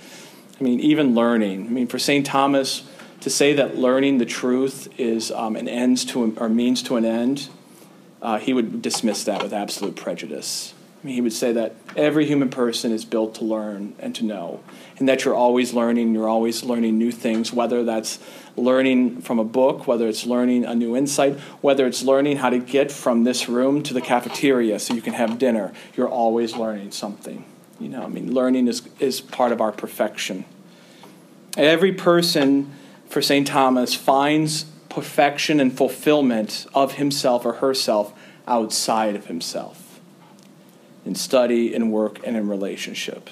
I 0.59 0.63
mean, 0.63 0.79
even 0.81 1.15
learning. 1.15 1.67
I 1.67 1.69
mean, 1.69 1.87
for 1.87 1.97
St. 1.99 2.25
Thomas, 2.25 2.83
to 3.21 3.29
say 3.29 3.53
that 3.53 3.77
learning 3.77 4.17
the 4.17 4.25
truth 4.25 4.87
is 4.99 5.31
um, 5.31 5.55
an 5.55 5.69
ends 5.69 6.03
to 6.05 6.35
or 6.37 6.49
means 6.49 6.83
to 6.83 6.97
an 6.97 7.05
end, 7.05 7.47
uh, 8.21 8.39
he 8.39 8.53
would 8.53 8.81
dismiss 8.81 9.23
that 9.23 9.41
with 9.41 9.53
absolute 9.53 9.95
prejudice. 9.95 10.73
I 11.01 11.05
mean, 11.05 11.15
he 11.15 11.21
would 11.21 11.33
say 11.33 11.53
that 11.53 11.75
every 11.95 12.25
human 12.25 12.49
person 12.49 12.91
is 12.91 13.05
built 13.05 13.35
to 13.35 13.45
learn 13.45 13.95
and 13.99 14.13
to 14.15 14.25
know, 14.25 14.61
and 14.97 15.07
that 15.07 15.23
you're 15.23 15.35
always 15.35 15.73
learning, 15.73 16.13
you're 16.13 16.27
always 16.27 16.63
learning 16.63 16.97
new 16.97 17.11
things, 17.11 17.53
whether 17.53 17.85
that's 17.85 18.19
learning 18.57 19.21
from 19.21 19.39
a 19.39 19.43
book, 19.43 19.87
whether 19.87 20.07
it's 20.07 20.25
learning 20.25 20.65
a 20.65 20.75
new 20.75 20.97
insight, 20.97 21.39
whether 21.61 21.85
it's 21.85 22.03
learning 22.03 22.37
how 22.37 22.49
to 22.49 22.57
get 22.57 22.91
from 22.91 23.23
this 23.23 23.47
room 23.47 23.83
to 23.83 23.93
the 23.93 24.01
cafeteria 24.01 24.79
so 24.79 24.93
you 24.93 25.01
can 25.01 25.13
have 25.13 25.37
dinner. 25.37 25.71
You're 25.95 26.09
always 26.09 26.55
learning 26.55 26.91
something. 26.91 27.45
You 27.79 27.89
know, 27.89 28.03
I 28.03 28.07
mean, 28.07 28.33
learning 28.33 28.67
is, 28.67 28.87
is 28.99 29.21
part 29.21 29.51
of 29.51 29.61
our 29.61 29.71
perfection. 29.71 30.45
Every 31.55 31.93
person, 31.93 32.73
for 33.07 33.21
St. 33.21 33.47
Thomas, 33.47 33.93
finds 33.93 34.63
perfection 34.89 35.59
and 35.59 35.75
fulfillment 35.75 36.65
of 36.73 36.93
himself 36.93 37.45
or 37.45 37.53
herself 37.53 38.13
outside 38.47 39.15
of 39.15 39.27
himself 39.27 39.99
in 41.05 41.13
study, 41.15 41.73
in 41.73 41.91
work, 41.91 42.19
and 42.25 42.35
in 42.35 42.49
relationship. 42.49 43.29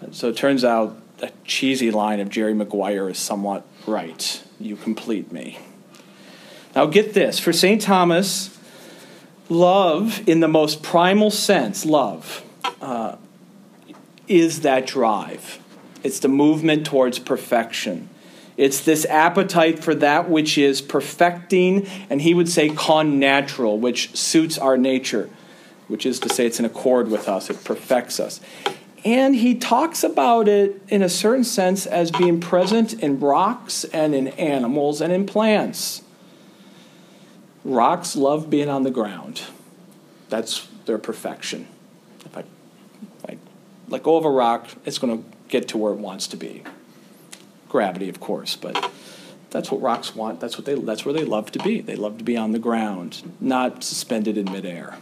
And 0.00 0.14
so 0.14 0.28
it 0.28 0.36
turns 0.36 0.64
out 0.64 0.98
a 1.20 1.30
cheesy 1.44 1.90
line 1.90 2.20
of 2.20 2.28
Jerry 2.28 2.54
Maguire 2.54 3.08
is 3.08 3.18
somewhat 3.18 3.64
right. 3.86 4.42
You 4.58 4.76
complete 4.76 5.32
me. 5.32 5.58
Now, 6.74 6.86
get 6.86 7.14
this 7.14 7.38
for 7.38 7.52
St. 7.52 7.80
Thomas, 7.80 8.58
love, 9.48 10.26
in 10.28 10.40
the 10.40 10.48
most 10.48 10.82
primal 10.82 11.30
sense, 11.30 11.86
love, 11.86 12.42
uh, 12.80 13.16
is 14.26 14.62
that 14.62 14.86
drive. 14.86 15.60
It's 16.02 16.18
the 16.18 16.28
movement 16.28 16.84
towards 16.84 17.18
perfection. 17.18 18.08
It's 18.56 18.80
this 18.80 19.04
appetite 19.06 19.82
for 19.82 19.94
that 19.96 20.28
which 20.28 20.58
is 20.58 20.80
perfecting, 20.80 21.86
and 22.10 22.20
he 22.22 22.34
would 22.34 22.48
say 22.48 22.68
connatural, 22.68 23.78
which 23.78 24.16
suits 24.16 24.58
our 24.58 24.76
nature 24.76 25.30
which 25.88 26.06
is 26.06 26.18
to 26.20 26.28
say, 26.28 26.46
it's 26.46 26.58
in 26.58 26.64
accord 26.64 27.08
with 27.08 27.28
us, 27.28 27.50
it 27.50 27.62
perfects 27.64 28.18
us. 28.18 28.40
And 29.04 29.36
he 29.36 29.54
talks 29.54 30.02
about 30.02 30.48
it 30.48 30.80
in 30.88 31.02
a 31.02 31.08
certain 31.10 31.44
sense 31.44 31.84
as 31.84 32.10
being 32.10 32.40
present 32.40 32.94
in 32.94 33.20
rocks 33.20 33.84
and 33.84 34.14
in 34.14 34.28
animals 34.28 35.02
and 35.02 35.12
in 35.12 35.26
plants. 35.26 36.02
Rocks 37.64 38.16
love 38.16 38.48
being 38.48 38.68
on 38.68 38.82
the 38.82 38.90
ground, 38.90 39.42
that's 40.28 40.66
their 40.86 40.98
perfection. 40.98 41.66
If 42.24 42.36
I, 42.36 42.40
if 42.40 43.30
I 43.30 43.38
let 43.88 44.02
go 44.02 44.16
of 44.16 44.24
a 44.24 44.30
rock, 44.30 44.68
it's 44.84 44.98
going 44.98 45.18
to 45.18 45.24
get 45.48 45.68
to 45.68 45.78
where 45.78 45.92
it 45.92 45.98
wants 45.98 46.26
to 46.28 46.36
be. 46.36 46.62
Gravity, 47.68 48.08
of 48.08 48.20
course, 48.20 48.56
but 48.56 48.90
that's 49.50 49.70
what 49.70 49.80
rocks 49.80 50.14
want. 50.14 50.40
That's, 50.40 50.58
what 50.58 50.64
they, 50.66 50.74
that's 50.74 51.04
where 51.04 51.14
they 51.14 51.24
love 51.24 51.52
to 51.52 51.58
be. 51.58 51.80
They 51.80 51.96
love 51.96 52.18
to 52.18 52.24
be 52.24 52.36
on 52.36 52.52
the 52.52 52.58
ground, 52.58 53.32
not 53.40 53.84
suspended 53.84 54.36
in 54.36 54.50
midair. 54.50 54.96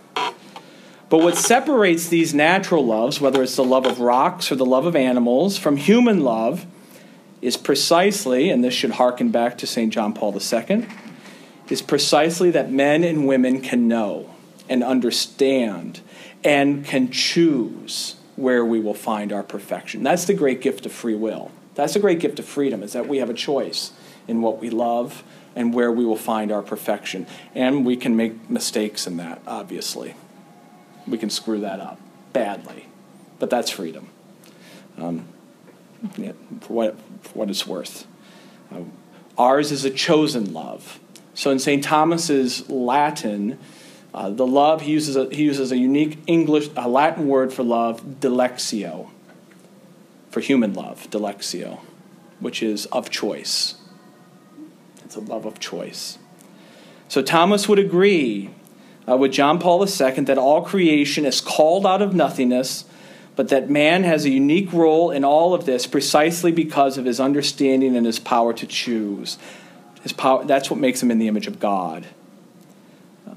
But 1.13 1.21
what 1.21 1.37
separates 1.37 2.09
these 2.09 2.33
natural 2.33 2.87
loves, 2.87 3.21
whether 3.21 3.43
it's 3.43 3.57
the 3.57 3.63
love 3.63 3.85
of 3.85 4.01
rocks 4.01 4.51
or 4.51 4.55
the 4.55 4.65
love 4.65 4.87
of 4.87 4.97
animals, 4.97 5.59
from 5.59 5.77
human 5.77 6.25
love 6.25 6.65
is 7.43 7.59
precisely, 7.59 8.49
and 8.49 8.65
this 8.65 8.73
should 8.73 8.93
harken 8.93 9.29
back 9.29 9.59
to 9.59 9.67
St. 9.67 9.93
John 9.93 10.15
Paul 10.15 10.35
II, 10.35 10.87
is 11.69 11.83
precisely 11.83 12.51
that 12.53 12.73
men 12.73 13.05
and 13.05 13.27
women 13.27 13.61
can 13.61 13.89
know 13.89 14.31
and 14.71 14.83
understand 14.83 16.01
and 16.43 16.83
can 16.83 17.11
choose 17.11 18.17
where 18.37 18.65
we 18.65 18.81
will 18.81 18.95
find 18.95 19.35
our 19.35 19.43
perfection. 19.43 20.03
That's 20.03 20.25
the 20.25 20.33
great 20.33 20.63
gift 20.63 20.87
of 20.87 20.93
free 20.93 21.15
will. 21.15 21.51
That's 21.75 21.93
the 21.93 22.01
great 22.01 22.21
gift 22.21 22.39
of 22.39 22.47
freedom, 22.47 22.83
is 22.83 22.95
that 22.95 23.07
we 23.07 23.19
have 23.19 23.29
a 23.29 23.35
choice 23.35 23.93
in 24.27 24.41
what 24.41 24.61
we 24.61 24.71
love 24.71 25.23
and 25.55 25.75
where 25.75 25.93
we 25.93 26.07
will 26.07 26.17
find 26.17 26.51
our 26.51 26.63
perfection. 26.63 27.27
And 27.55 27.85
we 27.85 27.99
can 27.99 28.17
make 28.17 28.49
mistakes 28.49 29.07
in 29.07 29.19
that, 29.19 29.43
obviously 29.47 30.15
we 31.07 31.19
can 31.19 31.31
screw 31.31 31.61
that 31.61 31.81
up 31.81 32.01
badly. 32.33 32.87
But 33.39 33.51
that's 33.51 33.71
freedom. 33.71 34.09
Um, 34.99 35.27
yeah, 36.17 36.33
for, 36.61 36.73
what, 36.73 36.97
for 37.23 37.39
what 37.39 37.51
it's 37.51 37.67
worth. 37.67 38.07
Uh, 38.73 38.83
ours 39.37 39.73
is 39.73 39.85
a 39.85 39.91
chosen 39.91 40.53
love. 40.53 41.01
So 41.35 41.51
in 41.51 41.59
St. 41.59 41.83
Thomas's 41.83 42.69
Latin, 42.69 43.59
uh, 44.15 44.31
the 44.31 44.47
love 44.47 44.83
he 44.83 44.93
uses 44.93 45.17
a, 45.17 45.29
he 45.31 45.45
uses 45.45 45.73
a 45.73 45.77
unique 45.77 46.19
English 46.27 46.69
a 46.77 46.89
Latin 46.89 47.27
word 47.27 47.53
for 47.53 47.63
love, 47.63 48.21
dilectio, 48.21 49.09
for 50.31 50.41
human 50.41 50.75
love, 50.75 51.09
dilectio, 51.11 51.81
which 52.41 52.63
is 52.63 52.87
of 52.87 53.09
choice. 53.11 53.77
It's 55.05 55.17
a 55.17 55.21
love 55.21 55.47
of 55.47 55.59
choice. 55.59 56.19
So 57.09 57.23
Thomas 57.23 57.69
would 57.69 57.79
agree 57.79 58.51
uh, 59.09 59.17
with 59.17 59.33
John 59.33 59.59
Paul 59.59 59.83
II 59.83 60.25
that 60.25 60.39
all 60.39 60.63
creation 60.63 61.25
is 61.25 61.41
called 61.41 61.87
out 61.87 62.03
of 62.03 62.15
nothingness, 62.15 62.85
but 63.35 63.49
that 63.49 63.71
man 63.71 64.05
has 64.05 64.25
a 64.25 64.31
unique 64.31 64.73
role 64.73 65.11
in 65.11 65.25
all 65.25 65.55
of 65.55 65.65
this 65.65 65.87
precisely 65.87 66.53
because 66.53 66.99
of 66.99 67.05
his 67.05 67.19
understanding 67.19 67.97
and 67.97 68.07
his 68.07 68.19
power 68.19 68.53
to 68.53 68.67
choose. 68.67 69.39
His 70.03 70.13
power, 70.13 70.45
that's 70.45 70.71
what 70.71 70.79
makes 70.79 71.03
him 71.03 71.11
in 71.11 71.19
the 71.19 71.29
image 71.29 71.47
of 71.47 71.59
God. 71.59 72.07
Uh, 73.27 73.35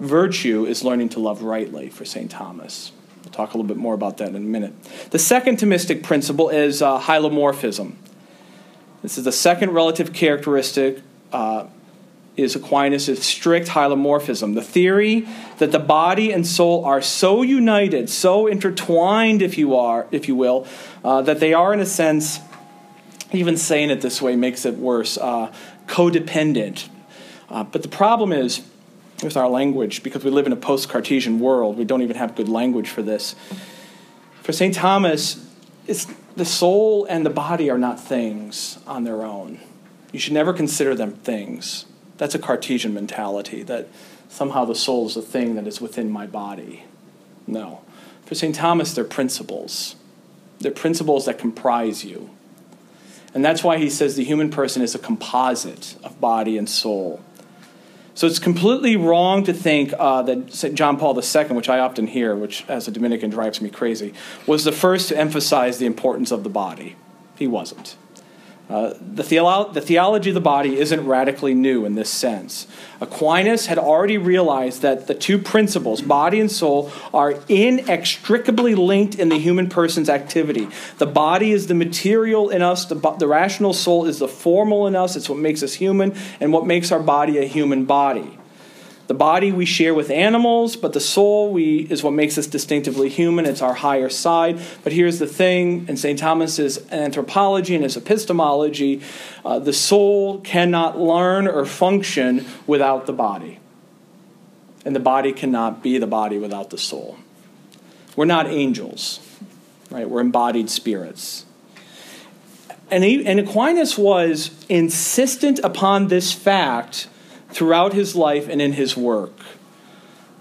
virtue 0.00 0.64
is 0.64 0.84
learning 0.84 1.10
to 1.10 1.20
love 1.20 1.42
rightly 1.42 1.90
for 1.90 2.04
St. 2.04 2.30
Thomas. 2.30 2.92
We'll 3.24 3.32
talk 3.32 3.52
a 3.52 3.56
little 3.56 3.68
bit 3.68 3.76
more 3.76 3.94
about 3.94 4.18
that 4.18 4.28
in 4.28 4.36
a 4.36 4.40
minute. 4.40 4.72
The 5.10 5.18
second 5.18 5.58
Thomistic 5.58 6.02
principle 6.02 6.48
is 6.48 6.80
uh, 6.80 7.00
hylomorphism. 7.00 7.96
This 9.02 9.18
is 9.18 9.24
the 9.24 9.32
second 9.32 9.70
relative 9.70 10.12
characteristic 10.12 11.02
uh, 11.32 11.66
is 12.42 12.54
Aquinas' 12.54 13.24
strict 13.24 13.68
hylomorphism. 13.68 14.54
The 14.54 14.62
theory 14.62 15.26
that 15.58 15.72
the 15.72 15.78
body 15.78 16.32
and 16.32 16.46
soul 16.46 16.84
are 16.84 17.02
so 17.02 17.42
united, 17.42 18.08
so 18.08 18.46
intertwined, 18.46 19.42
if 19.42 19.58
you 19.58 19.76
are, 19.76 20.06
if 20.10 20.28
you 20.28 20.36
will, 20.36 20.66
uh, 21.04 21.22
that 21.22 21.40
they 21.40 21.52
are 21.52 21.72
in 21.72 21.80
a 21.80 21.86
sense, 21.86 22.40
even 23.32 23.56
saying 23.56 23.90
it 23.90 24.00
this 24.00 24.22
way 24.22 24.36
makes 24.36 24.64
it 24.64 24.76
worse, 24.76 25.18
uh, 25.18 25.52
codependent. 25.86 26.88
Uh, 27.50 27.64
but 27.64 27.82
the 27.82 27.88
problem 27.88 28.32
is 28.32 28.62
with 29.22 29.36
our 29.36 29.48
language, 29.48 30.02
because 30.02 30.24
we 30.24 30.30
live 30.30 30.46
in 30.46 30.52
a 30.52 30.56
post 30.56 30.88
Cartesian 30.88 31.40
world, 31.40 31.76
we 31.76 31.84
don't 31.84 32.02
even 32.02 32.16
have 32.16 32.36
good 32.36 32.48
language 32.48 32.88
for 32.88 33.02
this. 33.02 33.34
For 34.42 34.52
St. 34.52 34.74
Thomas, 34.74 35.44
the 36.36 36.44
soul 36.44 37.04
and 37.06 37.26
the 37.26 37.30
body 37.30 37.68
are 37.68 37.78
not 37.78 37.98
things 37.98 38.78
on 38.86 39.04
their 39.04 39.24
own. 39.24 39.58
You 40.12 40.20
should 40.20 40.32
never 40.32 40.52
consider 40.52 40.94
them 40.94 41.12
things. 41.12 41.84
That's 42.18 42.34
a 42.34 42.38
Cartesian 42.38 42.92
mentality 42.92 43.62
that 43.62 43.88
somehow 44.28 44.64
the 44.64 44.74
soul 44.74 45.06
is 45.06 45.16
a 45.16 45.22
thing 45.22 45.54
that 45.54 45.66
is 45.66 45.80
within 45.80 46.10
my 46.10 46.26
body. 46.26 46.84
No. 47.46 47.80
For 48.26 48.34
St. 48.34 48.54
Thomas, 48.54 48.92
they're 48.92 49.04
principles. 49.04 49.96
They're 50.60 50.72
principles 50.72 51.24
that 51.24 51.38
comprise 51.38 52.04
you. 52.04 52.30
And 53.34 53.44
that's 53.44 53.62
why 53.62 53.78
he 53.78 53.88
says 53.88 54.16
the 54.16 54.24
human 54.24 54.50
person 54.50 54.82
is 54.82 54.94
a 54.94 54.98
composite 54.98 55.96
of 56.02 56.20
body 56.20 56.58
and 56.58 56.68
soul. 56.68 57.22
So 58.14 58.26
it's 58.26 58.40
completely 58.40 58.96
wrong 58.96 59.44
to 59.44 59.52
think 59.52 59.94
uh, 59.96 60.22
that 60.22 60.52
St. 60.52 60.74
John 60.74 60.98
Paul 60.98 61.16
II, 61.16 61.44
which 61.54 61.68
I 61.68 61.78
often 61.78 62.08
hear, 62.08 62.34
which 62.34 62.64
as 62.68 62.88
a 62.88 62.90
Dominican 62.90 63.30
drives 63.30 63.60
me 63.60 63.70
crazy, 63.70 64.12
was 64.44 64.64
the 64.64 64.72
first 64.72 65.08
to 65.10 65.16
emphasize 65.16 65.78
the 65.78 65.86
importance 65.86 66.32
of 66.32 66.42
the 66.42 66.50
body. 66.50 66.96
He 67.36 67.46
wasn't. 67.46 67.96
Uh, 68.68 68.92
the, 69.00 69.22
theolo- 69.22 69.72
the 69.72 69.80
theology 69.80 70.28
of 70.28 70.34
the 70.34 70.40
body 70.40 70.78
isn't 70.78 71.06
radically 71.06 71.54
new 71.54 71.86
in 71.86 71.94
this 71.94 72.10
sense. 72.10 72.66
Aquinas 73.00 73.66
had 73.66 73.78
already 73.78 74.18
realized 74.18 74.82
that 74.82 75.06
the 75.06 75.14
two 75.14 75.38
principles, 75.38 76.02
body 76.02 76.38
and 76.38 76.52
soul, 76.52 76.92
are 77.14 77.36
inextricably 77.48 78.74
linked 78.74 79.14
in 79.14 79.30
the 79.30 79.38
human 79.38 79.70
person's 79.70 80.10
activity. 80.10 80.68
The 80.98 81.06
body 81.06 81.52
is 81.52 81.68
the 81.68 81.74
material 81.74 82.50
in 82.50 82.60
us, 82.60 82.84
the, 82.84 82.96
the 83.18 83.26
rational 83.26 83.72
soul 83.72 84.04
is 84.04 84.18
the 84.18 84.28
formal 84.28 84.86
in 84.86 84.94
us, 84.94 85.16
it's 85.16 85.30
what 85.30 85.38
makes 85.38 85.62
us 85.62 85.72
human, 85.72 86.14
and 86.38 86.52
what 86.52 86.66
makes 86.66 86.92
our 86.92 87.00
body 87.00 87.38
a 87.38 87.44
human 87.44 87.86
body. 87.86 88.37
The 89.08 89.14
body 89.14 89.52
we 89.52 89.64
share 89.64 89.94
with 89.94 90.10
animals, 90.10 90.76
but 90.76 90.92
the 90.92 91.00
soul 91.00 91.50
we, 91.50 91.78
is 91.90 92.02
what 92.02 92.12
makes 92.12 92.36
us 92.36 92.46
distinctively 92.46 93.08
human. 93.08 93.46
It's 93.46 93.62
our 93.62 93.72
higher 93.72 94.10
side. 94.10 94.60
But 94.84 94.92
here's 94.92 95.18
the 95.18 95.26
thing 95.26 95.88
in 95.88 95.96
St. 95.96 96.18
Thomas's 96.18 96.86
anthropology 96.92 97.74
and 97.74 97.82
his 97.82 97.96
epistemology 97.96 99.00
uh, 99.46 99.58
the 99.60 99.72
soul 99.72 100.40
cannot 100.40 101.00
learn 101.00 101.48
or 101.48 101.64
function 101.64 102.44
without 102.66 103.06
the 103.06 103.14
body. 103.14 103.60
And 104.84 104.94
the 104.94 105.00
body 105.00 105.32
cannot 105.32 105.82
be 105.82 105.96
the 105.96 106.06
body 106.06 106.36
without 106.36 106.68
the 106.68 106.78
soul. 106.78 107.16
We're 108.14 108.26
not 108.26 108.46
angels, 108.46 109.20
right? 109.90 110.08
We're 110.08 110.20
embodied 110.20 110.68
spirits. 110.68 111.46
And, 112.90 113.04
he, 113.04 113.24
and 113.24 113.40
Aquinas 113.40 113.96
was 113.96 114.50
insistent 114.68 115.60
upon 115.60 116.08
this 116.08 116.34
fact 116.34 117.08
throughout 117.50 117.92
his 117.92 118.14
life 118.14 118.48
and 118.48 118.60
in 118.60 118.72
his 118.72 118.96
work. 118.96 119.38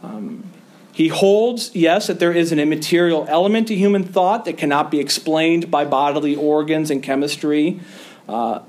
Um, 0.04 0.44
he 0.92 1.10
holds, 1.10 1.76
yes, 1.76 2.08
that 2.08 2.20
there 2.20 2.32
is 2.32 2.52
an 2.52 2.60
immaterial 2.60 3.26
element 3.30 3.68
to 3.68 3.76
human 3.76 4.04
thought 4.04 4.46
that 4.46 4.58
cannot 4.58 4.90
be 4.90 5.00
explained 5.00 5.70
by 5.70 5.86
bodily 5.86 6.36
organs 6.36 6.90
and 6.90 7.04
chemistry. 7.04 7.80
Uh, 8.28 8.62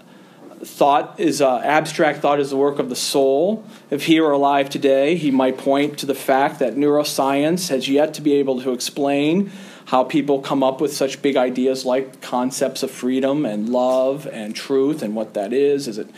thought 0.61 1.19
is 1.19 1.41
uh, 1.41 1.59
abstract 1.59 2.21
thought 2.21 2.41
is 2.41 2.51
the 2.51 2.57
work 2.57 2.79
of 2.79 2.89
the 2.89 2.97
soul. 2.97 3.65
If 3.91 4.05
he 4.05 4.21
were 4.21 4.33
alive 4.33 4.69
today, 4.69 5.17
he 5.17 5.31
might 5.31 5.57
point 5.57 5.99
to 5.99 6.07
the 6.07 6.15
fact 6.15 6.59
that 6.59 6.75
neuroscience 6.75 7.69
has 7.69 7.89
yet 7.89 8.15
to 8.15 8.21
be 8.21 8.35
able 8.35 8.61
to 8.63 8.73
explain 8.73 9.51
how 9.89 10.05
people 10.05 10.41
come 10.41 10.63
up 10.63 10.83
with 10.83 10.93
such 10.93 11.23
big 11.23 11.35
ideas 11.35 11.87
like 11.87 12.21
concepts 12.21 12.83
of 12.83 12.91
freedom 12.91 13.47
and 13.47 13.71
love 13.71 14.29
and 14.31 14.55
truth 14.55 15.03
and 15.03 15.17
what 15.17 15.33
that 15.33 15.51
is. 15.51 15.89
Is 15.89 15.97
it 15.97 16.09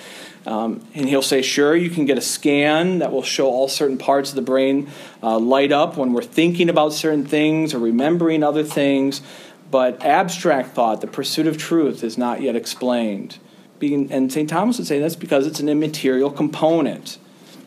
um, 0.45 0.85
and 0.95 1.09
he'll 1.09 1.23
say, 1.23 1.41
sure, 1.41 1.77
you 1.77 1.89
can 1.89 2.05
get 2.05 2.19
a 2.19 2.23
scan 2.23 2.99
that 2.99 3.13
will 3.13 3.23
show 3.23 3.47
all 3.47 3.69
certain 3.69 3.97
parts 3.97 4.31
of 4.31 4.37
the 4.37 4.43
brain 4.43 4.89
uh, 5.23 5.39
light 5.39 5.71
up 5.71 5.97
when 5.97 6.13
we're 6.13 6.23
thinking 6.23 6.69
about 6.69 6.93
certain 6.93 7.25
things 7.25 7.73
or 7.73 7.79
remembering 7.79 8.43
other 8.43 8.65
things. 8.65 9.23
But 9.71 10.03
abstract 10.03 10.71
thought, 10.71 11.01
the 11.01 11.07
pursuit 11.07 11.47
of 11.47 11.57
truth, 11.57 12.03
is 12.03 12.19
not 12.19 12.41
yet 12.41 12.57
explained. 12.57 13.39
Being, 13.79 14.11
and 14.11 14.33
St. 14.33 14.49
Thomas 14.49 14.79
would 14.79 14.87
say 14.89 14.99
that's 14.99 15.15
because 15.15 15.47
it's 15.47 15.61
an 15.61 15.69
immaterial 15.69 16.31
component. 16.31 17.19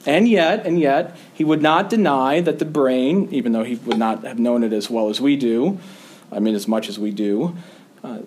And 0.06 0.28
yet, 0.28 0.66
and 0.66 0.80
yet, 0.80 1.16
he 1.34 1.43
would 1.43 1.62
not 1.62 1.89
deny 1.89 2.41
that 2.41 2.60
the 2.60 2.66
brain, 2.66 3.30
even 3.32 3.54
though 3.54 3.64
he 3.64 3.76
would 3.76 3.97
not 3.97 4.24
have 4.24 4.39
known 4.39 4.64
it 4.64 4.74
as 4.74 4.89
well 4.89 5.10
as 5.10 5.22
we 5.22 5.36
do, 5.36 5.80
I 6.32 6.39
mean, 6.39 6.56
as 6.56 6.68
much 6.68 6.89
as 6.89 6.99
we 6.99 7.12
do, 7.12 7.56
uh, 8.04 8.20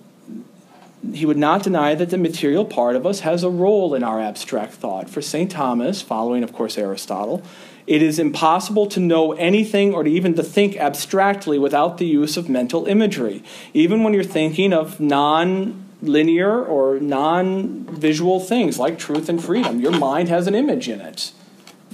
he 1.12 1.26
would 1.26 1.36
not 1.36 1.62
deny 1.62 1.94
that 1.94 2.10
the 2.10 2.18
material 2.18 2.64
part 2.64 2.96
of 2.96 3.06
us 3.06 3.20
has 3.20 3.42
a 3.42 3.50
role 3.50 3.94
in 3.94 4.02
our 4.02 4.20
abstract 4.20 4.72
thought. 4.74 5.08
For 5.10 5.20
St. 5.20 5.50
Thomas, 5.50 6.02
following, 6.02 6.42
of 6.42 6.52
course, 6.52 6.78
Aristotle, 6.78 7.42
it 7.86 8.02
is 8.02 8.18
impossible 8.18 8.86
to 8.88 9.00
know 9.00 9.32
anything 9.34 9.94
or 9.94 10.02
to 10.02 10.10
even 10.10 10.34
to 10.34 10.42
think 10.42 10.76
abstractly 10.76 11.58
without 11.58 11.98
the 11.98 12.06
use 12.06 12.36
of 12.36 12.48
mental 12.48 12.86
imagery. 12.86 13.44
Even 13.74 14.02
when 14.02 14.14
you're 14.14 14.24
thinking 14.24 14.72
of 14.72 14.98
non 14.98 15.84
linear 16.02 16.64
or 16.64 16.98
non 16.98 17.84
visual 17.84 18.40
things 18.40 18.78
like 18.78 18.98
truth 18.98 19.28
and 19.28 19.42
freedom, 19.42 19.80
your 19.80 19.92
mind 19.92 20.28
has 20.28 20.46
an 20.46 20.54
image 20.54 20.88
in 20.88 21.00
it. 21.00 21.32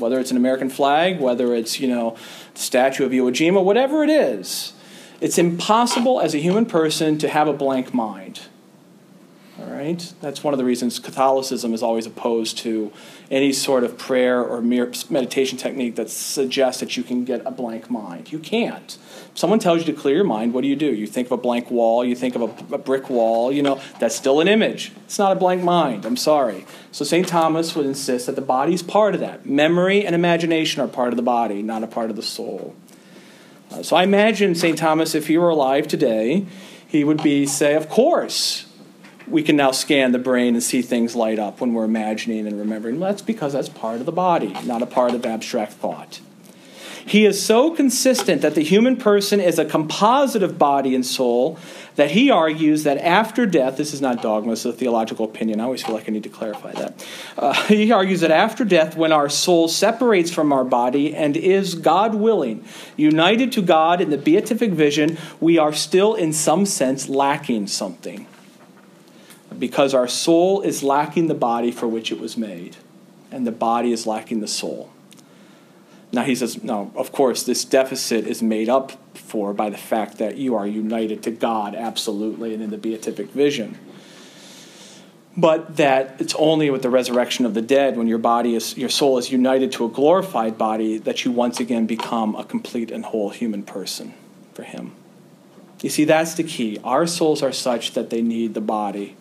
Whether 0.02 0.18
it's 0.18 0.32
an 0.32 0.36
American 0.36 0.68
flag, 0.68 1.20
whether 1.20 1.54
it's, 1.54 1.80
you 1.80 1.88
know, 1.88 2.16
the 2.54 2.60
statue 2.60 3.06
of 3.06 3.12
Iwo 3.12 3.30
Jima, 3.30 3.62
whatever 3.62 4.02
it 4.02 4.10
is, 4.10 4.72
it's 5.20 5.38
impossible 5.38 6.20
as 6.20 6.34
a 6.34 6.38
human 6.38 6.66
person 6.66 7.16
to 7.18 7.28
have 7.28 7.46
a 7.46 7.52
blank 7.52 7.94
mind. 7.94 8.40
All 9.60 9.66
right? 9.66 10.12
That's 10.20 10.42
one 10.42 10.52
of 10.52 10.58
the 10.58 10.64
reasons 10.64 10.98
Catholicism 10.98 11.72
is 11.72 11.82
always 11.82 12.06
opposed 12.06 12.58
to 12.58 12.92
any 13.32 13.50
sort 13.50 13.82
of 13.82 13.96
prayer 13.96 14.44
or 14.44 14.60
meditation 14.60 15.56
technique 15.56 15.96
that 15.96 16.10
suggests 16.10 16.80
that 16.80 16.98
you 16.98 17.02
can 17.02 17.24
get 17.24 17.40
a 17.46 17.50
blank 17.50 17.90
mind. 17.90 18.30
You 18.30 18.38
can't. 18.38 18.98
If 19.32 19.38
someone 19.38 19.58
tells 19.58 19.78
you 19.78 19.94
to 19.94 19.98
clear 19.98 20.16
your 20.16 20.24
mind, 20.24 20.52
what 20.52 20.60
do 20.60 20.68
you 20.68 20.76
do? 20.76 20.92
You 20.92 21.06
think 21.06 21.28
of 21.28 21.32
a 21.32 21.36
blank 21.38 21.70
wall, 21.70 22.04
you 22.04 22.14
think 22.14 22.34
of 22.34 22.42
a, 22.42 22.74
a 22.74 22.78
brick 22.78 23.08
wall, 23.08 23.50
you 23.50 23.62
know, 23.62 23.80
that's 23.98 24.14
still 24.14 24.42
an 24.42 24.48
image. 24.48 24.92
It's 25.06 25.18
not 25.18 25.32
a 25.32 25.36
blank 25.36 25.62
mind. 25.62 26.04
I'm 26.04 26.18
sorry. 26.18 26.66
So 26.92 27.06
St. 27.06 27.26
Thomas 27.26 27.74
would 27.74 27.86
insist 27.86 28.26
that 28.26 28.36
the 28.36 28.42
body's 28.42 28.82
part 28.82 29.14
of 29.14 29.20
that. 29.20 29.46
Memory 29.46 30.04
and 30.04 30.14
imagination 30.14 30.82
are 30.82 30.88
part 30.88 31.14
of 31.14 31.16
the 31.16 31.22
body, 31.22 31.62
not 31.62 31.82
a 31.82 31.86
part 31.86 32.10
of 32.10 32.16
the 32.16 32.22
soul. 32.22 32.76
Uh, 33.70 33.82
so 33.82 33.96
I 33.96 34.02
imagine 34.02 34.54
St. 34.54 34.76
Thomas, 34.76 35.14
if 35.14 35.28
he 35.28 35.38
were 35.38 35.48
alive 35.48 35.88
today, 35.88 36.44
he 36.86 37.02
would 37.02 37.22
be 37.22 37.46
say, 37.46 37.74
of 37.74 37.88
course, 37.88 38.66
we 39.26 39.42
can 39.42 39.56
now 39.56 39.70
scan 39.70 40.12
the 40.12 40.18
brain 40.18 40.54
and 40.54 40.62
see 40.62 40.82
things 40.82 41.14
light 41.14 41.38
up 41.38 41.60
when 41.60 41.74
we're 41.74 41.84
imagining 41.84 42.46
and 42.46 42.58
remembering. 42.58 43.00
Well, 43.00 43.10
that's 43.10 43.22
because 43.22 43.52
that's 43.52 43.68
part 43.68 44.00
of 44.00 44.06
the 44.06 44.12
body, 44.12 44.54
not 44.64 44.82
a 44.82 44.86
part 44.86 45.14
of 45.14 45.24
abstract 45.24 45.72
thought. 45.72 46.20
He 47.04 47.26
is 47.26 47.44
so 47.44 47.74
consistent 47.74 48.42
that 48.42 48.54
the 48.54 48.62
human 48.62 48.96
person 48.96 49.40
is 49.40 49.58
a 49.58 49.64
composite 49.64 50.42
of 50.42 50.58
body 50.58 50.94
and 50.94 51.04
soul 51.04 51.58
that 51.96 52.12
he 52.12 52.30
argues 52.30 52.84
that 52.84 52.96
after 52.98 53.44
death, 53.44 53.76
this 53.76 53.92
is 53.92 54.00
not 54.00 54.22
dogma, 54.22 54.52
it's 54.52 54.64
a 54.64 54.72
theological 54.72 55.24
opinion. 55.24 55.60
I 55.60 55.64
always 55.64 55.82
feel 55.82 55.94
like 55.94 56.08
I 56.08 56.12
need 56.12 56.22
to 56.22 56.28
clarify 56.28 56.72
that. 56.72 57.06
Uh, 57.36 57.52
he 57.64 57.92
argues 57.92 58.20
that 58.20 58.30
after 58.30 58.64
death, 58.64 58.96
when 58.96 59.12
our 59.12 59.28
soul 59.28 59.68
separates 59.68 60.30
from 60.30 60.52
our 60.52 60.64
body 60.64 61.14
and 61.14 61.36
is, 61.36 61.74
God 61.74 62.14
willing, 62.14 62.64
united 62.96 63.52
to 63.52 63.62
God 63.62 64.00
in 64.00 64.10
the 64.10 64.18
beatific 64.18 64.70
vision, 64.70 65.18
we 65.40 65.58
are 65.58 65.72
still, 65.72 66.14
in 66.14 66.32
some 66.32 66.64
sense, 66.64 67.08
lacking 67.08 67.66
something 67.66 68.26
because 69.62 69.94
our 69.94 70.08
soul 70.08 70.60
is 70.62 70.82
lacking 70.82 71.28
the 71.28 71.36
body 71.36 71.70
for 71.70 71.86
which 71.86 72.10
it 72.10 72.18
was 72.18 72.36
made, 72.36 72.76
and 73.30 73.46
the 73.46 73.52
body 73.52 73.92
is 73.92 74.08
lacking 74.08 74.40
the 74.40 74.48
soul. 74.48 74.90
Now 76.10 76.24
he 76.24 76.34
says, 76.34 76.64
no, 76.64 76.90
of 76.96 77.12
course, 77.12 77.44
this 77.44 77.64
deficit 77.64 78.26
is 78.26 78.42
made 78.42 78.68
up 78.68 78.90
for 79.14 79.54
by 79.54 79.70
the 79.70 79.76
fact 79.76 80.18
that 80.18 80.36
you 80.36 80.56
are 80.56 80.66
united 80.66 81.22
to 81.22 81.30
God 81.30 81.76
absolutely 81.76 82.54
and 82.54 82.60
in 82.60 82.70
the 82.70 82.76
beatific 82.76 83.28
vision. 83.30 83.78
but 85.36 85.76
that 85.76 86.16
it's 86.20 86.34
only 86.34 86.70
with 86.70 86.82
the 86.82 86.90
resurrection 86.90 87.46
of 87.46 87.54
the 87.54 87.62
dead, 87.62 87.96
when 87.96 88.06
your 88.06 88.18
body 88.18 88.54
is, 88.54 88.76
your 88.76 88.88
soul 88.88 89.16
is 89.18 89.30
united 89.30 89.72
to 89.72 89.84
a 89.84 89.88
glorified 89.88 90.58
body, 90.58 90.98
that 90.98 91.24
you 91.24 91.30
once 91.30 91.58
again 91.60 91.86
become 91.86 92.34
a 92.34 92.44
complete 92.44 92.90
and 92.90 93.04
whole 93.06 93.30
human 93.30 93.62
person 93.62 94.12
for 94.52 94.62
Him. 94.62 94.92
You 95.80 95.88
see, 95.88 96.04
that's 96.04 96.34
the 96.34 96.44
key. 96.44 96.78
Our 96.84 97.06
souls 97.06 97.42
are 97.42 97.52
such 97.52 97.92
that 97.92 98.10
they 98.10 98.22
need 98.22 98.54
the 98.54 98.60
body. 98.60 99.16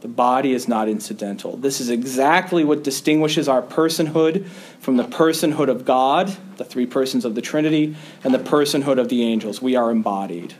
The 0.00 0.08
body 0.08 0.52
is 0.52 0.68
not 0.68 0.88
incidental. 0.88 1.56
This 1.56 1.80
is 1.80 1.90
exactly 1.90 2.62
what 2.62 2.84
distinguishes 2.84 3.48
our 3.48 3.62
personhood 3.62 4.46
from 4.78 4.96
the 4.96 5.04
personhood 5.04 5.68
of 5.68 5.84
God, 5.84 6.36
the 6.56 6.64
three 6.64 6.86
persons 6.86 7.24
of 7.24 7.34
the 7.34 7.42
Trinity, 7.42 7.96
and 8.22 8.32
the 8.32 8.38
personhood 8.38 9.00
of 9.00 9.08
the 9.08 9.24
angels. 9.24 9.60
We 9.60 9.74
are 9.74 9.90
embodied. 9.90 10.54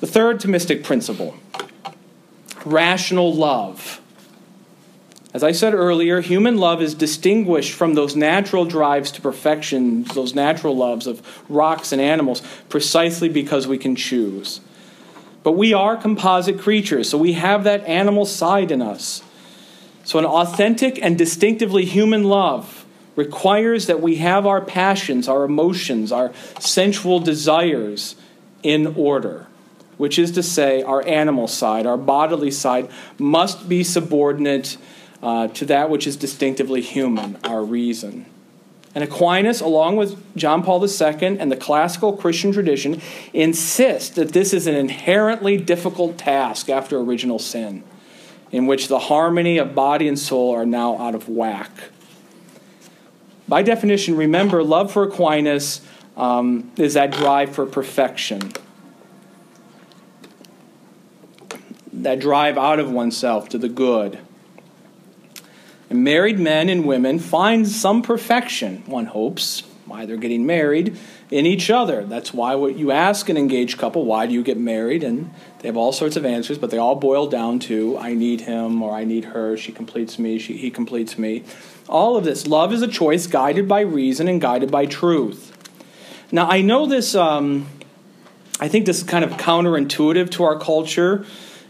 The 0.00 0.06
third 0.06 0.40
Thomistic 0.40 0.84
principle 0.84 1.36
rational 2.64 3.34
love. 3.34 4.00
As 5.34 5.42
I 5.42 5.52
said 5.52 5.74
earlier, 5.74 6.20
human 6.20 6.58
love 6.58 6.82
is 6.82 6.94
distinguished 6.94 7.72
from 7.72 7.94
those 7.94 8.14
natural 8.14 8.64
drives 8.64 9.10
to 9.12 9.22
perfection, 9.22 10.04
those 10.04 10.34
natural 10.34 10.76
loves 10.76 11.06
of 11.06 11.22
rocks 11.48 11.90
and 11.90 12.00
animals, 12.00 12.42
precisely 12.68 13.28
because 13.28 13.66
we 13.66 13.78
can 13.78 13.96
choose. 13.96 14.60
But 15.42 15.52
we 15.52 15.72
are 15.72 15.96
composite 15.96 16.58
creatures, 16.60 17.08
so 17.10 17.18
we 17.18 17.32
have 17.32 17.64
that 17.64 17.84
animal 17.84 18.26
side 18.26 18.70
in 18.70 18.80
us. 18.80 19.22
So, 20.04 20.18
an 20.18 20.24
authentic 20.24 21.02
and 21.02 21.16
distinctively 21.16 21.84
human 21.84 22.24
love 22.24 22.84
requires 23.14 23.86
that 23.86 24.00
we 24.00 24.16
have 24.16 24.46
our 24.46 24.60
passions, 24.60 25.28
our 25.28 25.44
emotions, 25.44 26.12
our 26.12 26.32
sensual 26.58 27.20
desires 27.20 28.16
in 28.62 28.94
order 28.96 29.46
which 30.02 30.18
is 30.18 30.32
to 30.32 30.42
say, 30.42 30.82
our 30.82 31.06
animal 31.06 31.46
side, 31.46 31.86
our 31.86 31.96
bodily 31.96 32.50
side, 32.50 32.90
must 33.18 33.68
be 33.68 33.84
subordinate 33.84 34.76
uh, 35.22 35.46
to 35.46 35.64
that 35.66 35.90
which 35.90 36.08
is 36.08 36.16
distinctively 36.16 36.80
human, 36.80 37.38
our 37.44 37.62
reason. 37.62 38.26
And 38.94 39.02
Aquinas, 39.02 39.60
along 39.60 39.96
with 39.96 40.36
John 40.36 40.62
Paul 40.62 40.84
II 40.84 41.38
and 41.38 41.50
the 41.50 41.56
classical 41.56 42.14
Christian 42.14 42.52
tradition, 42.52 43.00
insist 43.32 44.16
that 44.16 44.32
this 44.32 44.52
is 44.52 44.66
an 44.66 44.74
inherently 44.74 45.56
difficult 45.56 46.18
task 46.18 46.68
after 46.68 46.98
original 46.98 47.38
sin, 47.38 47.84
in 48.50 48.66
which 48.66 48.88
the 48.88 48.98
harmony 48.98 49.56
of 49.56 49.74
body 49.74 50.08
and 50.08 50.18
soul 50.18 50.54
are 50.54 50.66
now 50.66 50.98
out 50.98 51.14
of 51.14 51.28
whack. 51.28 51.70
By 53.48 53.62
definition, 53.62 54.16
remember, 54.16 54.62
love 54.62 54.92
for 54.92 55.04
Aquinas 55.04 55.80
um, 56.16 56.70
is 56.76 56.94
that 56.94 57.12
drive 57.12 57.54
for 57.54 57.64
perfection 57.64 58.52
that 61.92 62.18
drive 62.18 62.58
out 62.58 62.78
of 62.78 62.90
oneself 62.90 63.48
to 63.50 63.58
the 63.58 63.68
good. 63.68 64.18
And 65.92 66.04
married 66.04 66.38
men 66.38 66.70
and 66.70 66.86
women 66.86 67.18
find 67.18 67.68
some 67.68 68.00
perfection, 68.00 68.82
one 68.86 69.04
hopes, 69.04 69.62
why 69.84 70.06
they're 70.06 70.16
getting 70.16 70.46
married, 70.46 70.96
in 71.30 71.44
each 71.44 71.68
other. 71.68 72.02
That's 72.02 72.32
why 72.32 72.54
what 72.54 72.78
you 72.78 72.90
ask 72.90 73.28
an 73.28 73.36
engaged 73.36 73.76
couple, 73.76 74.06
why 74.06 74.26
do 74.26 74.32
you 74.32 74.42
get 74.42 74.56
married? 74.56 75.04
And 75.04 75.34
they 75.58 75.68
have 75.68 75.76
all 75.76 75.92
sorts 75.92 76.16
of 76.16 76.24
answers, 76.24 76.56
but 76.56 76.70
they 76.70 76.78
all 76.78 76.94
boil 76.94 77.26
down 77.26 77.58
to 77.68 77.98
I 77.98 78.14
need 78.14 78.40
him 78.40 78.82
or 78.82 78.94
I 78.94 79.04
need 79.04 79.26
her, 79.26 79.58
she 79.58 79.70
completes 79.70 80.18
me, 80.18 80.38
she, 80.38 80.56
he 80.56 80.70
completes 80.70 81.18
me. 81.18 81.44
All 81.90 82.16
of 82.16 82.24
this. 82.24 82.46
Love 82.46 82.72
is 82.72 82.80
a 82.80 82.88
choice 82.88 83.26
guided 83.26 83.68
by 83.68 83.82
reason 83.82 84.28
and 84.28 84.40
guided 84.40 84.70
by 84.70 84.86
truth. 84.86 85.54
Now, 86.32 86.48
I 86.48 86.62
know 86.62 86.86
this, 86.86 87.14
um, 87.14 87.68
I 88.58 88.68
think 88.68 88.86
this 88.86 88.96
is 88.96 89.04
kind 89.04 89.26
of 89.26 89.32
counterintuitive 89.32 90.30
to 90.30 90.44
our 90.44 90.58
culture 90.58 91.26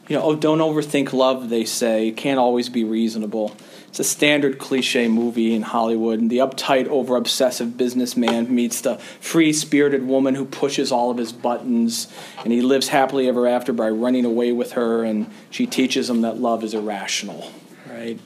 you 0.09 0.17
know, 0.17 0.25
oh, 0.25 0.37
don't 0.37 0.59
overthink 0.59 1.13
love, 1.13 1.49
they 1.49 1.65
say. 1.65 2.09
It 2.09 2.17
can't 2.17 2.39
always 2.39 2.69
be 2.69 2.85
reasonable. 2.85 3.57
It's 3.93 4.01
a 4.01 4.05
standard 4.05 4.59
cliche 4.59 5.07
movie 5.07 5.55
in 5.55 5.61
Hollywood, 5.61 6.19
and 6.19 6.31
the 6.31 6.39
uptight, 6.39 6.87
over 6.87 7.15
obsessive 7.15 7.77
businessman 7.77 8.55
meets 8.55 8.81
the 8.81 8.97
free 8.97 9.53
spirited 9.53 10.09
woman 10.09 10.35
who 10.35 10.47
pushes 10.47 10.91
all 10.91 11.11
of 11.11 11.19
his 11.19 11.31
buttons, 11.31 12.11
and 12.43 12.55
he 12.55 12.63
lives 12.63 12.89
happily 12.89 13.29
ever 13.29 13.47
after 13.47 13.71
by 13.75 13.91
running 13.91 14.25
away 14.25 14.51
with 14.51 14.73
her, 14.73 15.05
and 15.05 15.31
she 15.51 15.67
teaches 15.67 16.09
him 16.09 16.23
that 16.23 16.39
love 16.39 16.65
is 16.65 16.73
irrational, 16.73 17.53
right? 17.87 18.19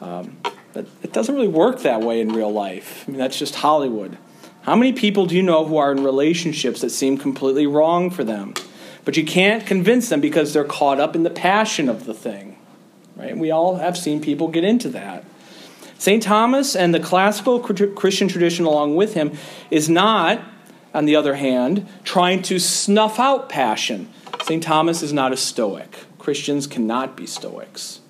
Um, 0.00 0.36
but 0.72 0.86
it 1.02 1.12
doesn't 1.12 1.34
really 1.34 1.48
work 1.48 1.80
that 1.80 2.00
way 2.00 2.20
in 2.20 2.28
real 2.28 2.52
life. 2.52 3.04
I 3.08 3.10
mean, 3.10 3.18
that's 3.18 3.40
just 3.40 3.56
Hollywood. 3.56 4.16
How 4.62 4.76
many 4.76 4.92
people 4.92 5.26
do 5.26 5.34
you 5.34 5.42
know 5.42 5.64
who 5.64 5.78
are 5.78 5.90
in 5.90 6.04
relationships 6.04 6.80
that 6.82 6.90
seem 6.90 7.18
completely 7.18 7.66
wrong 7.66 8.10
for 8.10 8.22
them? 8.22 8.54
But 9.04 9.16
you 9.16 9.24
can't 9.24 9.66
convince 9.66 10.10
them 10.10 10.20
because 10.20 10.52
they're 10.52 10.62
caught 10.62 11.00
up 11.00 11.16
in 11.16 11.24
the 11.24 11.30
passion 11.30 11.88
of 11.88 12.04
the 12.04 12.14
thing. 12.14 12.47
Right? 13.18 13.36
We 13.36 13.50
all 13.50 13.76
have 13.76 13.98
seen 13.98 14.20
people 14.20 14.48
get 14.48 14.64
into 14.64 14.88
that. 14.90 15.24
St. 15.98 16.22
Thomas 16.22 16.76
and 16.76 16.94
the 16.94 17.00
classical 17.00 17.58
Christian 17.58 18.28
tradition 18.28 18.64
along 18.64 18.94
with 18.94 19.14
him 19.14 19.36
is 19.70 19.88
not, 19.88 20.40
on 20.94 21.06
the 21.06 21.16
other 21.16 21.34
hand, 21.34 21.88
trying 22.04 22.42
to 22.42 22.60
snuff 22.60 23.18
out 23.18 23.48
passion. 23.48 24.08
St. 24.44 24.62
Thomas 24.62 25.02
is 25.02 25.12
not 25.12 25.32
a 25.32 25.36
Stoic. 25.36 26.04
Christians 26.18 26.68
cannot 26.68 27.16
be 27.16 27.26
Stoics. 27.26 28.00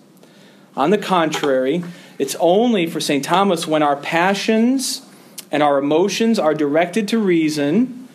On 0.77 0.91
the 0.91 0.99
contrary, 0.99 1.83
it's 2.19 2.37
only 2.39 2.87
for 2.87 3.01
St. 3.01 3.25
Thomas 3.25 3.67
when 3.67 3.83
our 3.83 3.97
passions 3.97 5.03
and 5.51 5.63
our 5.63 5.79
emotions 5.79 6.39
are 6.39 6.53
directed 6.53 7.09
to 7.09 7.19
reason, 7.19 8.09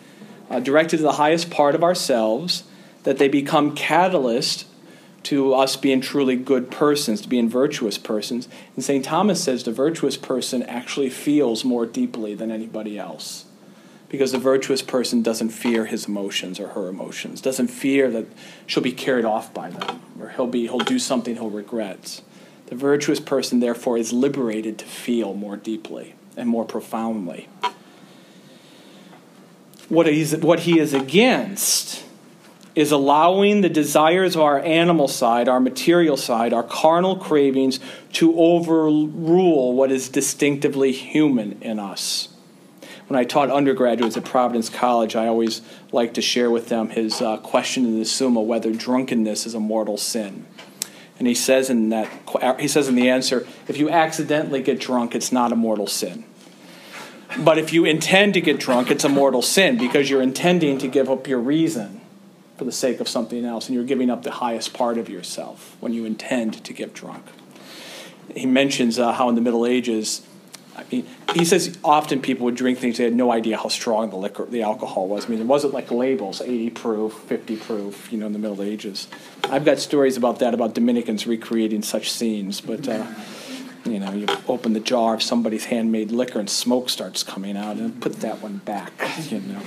uh, 0.48 0.60
directed 0.60 0.98
to 0.98 1.02
the 1.02 1.12
highest 1.12 1.50
part 1.50 1.74
of 1.74 1.82
ourselves, 1.82 2.62
that 3.02 3.18
they 3.18 3.28
become 3.28 3.74
catalyst 3.74 4.66
to 5.24 5.54
us 5.54 5.76
being 5.76 6.00
truly 6.00 6.36
good 6.36 6.70
persons, 6.70 7.22
to 7.22 7.28
being 7.28 7.48
virtuous 7.48 7.98
persons. 7.98 8.48
And 8.76 8.84
St. 8.84 9.04
Thomas 9.04 9.42
says 9.42 9.64
the 9.64 9.72
virtuous 9.72 10.16
person 10.16 10.62
actually 10.64 11.10
feels 11.10 11.64
more 11.64 11.86
deeply 11.86 12.34
than 12.34 12.50
anybody 12.50 12.98
else. 12.98 13.46
Because 14.08 14.32
the 14.32 14.38
virtuous 14.38 14.82
person 14.82 15.22
doesn't 15.22 15.48
fear 15.48 15.86
his 15.86 16.06
emotions 16.06 16.60
or 16.60 16.68
her 16.68 16.88
emotions, 16.88 17.40
doesn't 17.40 17.68
fear 17.68 18.10
that 18.10 18.26
she'll 18.66 18.82
be 18.82 18.92
carried 18.92 19.24
off 19.24 19.52
by 19.52 19.70
them, 19.70 20.00
or 20.20 20.28
he'll 20.28 20.46
be 20.46 20.68
he'll 20.68 20.78
do 20.78 21.00
something 21.00 21.34
he'll 21.34 21.50
regret. 21.50 22.20
The 22.66 22.76
virtuous 22.76 23.18
person, 23.18 23.60
therefore, 23.60 23.98
is 23.98 24.12
liberated 24.12 24.78
to 24.78 24.84
feel 24.84 25.34
more 25.34 25.56
deeply 25.56 26.14
and 26.36 26.48
more 26.48 26.64
profoundly. 26.64 27.48
What, 29.88 30.06
what 30.42 30.60
he 30.60 30.78
is 30.78 30.94
against 30.94 32.04
is 32.74 32.90
allowing 32.90 33.60
the 33.60 33.68
desires 33.68 34.34
of 34.34 34.42
our 34.42 34.58
animal 34.60 35.06
side, 35.06 35.48
our 35.48 35.60
material 35.60 36.16
side, 36.16 36.52
our 36.52 36.62
carnal 36.62 37.16
cravings 37.16 37.78
to 38.12 38.36
overrule 38.38 39.74
what 39.74 39.92
is 39.92 40.08
distinctively 40.08 40.92
human 40.92 41.60
in 41.62 41.78
us. 41.78 42.28
When 43.06 43.18
I 43.18 43.24
taught 43.24 43.50
undergraduates 43.50 44.16
at 44.16 44.24
Providence 44.24 44.68
College, 44.68 45.14
I 45.14 45.26
always 45.26 45.60
like 45.92 46.14
to 46.14 46.22
share 46.22 46.50
with 46.50 46.68
them 46.68 46.90
his 46.90 47.20
uh, 47.20 47.36
question 47.36 47.84
in 47.84 47.98
the 47.98 48.04
Summa 48.04 48.40
whether 48.40 48.72
drunkenness 48.72 49.46
is 49.46 49.54
a 49.54 49.60
mortal 49.60 49.98
sin. 49.98 50.46
And 51.18 51.28
he 51.28 51.34
says 51.34 51.70
in 51.70 51.90
that 51.90 52.08
he 52.58 52.66
says 52.66 52.88
in 52.88 52.96
the 52.96 53.08
answer, 53.08 53.46
if 53.68 53.76
you 53.78 53.88
accidentally 53.88 54.62
get 54.62 54.80
drunk, 54.80 55.14
it's 55.14 55.30
not 55.30 55.52
a 55.52 55.56
mortal 55.56 55.86
sin. 55.86 56.24
But 57.38 57.58
if 57.58 57.72
you 57.72 57.84
intend 57.84 58.34
to 58.34 58.40
get 58.40 58.58
drunk, 58.58 58.90
it's 58.90 59.04
a 59.04 59.08
mortal 59.08 59.42
sin 59.42 59.76
because 59.78 60.10
you're 60.10 60.22
intending 60.22 60.78
to 60.78 60.88
give 60.88 61.08
up 61.08 61.28
your 61.28 61.38
reason 61.38 62.00
for 62.56 62.64
the 62.64 62.72
sake 62.72 63.00
of 63.00 63.08
something 63.08 63.44
else, 63.44 63.68
and 63.68 63.74
you're 63.74 63.84
giving 63.84 64.10
up 64.10 64.22
the 64.22 64.30
highest 64.32 64.72
part 64.72 64.98
of 64.98 65.08
yourself 65.08 65.76
when 65.80 65.92
you 65.92 66.04
intend 66.04 66.64
to 66.64 66.72
get 66.72 66.94
drunk. 66.94 67.24
He 68.34 68.46
mentions 68.46 68.98
uh, 68.98 69.12
how 69.12 69.28
in 69.28 69.34
the 69.34 69.40
Middle 69.40 69.66
Ages, 69.66 70.26
I 70.76 70.84
mean, 70.90 71.06
he 71.34 71.44
says 71.44 71.76
often 71.84 72.20
people 72.20 72.44
would 72.44 72.54
drink 72.54 72.78
things 72.78 72.98
they 72.98 73.04
had 73.04 73.14
no 73.14 73.30
idea 73.32 73.56
how 73.56 73.68
strong 73.68 74.10
the 74.10 74.16
liquor, 74.16 74.44
the 74.44 74.62
alcohol 74.62 75.08
was. 75.08 75.26
I 75.26 75.28
mean, 75.28 75.40
it 75.40 75.46
wasn't 75.46 75.74
like 75.74 75.90
labels, 75.90 76.40
80 76.40 76.70
proof, 76.70 77.12
50 77.12 77.56
proof, 77.56 78.12
you 78.12 78.18
know, 78.18 78.26
in 78.26 78.32
the 78.32 78.38
Middle 78.38 78.62
Ages. 78.62 79.08
I've 79.44 79.64
got 79.64 79.78
stories 79.78 80.16
about 80.16 80.38
that, 80.38 80.54
about 80.54 80.74
Dominicans 80.74 81.26
recreating 81.26 81.82
such 81.82 82.10
scenes, 82.10 82.60
but. 82.60 82.88
Uh, 82.88 83.06
you 83.84 84.00
know, 84.00 84.12
you 84.12 84.26
open 84.48 84.72
the 84.72 84.80
jar 84.80 85.14
of 85.14 85.22
somebody's 85.22 85.66
handmade 85.66 86.10
liquor 86.10 86.40
and 86.40 86.48
smoke 86.48 86.88
starts 86.88 87.22
coming 87.22 87.54
out, 87.56 87.76
and 87.76 88.00
put 88.00 88.20
that 88.20 88.40
one 88.40 88.58
back. 88.58 88.92
You 89.30 89.40
know, 89.40 89.60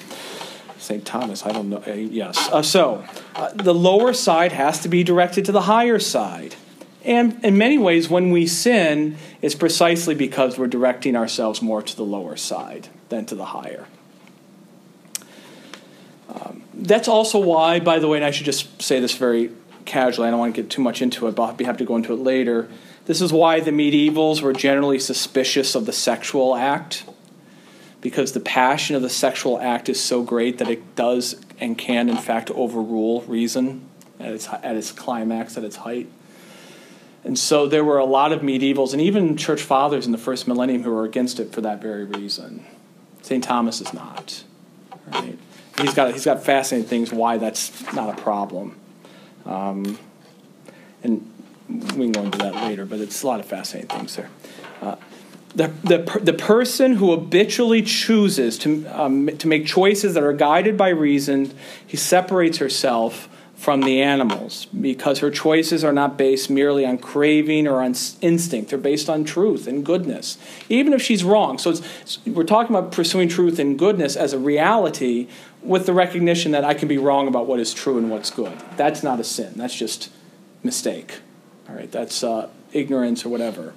St. 0.80 1.06
Thomas, 1.06 1.46
I 1.46 1.52
don't 1.52 1.70
know. 1.70 1.84
Uh, 1.86 1.94
yes. 1.94 2.50
Uh, 2.52 2.62
so 2.62 3.04
uh, 3.36 3.52
the 3.54 3.74
lower 3.74 4.14
side 4.14 4.52
has 4.52 4.80
to 4.82 4.90
be 4.90 5.04
directed 5.04 5.46
to 5.46 5.52
the 5.52 5.62
higher 5.62 6.00
side. 6.00 6.56
And 7.04 7.44
in 7.44 7.58
many 7.58 7.78
ways, 7.78 8.10
when 8.10 8.32
we 8.32 8.48
sin, 8.48 9.18
it's 9.42 9.56
precisely 9.56 10.14
because 10.14 10.58
we're 10.58 10.68
directing 10.68 11.16
ourselves 11.16 11.62
more 11.62 11.82
to 11.82 11.96
the 11.96 12.04
lower 12.04 12.36
side 12.36 12.90
than 13.10 13.26
to 13.28 13.36
the 13.36 13.46
higher. 13.46 13.88
Um, 16.30 16.64
that's 16.74 17.08
also 17.08 17.40
why, 17.40 17.80
by 17.80 18.00
the 18.00 18.08
way, 18.08 18.18
and 18.18 18.26
I 18.26 18.32
should 18.32 18.46
just 18.46 18.82
say 18.82 19.00
this 19.00 19.16
very 19.16 19.52
casually, 19.86 20.28
I 20.28 20.32
don't 20.32 20.40
want 20.40 20.56
to 20.56 20.62
get 20.62 20.70
too 20.70 20.82
much 20.82 21.02
into 21.02 21.28
it, 21.28 21.36
but 21.36 21.44
I'll 21.44 21.54
be 21.54 21.64
happy 21.64 21.80
to 21.80 21.86
go 21.86 21.96
into 21.96 22.14
it 22.14 22.20
later. 22.20 22.68
This 23.06 23.22
is 23.22 23.32
why 23.32 23.62
the 23.62 23.72
medievals 23.72 24.42
were 24.42 24.52
generally 24.52 25.00
suspicious 25.00 25.76
of 25.76 25.86
the 25.86 25.94
sexual 25.94 26.56
act 26.56 27.06
because 28.08 28.32
the 28.32 28.40
passion 28.40 28.96
of 28.96 29.02
the 29.02 29.10
sexual 29.10 29.60
act 29.60 29.90
is 29.90 30.02
so 30.02 30.24
great 30.24 30.60
that 30.60 30.70
it 30.70 30.96
does 30.96 31.36
and 31.60 31.78
can, 31.78 32.08
in 32.08 32.16
fact, 32.16 32.50
overrule 32.52 33.22
reason 33.24 33.86
at 34.18 34.32
its, 34.32 34.48
at 34.48 34.78
its 34.78 34.94
climax, 34.94 35.58
at 35.58 35.66
its 35.66 35.76
height. 35.76 36.08
And 37.26 37.38
so 37.38 37.68
there 37.68 37.84
were 37.84 37.98
a 37.98 38.06
lot 38.06 38.32
of 38.32 38.40
medievals 38.40 38.94
and 38.94 39.02
even 39.02 39.36
church 39.36 39.62
fathers 39.62 40.06
in 40.06 40.14
the 40.14 40.18
first 40.18 40.48
millennium 40.48 40.84
who 40.84 40.92
were 40.92 41.04
against 41.04 41.38
it 41.42 41.52
for 41.52 41.60
that 41.60 41.82
very 41.82 42.06
reason. 42.06 42.66
St. 43.24 43.44
Thomas 43.44 43.82
is 43.82 43.94
not. 43.94 44.42
Right? 45.08 45.38
He's 45.82 45.94
got, 45.94 46.14
he's 46.14 46.24
got 46.24 46.42
fascinating 46.42 46.88
things 46.88 47.12
why 47.12 47.38
that's 47.38 47.92
not 47.92 48.18
a 48.18 48.22
problem. 48.22 48.80
Um, 49.46 50.00
and 51.04 51.30
we 51.68 52.06
can 52.06 52.14
go 52.14 52.24
into 52.24 52.38
that 52.38 52.56
later, 52.56 52.86
but 52.86 53.02
it's 53.02 53.22
a 53.22 53.28
lot 53.28 53.42
of 53.42 53.48
fascinating 53.48 53.90
things 53.90 54.16
there. 54.16 54.30
Uh, 54.82 54.96
the, 55.56 55.68
the, 55.84 56.20
the 56.22 56.34
person 56.34 56.96
who 56.96 57.12
habitually 57.12 57.82
chooses 57.82 58.58
to, 58.60 58.86
um, 58.88 59.28
to 59.38 59.48
make 59.48 59.66
choices 59.66 60.14
that 60.14 60.24
are 60.24 60.34
guided 60.34 60.78
by 60.78 60.90
reason, 60.90 61.54
he 61.86 61.98
separates 61.98 62.58
herself 62.58 63.30
from 63.58 63.82
the 63.82 64.00
animals 64.04 64.66
because 64.68 65.20
her 65.20 65.32
choices 65.32 65.84
are 65.84 65.92
not 65.92 66.16
based 66.16 66.48
merely 66.48 66.86
on 66.86 67.00
craving 67.00 67.68
or 67.68 67.82
on 67.82 67.96
instinct. 68.22 68.70
They're 68.70 68.78
based 68.78 69.10
on 69.10 69.24
truth 69.24 69.68
and 69.68 69.84
goodness, 69.84 70.38
even 70.70 70.94
if 70.94 71.02
she's 71.02 71.24
wrong. 71.24 71.58
So 71.58 71.74
we're 72.28 72.44
talking 72.44 72.76
about 72.76 72.92
pursuing 72.92 73.28
truth 73.28 73.58
and 73.58 73.78
goodness 73.78 74.16
as 74.16 74.32
a 74.32 74.40
reality 74.40 75.28
with 75.64 75.88
the 75.88 75.94
recognition 75.94 76.52
that 76.52 76.64
I 76.64 76.76
can 76.76 76.88
be 76.88 77.00
wrong 77.00 77.28
about 77.28 77.48
what 77.48 77.60
is 77.60 77.74
true 77.74 77.98
and 77.98 78.12
what's 78.12 78.30
good. 78.30 78.56
That's 78.78 79.02
not 79.02 79.20
a 79.20 79.24
sin, 79.24 79.54
that's 79.56 79.76
just 79.76 80.12
mistake. 80.62 81.20
All 81.68 81.76
right, 81.76 81.92
that's 81.92 82.24
uh, 82.24 82.50
ignorance 82.74 83.26
or 83.26 83.30
whatever. 83.30 83.74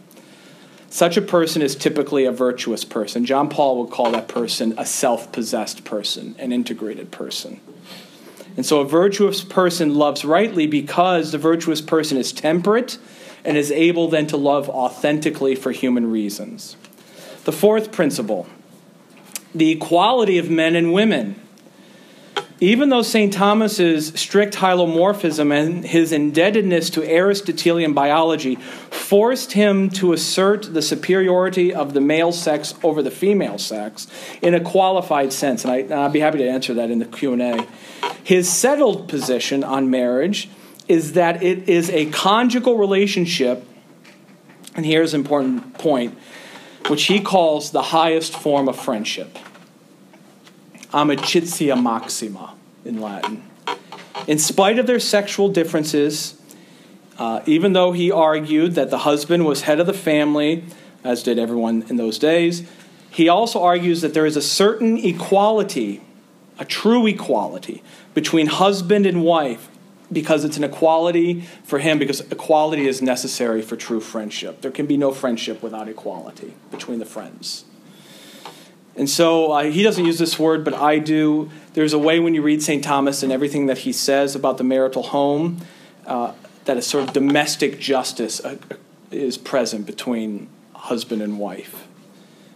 Such 0.91 1.17
a 1.17 1.23
person 1.23 1.63
is 1.63 1.77
typically 1.77 2.25
a 2.25 2.33
virtuous 2.33 2.85
person. 2.85 3.25
John 3.25 3.49
Paul 3.49 3.79
would 3.79 3.93
call 3.93 4.11
that 4.11 4.27
person 4.27 4.75
a 4.77 4.85
self 4.85 5.31
possessed 5.31 5.85
person, 5.85 6.35
an 6.39 6.53
integrated 6.53 7.13
person. 7.13 7.61
And 8.57 8.67
so 8.67 8.81
a 8.81 8.85
virtuous 8.85 9.45
person 9.45 9.95
loves 9.95 10.25
rightly 10.25 10.67
because 10.67 11.31
the 11.31 11.39
virtuous 11.39 11.81
person 11.81 12.19
is 12.19 12.33
temperate 12.33 12.99
and 13.45 13.57
is 13.57 13.71
able 13.71 14.09
then 14.09 14.27
to 14.27 14.37
love 14.37 14.69
authentically 14.69 15.55
for 15.55 15.71
human 15.71 16.11
reasons. 16.11 16.77
The 17.45 17.53
fourth 17.53 17.93
principle 17.93 18.49
the 19.55 19.71
equality 19.71 20.39
of 20.39 20.51
men 20.51 20.77
and 20.77 20.93
women. 20.93 21.41
Even 22.63 22.91
though 22.91 23.01
St. 23.01 23.33
Thomas's 23.33 24.09
strict 24.09 24.55
hylomorphism 24.57 25.51
and 25.51 25.83
his 25.83 26.13
indebtedness 26.13 26.91
to 26.91 27.03
Aristotelian 27.03 27.95
biology 27.95 28.57
forced 28.57 29.53
him 29.53 29.89
to 29.91 30.13
assert 30.13 30.75
the 30.75 30.83
superiority 30.83 31.73
of 31.73 31.95
the 31.95 32.03
male 32.03 32.33
sex 32.33 32.75
over 32.83 33.03
the 33.03 33.11
female 33.11 33.57
sex 33.57 34.09
in 34.43 34.55
a 34.55 34.61
qualified 34.61 35.33
sense, 35.33 35.65
and, 35.65 35.73
I, 35.73 36.03
will 36.03 36.11
be 36.11 36.21
happy 36.21 36.39
to 36.39 36.49
answer 36.49 36.75
that 36.75 36.91
in 36.91 36.99
the 36.99 37.07
Q&A. 37.07 37.67
His 38.23 38.51
settled 38.51 39.09
position 39.09 39.65
on 39.65 39.89
marriage 39.89 40.51
is 40.87 41.15
that 41.15 41.43
it 41.43 41.67
is 41.67 41.89
a 41.89 42.11
conjugal 42.11 42.77
relationship, 42.77 43.67
and 44.77 44.85
here's 44.85 45.15
an 45.15 45.21
important 45.21 45.79
point, 45.79 46.19
which 46.89 47.05
he 47.05 47.21
calls 47.21 47.71
the 47.71 47.83
highest 47.83 48.37
form 48.37 48.69
of 48.69 48.79
friendship 48.79 49.39
amicitia 50.93 51.81
maxima 51.81 52.55
in 52.85 53.01
Latin. 53.01 53.43
In 54.27 54.39
spite 54.39 54.79
of 54.79 54.87
their 54.87 55.01
sexual 55.01 55.49
differences, 55.49 56.41
uh, 57.19 57.43
even 57.47 57.73
though 57.73 57.93
he 57.93 58.11
argued 58.11 58.75
that 58.75 58.91
the 58.91 58.99
husband 58.99 59.45
was 59.45 59.63
head 59.63 59.81
of 59.81 59.87
the 59.87 59.95
family, 59.95 60.65
as 61.05 61.23
did 61.23 61.39
everyone 61.39 61.85
in 61.89 61.97
those 61.97 62.19
days, 62.19 62.69
he 63.11 63.29
also 63.29 63.63
argues 63.63 64.01
that 64.03 64.15
there 64.15 64.27
is 64.27 64.37
a 64.37 64.43
certain 64.43 64.97
equality, 64.99 66.01
a 66.59 66.65
true 66.65 67.07
equality, 67.07 67.83
between 68.15 68.47
husband 68.47 69.07
and 69.07 69.23
wife 69.23 69.69
because 70.13 70.45
it's 70.45 70.57
an 70.57 70.65
equality 70.65 71.43
for 71.65 71.79
him 71.79 71.99
because 71.99 72.21
equality 72.33 72.87
is 72.87 73.01
necessary 73.01 73.63
for 73.63 73.77
true 73.77 74.01
friendship. 74.01 74.61
There 74.61 74.71
can 74.71 74.87
be 74.87 74.97
no 74.97 75.13
friendship 75.13 75.63
without 75.63 75.89
equality 75.89 76.55
between 76.71 76.99
the 76.99 77.07
friends. 77.07 77.65
And 78.97 79.09
so 79.09 79.53
uh, 79.53 79.65
he 79.65 79.83
doesn't 79.83 80.05
use 80.05 80.19
this 80.19 80.39
word, 80.39 80.65
but 80.65 80.75
I 80.75 80.99
do. 80.99 81.51
There's 81.75 81.93
a 81.93 81.99
way 81.99 82.21
when 82.21 82.35
you 82.35 82.43
read 82.43 82.63
St. 82.63 82.83
Thomas 82.83 83.23
and 83.23 83.33
everything 83.33 83.67
that 83.67 83.79
he 83.79 83.93
says 83.93 84.35
about 84.35 84.59
the 84.59 84.65
marital 84.65 85.05
home 85.05 85.61
uh, 86.07 86.33
that 86.65 86.77
a 86.77 86.83
sort 86.83 87.05
of 87.05 87.13
domestic 87.13 87.79
justice 87.79 88.45
uh, 88.45 88.57
is 89.11 89.39
present 89.39 89.87
between 89.87 90.49
husband 90.75 91.23
and 91.23 91.39
wife. 91.39 91.87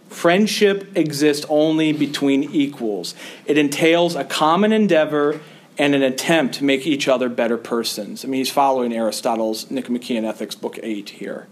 Friendship 0.09 0.95
exists 0.95 1.45
only 1.49 1.91
between 1.91 2.43
equals. 2.43 3.15
It 3.45 3.57
entails 3.57 4.15
a 4.15 4.23
common 4.23 4.71
endeavor 4.71 5.41
and 5.77 5.93
an 5.93 6.03
attempt 6.03 6.55
to 6.55 6.63
make 6.63 6.87
each 6.87 7.07
other 7.07 7.27
better 7.27 7.57
persons. 7.57 8.23
I 8.23 8.27
mean, 8.27 8.39
he's 8.39 8.51
following 8.51 8.93
Aristotle's 8.93 9.69
Nicomachean 9.69 10.23
Ethics, 10.23 10.55
Book 10.55 10.79
8 10.81 11.09
here. 11.09 11.47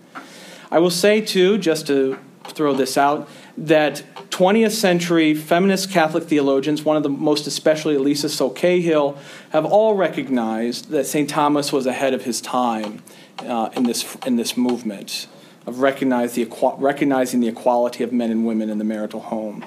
I 0.72 0.80
will 0.80 0.90
say, 0.90 1.20
too, 1.20 1.58
just 1.58 1.88
to 1.88 2.18
throw 2.46 2.74
this 2.74 2.98
out, 2.98 3.28
that 3.58 4.04
20th 4.30 4.72
century 4.72 5.34
feminist 5.34 5.92
Catholic 5.92 6.24
theologians, 6.24 6.84
one 6.84 6.98
of 6.98 7.04
the 7.04 7.10
most 7.10 7.46
especially 7.46 7.96
Elisa 7.96 8.30
Sowle 8.30 8.50
Cahill, 8.50 9.18
have 9.52 9.66
all 9.66 9.96
recognized 9.96 10.90
that 10.90 11.06
St. 11.06 11.30
Thomas 11.30 11.72
was 11.72 11.86
ahead 11.86 12.14
of 12.14 12.24
his 12.24 12.42
time 12.42 13.04
uh, 13.40 13.70
in, 13.76 13.84
this, 13.84 14.18
in 14.26 14.36
this 14.36 14.58
movement 14.58 15.28
of 15.66 15.80
recognize 15.80 16.34
the, 16.34 16.48
recognizing 16.78 17.40
the 17.40 17.48
equality 17.48 18.04
of 18.04 18.12
men 18.12 18.32
and 18.32 18.46
women 18.46 18.70
in 18.70 18.80
the 18.80 18.84
marital 18.84 19.22
home. 19.22 19.64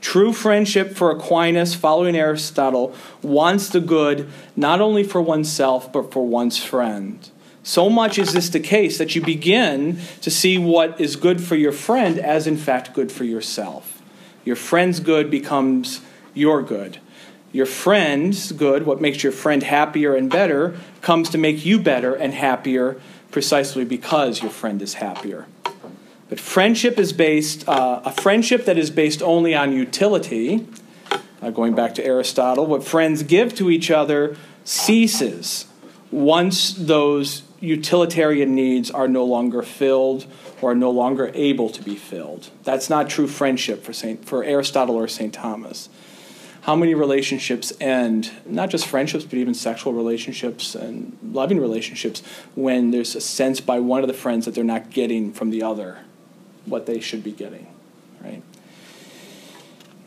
True 0.00 0.32
friendship 0.32 0.94
for 0.94 1.10
Aquinas, 1.10 1.74
following 1.74 2.16
Aristotle, 2.16 2.94
wants 3.22 3.68
the 3.68 3.80
good 3.80 4.30
not 4.56 4.80
only 4.80 5.02
for 5.02 5.20
oneself 5.20 5.92
but 5.92 6.12
for 6.12 6.26
one's 6.26 6.56
friend. 6.62 7.30
So 7.68 7.90
much 7.90 8.18
is 8.18 8.32
this 8.32 8.48
the 8.48 8.60
case 8.60 8.96
that 8.96 9.14
you 9.14 9.20
begin 9.20 9.98
to 10.22 10.30
see 10.30 10.56
what 10.56 10.98
is 10.98 11.16
good 11.16 11.38
for 11.38 11.54
your 11.54 11.70
friend 11.70 12.18
as 12.18 12.46
in 12.46 12.56
fact 12.56 12.94
good 12.94 13.12
for 13.12 13.24
yourself. 13.24 14.00
Your 14.42 14.56
friend's 14.56 15.00
good 15.00 15.30
becomes 15.30 16.00
your 16.32 16.62
good. 16.62 16.98
Your 17.52 17.66
friend's 17.66 18.52
good, 18.52 18.86
what 18.86 19.02
makes 19.02 19.22
your 19.22 19.32
friend 19.32 19.62
happier 19.62 20.14
and 20.14 20.30
better, 20.30 20.78
comes 21.02 21.28
to 21.28 21.36
make 21.36 21.66
you 21.66 21.78
better 21.78 22.14
and 22.14 22.32
happier 22.32 22.98
precisely 23.32 23.84
because 23.84 24.40
your 24.40 24.50
friend 24.50 24.80
is 24.80 24.94
happier. 24.94 25.44
But 26.30 26.40
friendship 26.40 26.98
is 26.98 27.12
based, 27.12 27.68
uh, 27.68 28.00
a 28.02 28.12
friendship 28.12 28.64
that 28.64 28.78
is 28.78 28.90
based 28.90 29.20
only 29.20 29.54
on 29.54 29.74
utility, 29.74 30.66
uh, 31.42 31.50
going 31.50 31.74
back 31.74 31.94
to 31.96 32.02
Aristotle, 32.04 32.64
what 32.64 32.82
friends 32.82 33.22
give 33.24 33.54
to 33.56 33.68
each 33.68 33.90
other 33.90 34.38
ceases 34.64 35.66
once 36.10 36.72
those 36.72 37.42
utilitarian 37.60 38.54
needs 38.54 38.90
are 38.90 39.08
no 39.08 39.24
longer 39.24 39.62
filled 39.62 40.26
or 40.60 40.72
are 40.72 40.74
no 40.74 40.90
longer 40.90 41.30
able 41.34 41.68
to 41.70 41.82
be 41.82 41.96
filled. 41.96 42.50
That's 42.64 42.88
not 42.88 43.08
true 43.08 43.26
friendship 43.26 43.82
for, 43.82 43.92
Saint, 43.92 44.24
for 44.24 44.44
Aristotle 44.44 44.96
or 44.96 45.08
St. 45.08 45.32
Thomas. 45.32 45.88
How 46.62 46.76
many 46.76 46.94
relationships 46.94 47.72
end, 47.80 48.30
not 48.44 48.68
just 48.68 48.86
friendships, 48.86 49.24
but 49.24 49.34
even 49.34 49.54
sexual 49.54 49.92
relationships 49.92 50.74
and 50.74 51.16
loving 51.22 51.58
relationships, 51.58 52.22
when 52.54 52.90
there's 52.90 53.16
a 53.16 53.20
sense 53.20 53.60
by 53.60 53.80
one 53.80 54.02
of 54.02 54.08
the 54.08 54.14
friends 54.14 54.44
that 54.44 54.54
they're 54.54 54.64
not 54.64 54.90
getting 54.90 55.32
from 55.32 55.50
the 55.50 55.62
other 55.62 55.98
what 56.66 56.86
they 56.86 57.00
should 57.00 57.24
be 57.24 57.32
getting, 57.32 57.66
right? 58.20 58.42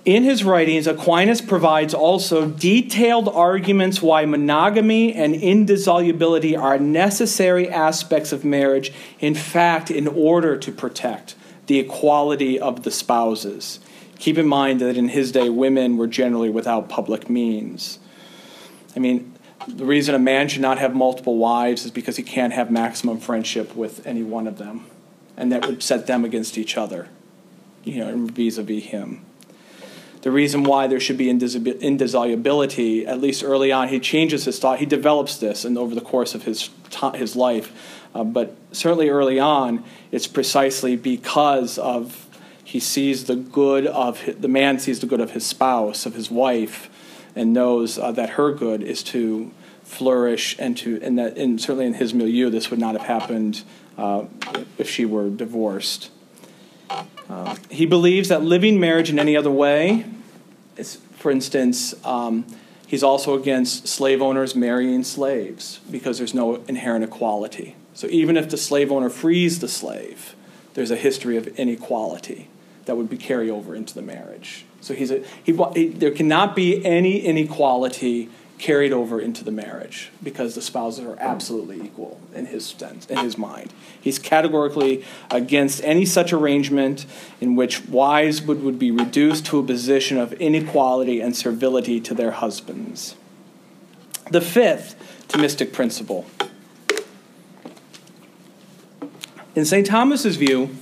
In 0.03 0.23
his 0.23 0.43
writings, 0.43 0.87
Aquinas 0.87 1.41
provides 1.41 1.93
also 1.93 2.49
detailed 2.49 3.27
arguments 3.27 4.01
why 4.01 4.25
monogamy 4.25 5.13
and 5.13 5.35
indissolubility 5.35 6.55
are 6.55 6.79
necessary 6.79 7.69
aspects 7.69 8.31
of 8.31 8.43
marriage, 8.43 8.91
in 9.19 9.35
fact, 9.35 9.91
in 9.91 10.07
order 10.07 10.57
to 10.57 10.71
protect 10.71 11.35
the 11.67 11.77
equality 11.77 12.59
of 12.59 12.81
the 12.81 12.89
spouses. 12.89 13.79
Keep 14.17 14.39
in 14.39 14.47
mind 14.47 14.81
that 14.81 14.97
in 14.97 15.09
his 15.09 15.31
day, 15.31 15.49
women 15.49 15.97
were 15.97 16.07
generally 16.07 16.49
without 16.49 16.89
public 16.89 17.29
means. 17.29 17.99
I 18.95 18.99
mean, 18.99 19.35
the 19.67 19.85
reason 19.85 20.15
a 20.15 20.19
man 20.19 20.47
should 20.47 20.63
not 20.63 20.79
have 20.79 20.95
multiple 20.95 21.37
wives 21.37 21.85
is 21.85 21.91
because 21.91 22.17
he 22.17 22.23
can't 22.23 22.53
have 22.53 22.71
maximum 22.71 23.19
friendship 23.19 23.75
with 23.75 24.05
any 24.07 24.23
one 24.23 24.47
of 24.47 24.57
them, 24.57 24.87
and 25.37 25.51
that 25.51 25.67
would 25.67 25.83
set 25.83 26.07
them 26.07 26.25
against 26.25 26.57
each 26.57 26.75
other, 26.75 27.07
you 27.83 27.99
know, 27.99 28.25
vis 28.25 28.57
a 28.57 28.63
vis 28.63 28.85
him 28.85 29.25
the 30.21 30.31
reason 30.31 30.63
why 30.63 30.87
there 30.87 30.99
should 30.99 31.17
be 31.17 31.29
indissolubility, 31.29 33.07
at 33.07 33.19
least 33.19 33.43
early 33.43 33.71
on, 33.71 33.87
he 33.87 33.99
changes 33.99 34.45
his 34.45 34.59
thought. 34.59 34.79
He 34.79 34.85
develops 34.85 35.37
this 35.37 35.65
and 35.65 35.77
over 35.77 35.95
the 35.95 36.01
course 36.01 36.35
of 36.35 36.43
his, 36.43 36.69
his 37.15 37.35
life. 37.35 37.99
Uh, 38.13 38.23
but 38.23 38.55
certainly 38.71 39.09
early 39.09 39.39
on, 39.39 39.83
it's 40.11 40.27
precisely 40.27 40.95
because 40.95 41.77
of 41.77 42.27
he 42.63 42.79
sees 42.79 43.25
the 43.25 43.35
good 43.35 43.87
of 43.87 44.21
his, 44.21 44.35
the 44.37 44.47
man 44.47 44.79
sees 44.79 44.99
the 44.99 45.07
good 45.07 45.19
of 45.19 45.31
his 45.31 45.45
spouse, 45.45 46.05
of 46.05 46.13
his 46.13 46.29
wife, 46.29 46.89
and 47.35 47.53
knows 47.53 47.97
uh, 47.97 48.11
that 48.11 48.31
her 48.31 48.53
good 48.53 48.83
is 48.83 49.03
to 49.03 49.51
flourish 49.83 50.55
and 50.57 50.77
to 50.77 51.01
and 51.01 51.19
that 51.19 51.35
and 51.37 51.59
certainly 51.59 51.85
in 51.85 51.93
his 51.93 52.13
milieu 52.13 52.49
this 52.49 52.69
would 52.69 52.79
not 52.79 52.93
have 52.95 53.05
happened 53.05 53.61
uh, 53.97 54.23
if 54.77 54.89
she 54.89 55.03
were 55.03 55.29
divorced. 55.29 56.09
Uh, 57.29 57.55
he 57.69 57.85
believes 57.85 58.29
that 58.29 58.43
living 58.43 58.79
marriage 58.79 59.09
in 59.09 59.19
any 59.19 59.37
other 59.37 59.51
way, 59.51 60.05
is, 60.77 60.97
for 61.17 61.31
instance, 61.31 61.93
um, 62.05 62.45
he's 62.87 63.03
also 63.03 63.39
against 63.39 63.87
slave 63.87 64.21
owners 64.21 64.55
marrying 64.55 65.03
slaves 65.03 65.79
because 65.89 66.17
there's 66.17 66.33
no 66.33 66.55
inherent 66.67 67.03
equality. 67.03 67.75
So 67.93 68.07
even 68.07 68.37
if 68.37 68.49
the 68.49 68.57
slave 68.57 68.91
owner 68.91 69.09
frees 69.09 69.59
the 69.59 69.67
slave, 69.67 70.35
there's 70.73 70.91
a 70.91 70.95
history 70.95 71.37
of 71.37 71.47
inequality 71.59 72.47
that 72.85 72.97
would 72.97 73.09
be 73.09 73.17
carry 73.17 73.49
over 73.49 73.75
into 73.75 73.93
the 73.93 74.01
marriage. 74.01 74.65
So 74.81 74.93
he's 74.93 75.11
a, 75.11 75.23
he, 75.43 75.53
he, 75.75 75.87
there 75.89 76.11
cannot 76.11 76.55
be 76.55 76.83
any 76.85 77.19
inequality 77.19 78.29
carried 78.61 78.93
over 78.93 79.19
into 79.19 79.43
the 79.43 79.51
marriage 79.51 80.11
because 80.21 80.53
the 80.53 80.61
spouses 80.61 81.03
are 81.03 81.17
absolutely 81.19 81.81
equal 81.81 82.21
in 82.33 82.45
his 82.45 82.65
sense, 82.65 83.07
in 83.07 83.17
his 83.17 83.37
mind. 83.37 83.73
He's 83.99 84.19
categorically 84.19 85.03
against 85.31 85.83
any 85.83 86.05
such 86.05 86.31
arrangement 86.31 87.07
in 87.41 87.55
which 87.55 87.85
wives 87.87 88.41
would, 88.43 88.63
would 88.63 88.77
be 88.77 88.91
reduced 88.91 89.47
to 89.47 89.59
a 89.59 89.63
position 89.63 90.17
of 90.17 90.31
inequality 90.33 91.19
and 91.19 91.35
servility 91.35 91.99
to 92.01 92.13
their 92.13 92.31
husbands. 92.31 93.15
The 94.29 94.41
fifth 94.41 94.95
Thomistic 95.27 95.73
principle. 95.73 96.25
In 99.55 99.65
St. 99.65 99.87
Thomas's 99.87 100.35
view, 100.35 100.75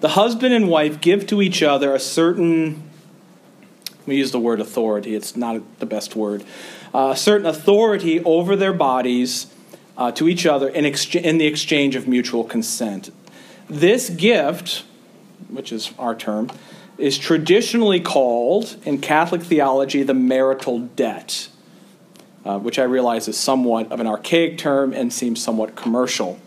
the 0.00 0.10
husband 0.10 0.54
and 0.54 0.68
wife 0.68 1.00
give 1.00 1.26
to 1.28 1.40
each 1.40 1.62
other 1.62 1.94
a 1.94 2.00
certain 2.00 2.87
we 4.08 4.16
use 4.16 4.32
the 4.32 4.40
word 4.40 4.60
authority, 4.60 5.14
it's 5.14 5.36
not 5.36 5.60
the 5.78 5.86
best 5.86 6.16
word. 6.16 6.44
Uh, 6.92 7.14
certain 7.14 7.46
authority 7.46 8.20
over 8.24 8.56
their 8.56 8.72
bodies 8.72 9.46
uh, 9.96 10.10
to 10.12 10.28
each 10.28 10.46
other 10.46 10.68
in, 10.68 10.86
ex- 10.86 11.14
in 11.14 11.38
the 11.38 11.46
exchange 11.46 11.96
of 11.96 12.08
mutual 12.08 12.44
consent. 12.44 13.10
This 13.68 14.08
gift, 14.08 14.84
which 15.48 15.72
is 15.72 15.92
our 15.98 16.14
term, 16.14 16.50
is 16.96 17.18
traditionally 17.18 18.00
called 18.00 18.76
in 18.84 18.98
Catholic 19.00 19.42
theology 19.42 20.02
the 20.02 20.14
marital 20.14 20.80
debt, 20.80 21.48
uh, 22.44 22.58
which 22.58 22.78
I 22.78 22.84
realize 22.84 23.28
is 23.28 23.36
somewhat 23.36 23.92
of 23.92 24.00
an 24.00 24.06
archaic 24.06 24.58
term 24.58 24.92
and 24.92 25.12
seems 25.12 25.42
somewhat 25.42 25.76
commercial. 25.76 26.38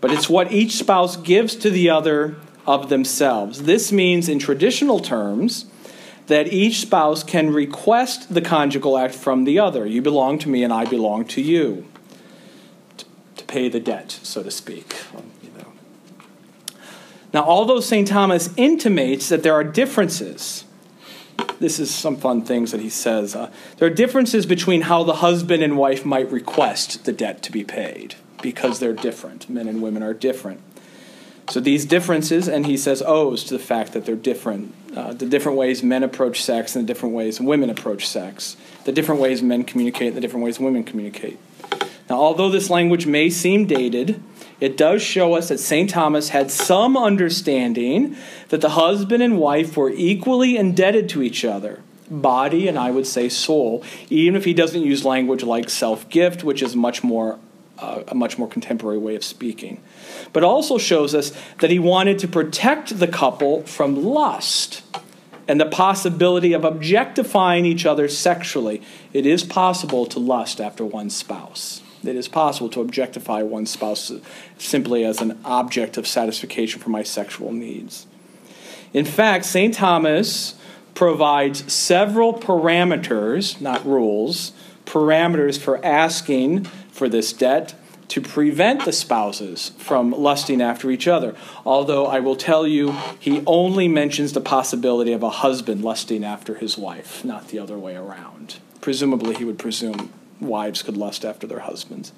But 0.00 0.12
it's 0.12 0.28
what 0.28 0.52
each 0.52 0.72
spouse 0.72 1.16
gives 1.16 1.56
to 1.56 1.70
the 1.70 1.90
other 1.90 2.36
of 2.66 2.88
themselves. 2.88 3.64
This 3.64 3.90
means, 3.90 4.28
in 4.28 4.38
traditional 4.38 5.00
terms, 5.00 5.66
that 6.30 6.52
each 6.52 6.80
spouse 6.80 7.24
can 7.24 7.52
request 7.52 8.32
the 8.32 8.40
conjugal 8.40 8.96
act 8.96 9.14
from 9.14 9.42
the 9.42 9.58
other. 9.58 9.84
You 9.84 10.00
belong 10.00 10.38
to 10.38 10.48
me 10.48 10.62
and 10.62 10.72
I 10.72 10.84
belong 10.84 11.24
to 11.26 11.42
you. 11.42 11.86
To 13.36 13.44
pay 13.44 13.68
the 13.68 13.80
debt, 13.80 14.12
so 14.22 14.42
to 14.42 14.50
speak. 14.50 14.94
Now, 17.32 17.44
although 17.44 17.80
St. 17.80 18.08
Thomas 18.08 18.50
intimates 18.56 19.28
that 19.28 19.42
there 19.42 19.54
are 19.54 19.64
differences, 19.64 20.64
this 21.58 21.78
is 21.78 21.92
some 21.92 22.16
fun 22.16 22.44
things 22.44 22.72
that 22.72 22.80
he 22.80 22.90
says. 22.90 23.34
Uh, 23.34 23.50
there 23.76 23.88
are 23.88 23.94
differences 23.94 24.46
between 24.46 24.82
how 24.82 25.04
the 25.04 25.14
husband 25.14 25.62
and 25.62 25.76
wife 25.76 26.04
might 26.04 26.30
request 26.30 27.04
the 27.04 27.12
debt 27.12 27.42
to 27.42 27.52
be 27.52 27.64
paid 27.64 28.14
because 28.42 28.78
they're 28.78 28.92
different. 28.92 29.48
Men 29.48 29.68
and 29.68 29.82
women 29.82 30.02
are 30.02 30.14
different. 30.14 30.60
So 31.50 31.58
these 31.58 31.84
differences, 31.84 32.48
and 32.48 32.64
he 32.64 32.76
says 32.76 33.02
owes 33.02 33.42
to 33.44 33.54
the 33.54 33.62
fact 33.62 33.92
that 33.94 34.06
they're 34.06 34.14
different. 34.14 34.72
Uh, 34.94 35.12
the 35.12 35.26
different 35.26 35.58
ways 35.58 35.82
men 35.82 36.04
approach 36.04 36.44
sex 36.44 36.76
and 36.76 36.84
the 36.84 36.86
different 36.86 37.12
ways 37.12 37.40
women 37.40 37.70
approach 37.70 38.06
sex. 38.06 38.56
The 38.84 38.92
different 38.92 39.20
ways 39.20 39.42
men 39.42 39.64
communicate 39.64 40.08
and 40.08 40.16
the 40.16 40.20
different 40.20 40.44
ways 40.44 40.60
women 40.60 40.84
communicate. 40.84 41.40
Now, 42.08 42.20
although 42.20 42.50
this 42.50 42.70
language 42.70 43.04
may 43.04 43.30
seem 43.30 43.66
dated, 43.66 44.22
it 44.60 44.76
does 44.76 45.02
show 45.02 45.34
us 45.34 45.48
that 45.48 45.58
St. 45.58 45.90
Thomas 45.90 46.28
had 46.28 46.52
some 46.52 46.96
understanding 46.96 48.16
that 48.50 48.60
the 48.60 48.70
husband 48.70 49.20
and 49.20 49.36
wife 49.36 49.76
were 49.76 49.90
equally 49.90 50.56
indebted 50.56 51.08
to 51.08 51.22
each 51.22 51.44
other, 51.44 51.82
body 52.08 52.68
and 52.68 52.78
I 52.78 52.92
would 52.92 53.08
say 53.08 53.28
soul, 53.28 53.82
even 54.08 54.36
if 54.36 54.44
he 54.44 54.54
doesn't 54.54 54.82
use 54.82 55.04
language 55.04 55.42
like 55.42 55.68
self 55.68 56.08
gift, 56.08 56.44
which 56.44 56.62
is 56.62 56.76
much 56.76 57.02
more 57.02 57.40
a 57.80 58.14
much 58.14 58.38
more 58.38 58.48
contemporary 58.48 58.98
way 58.98 59.16
of 59.16 59.24
speaking. 59.24 59.80
But 60.32 60.44
also 60.44 60.78
shows 60.78 61.14
us 61.14 61.32
that 61.58 61.70
he 61.70 61.78
wanted 61.78 62.18
to 62.20 62.28
protect 62.28 62.98
the 62.98 63.08
couple 63.08 63.62
from 63.62 64.04
lust 64.04 64.82
and 65.48 65.60
the 65.60 65.66
possibility 65.66 66.52
of 66.52 66.64
objectifying 66.64 67.64
each 67.64 67.84
other 67.84 68.08
sexually. 68.08 68.82
It 69.12 69.26
is 69.26 69.42
possible 69.42 70.06
to 70.06 70.18
lust 70.18 70.60
after 70.60 70.84
one's 70.84 71.16
spouse. 71.16 71.82
It 72.04 72.16
is 72.16 72.28
possible 72.28 72.68
to 72.70 72.80
objectify 72.80 73.42
one's 73.42 73.70
spouse 73.70 74.12
simply 74.58 75.04
as 75.04 75.20
an 75.20 75.38
object 75.44 75.96
of 75.96 76.06
satisfaction 76.06 76.80
for 76.80 76.90
my 76.90 77.02
sexual 77.02 77.52
needs. 77.52 78.06
In 78.92 79.04
fact, 79.04 79.44
St. 79.44 79.74
Thomas 79.74 80.54
provides 80.94 81.72
several 81.72 82.34
parameters, 82.34 83.60
not 83.60 83.84
rules, 83.86 84.52
parameters 84.86 85.58
for 85.58 85.84
asking 85.84 86.66
for 87.00 87.08
this 87.08 87.32
debt 87.32 87.74
to 88.08 88.20
prevent 88.20 88.84
the 88.84 88.92
spouses 88.92 89.70
from 89.78 90.10
lusting 90.10 90.60
after 90.60 90.90
each 90.90 91.08
other. 91.08 91.34
Although 91.64 92.04
I 92.04 92.20
will 92.20 92.36
tell 92.36 92.66
you, 92.66 92.94
he 93.18 93.42
only 93.46 93.88
mentions 93.88 94.34
the 94.34 94.40
possibility 94.42 95.14
of 95.14 95.22
a 95.22 95.30
husband 95.30 95.82
lusting 95.82 96.24
after 96.24 96.56
his 96.56 96.76
wife, 96.76 97.24
not 97.24 97.48
the 97.48 97.58
other 97.58 97.78
way 97.78 97.96
around. 97.96 98.58
Presumably, 98.82 99.34
he 99.34 99.46
would 99.46 99.58
presume 99.58 100.12
wives 100.40 100.82
could 100.82 100.98
lust 100.98 101.24
after 101.24 101.46
their 101.46 101.60
husbands. 101.60 102.12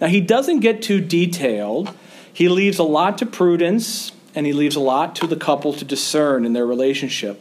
Now, 0.00 0.08
he 0.08 0.20
doesn't 0.20 0.58
get 0.58 0.82
too 0.82 1.00
detailed. 1.00 1.94
He 2.32 2.48
leaves 2.48 2.80
a 2.80 2.82
lot 2.82 3.18
to 3.18 3.26
prudence, 3.26 4.10
and 4.34 4.44
he 4.44 4.52
leaves 4.52 4.74
a 4.74 4.80
lot 4.80 5.14
to 5.16 5.28
the 5.28 5.36
couple 5.36 5.72
to 5.74 5.84
discern 5.84 6.44
in 6.44 6.52
their 6.52 6.66
relationship. 6.66 7.40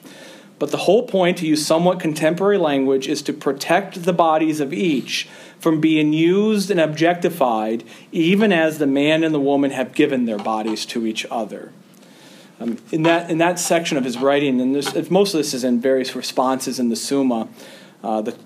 But 0.58 0.72
the 0.72 0.78
whole 0.78 1.04
point, 1.04 1.38
to 1.40 1.48
use 1.48 1.66
somewhat 1.66 2.00
contemporary 2.00 2.58
language, 2.58 3.08
is 3.08 3.22
to 3.24 3.34
protect 3.34 4.04
the 4.04 4.14
bodies 4.14 4.60
of 4.60 4.72
each 4.72 5.28
from 5.60 5.82
being 5.82 6.14
used 6.14 6.72
and 6.72 6.80
objectified, 6.80 7.84
even 8.12 8.54
as 8.54 8.78
the 8.78 8.88
man 8.88 9.24
and 9.24 9.34
the 9.34 9.40
woman 9.40 9.72
have 9.72 9.94
given 9.94 10.26
their 10.26 10.38
bodies 10.38 10.86
to 10.86 11.06
each 11.06 11.26
other. 11.30 11.74
Um, 12.60 12.78
in, 12.92 13.04
that, 13.04 13.30
in 13.30 13.38
that 13.40 13.60
section 13.60 13.98
of 13.98 14.06
his 14.06 14.18
writing, 14.18 14.62
and 14.62 14.74
this, 14.74 15.10
most 15.10 15.34
of 15.34 15.40
this 15.40 15.54
is 15.54 15.66
in 15.66 15.82
various 15.82 16.16
responses 16.16 16.80
in 16.80 16.88
the 16.88 16.96
Summa, 16.96 17.50
uh, 18.02 18.22
the, 18.22 18.38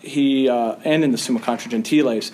he, 0.00 0.48
uh, 0.48 0.76
and 0.84 1.04
in 1.04 1.12
the 1.12 1.18
Summa 1.18 1.38
Contra 1.38 1.70
Gentiles, 1.70 2.32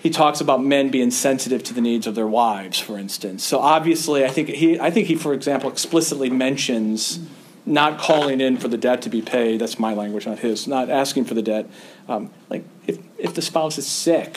he 0.00 0.10
talks 0.10 0.40
about 0.40 0.62
men 0.62 0.90
being 0.90 1.10
sensitive 1.10 1.62
to 1.64 1.74
the 1.74 1.80
needs 1.80 2.06
of 2.06 2.14
their 2.14 2.26
wives, 2.26 2.78
for 2.78 2.98
instance. 2.98 3.42
So 3.42 3.58
obviously, 3.60 4.24
I 4.24 4.28
think 4.28 4.48
he, 4.48 4.78
I 4.78 4.90
think 4.90 5.06
he, 5.06 5.14
for 5.14 5.32
example, 5.32 5.70
explicitly 5.70 6.28
mentions 6.28 7.20
not 7.64 7.98
calling 7.98 8.40
in 8.40 8.56
for 8.56 8.68
the 8.68 8.76
debt 8.76 9.02
to 9.02 9.10
be 9.10 9.22
paid. 9.22 9.60
That's 9.60 9.78
my 9.78 9.94
language, 9.94 10.26
not 10.26 10.40
his. 10.40 10.66
Not 10.66 10.90
asking 10.90 11.24
for 11.26 11.34
the 11.34 11.42
debt. 11.42 11.68
Um, 12.08 12.30
like 12.50 12.64
if 12.86 12.98
if 13.18 13.34
the 13.34 13.42
spouse 13.42 13.78
is 13.78 13.86
sick, 13.86 14.36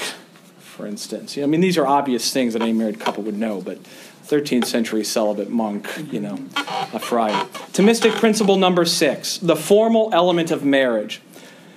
for 0.59 0.85
instance. 0.85 1.35
You 1.35 1.41
know, 1.41 1.47
I 1.47 1.49
mean, 1.49 1.61
these 1.61 1.77
are 1.77 1.87
obvious 1.87 2.31
things 2.31 2.53
that 2.53 2.61
any 2.61 2.73
married 2.73 2.99
couple 2.99 3.23
would 3.23 3.37
know, 3.37 3.61
but 3.61 3.79
13th 4.25 4.65
century 4.65 5.03
celibate 5.03 5.49
monk, 5.49 5.87
you 6.11 6.19
know, 6.19 6.39
a 6.93 6.99
friar. 6.99 7.45
Thomistic 7.73 8.11
principle 8.19 8.57
number 8.57 8.85
six: 8.85 9.37
the 9.37 9.55
formal 9.55 10.09
element 10.13 10.51
of 10.51 10.63
marriage. 10.63 11.21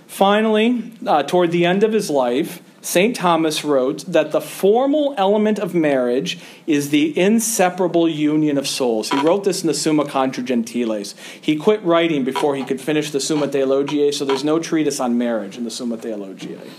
Finally, 0.06 0.92
uh, 1.06 1.22
toward 1.22 1.50
the 1.50 1.66
end 1.66 1.84
of 1.84 1.92
his 1.92 2.08
life, 2.08 2.62
St. 2.80 3.16
Thomas 3.16 3.64
wrote 3.64 4.04
that 4.06 4.30
the 4.30 4.40
formal 4.40 5.14
element 5.18 5.58
of 5.58 5.74
marriage 5.74 6.38
is 6.66 6.90
the 6.90 7.18
inseparable 7.18 8.08
union 8.08 8.56
of 8.56 8.68
souls. 8.68 9.10
He 9.10 9.20
wrote 9.20 9.44
this 9.44 9.62
in 9.62 9.66
the 9.66 9.74
Summa 9.74 10.06
Contra 10.06 10.44
Gentiles. 10.44 11.14
He 11.40 11.56
quit 11.56 11.82
writing 11.82 12.22
before 12.22 12.54
he 12.54 12.64
could 12.64 12.80
finish 12.80 13.10
the 13.10 13.20
Summa 13.20 13.48
Theologiae, 13.48 14.12
so 14.12 14.24
there's 14.24 14.44
no 14.44 14.60
treatise 14.60 15.00
on 15.00 15.18
marriage 15.18 15.56
in 15.56 15.64
the 15.64 15.70
Summa 15.70 15.96
Theologiae. 15.96 16.70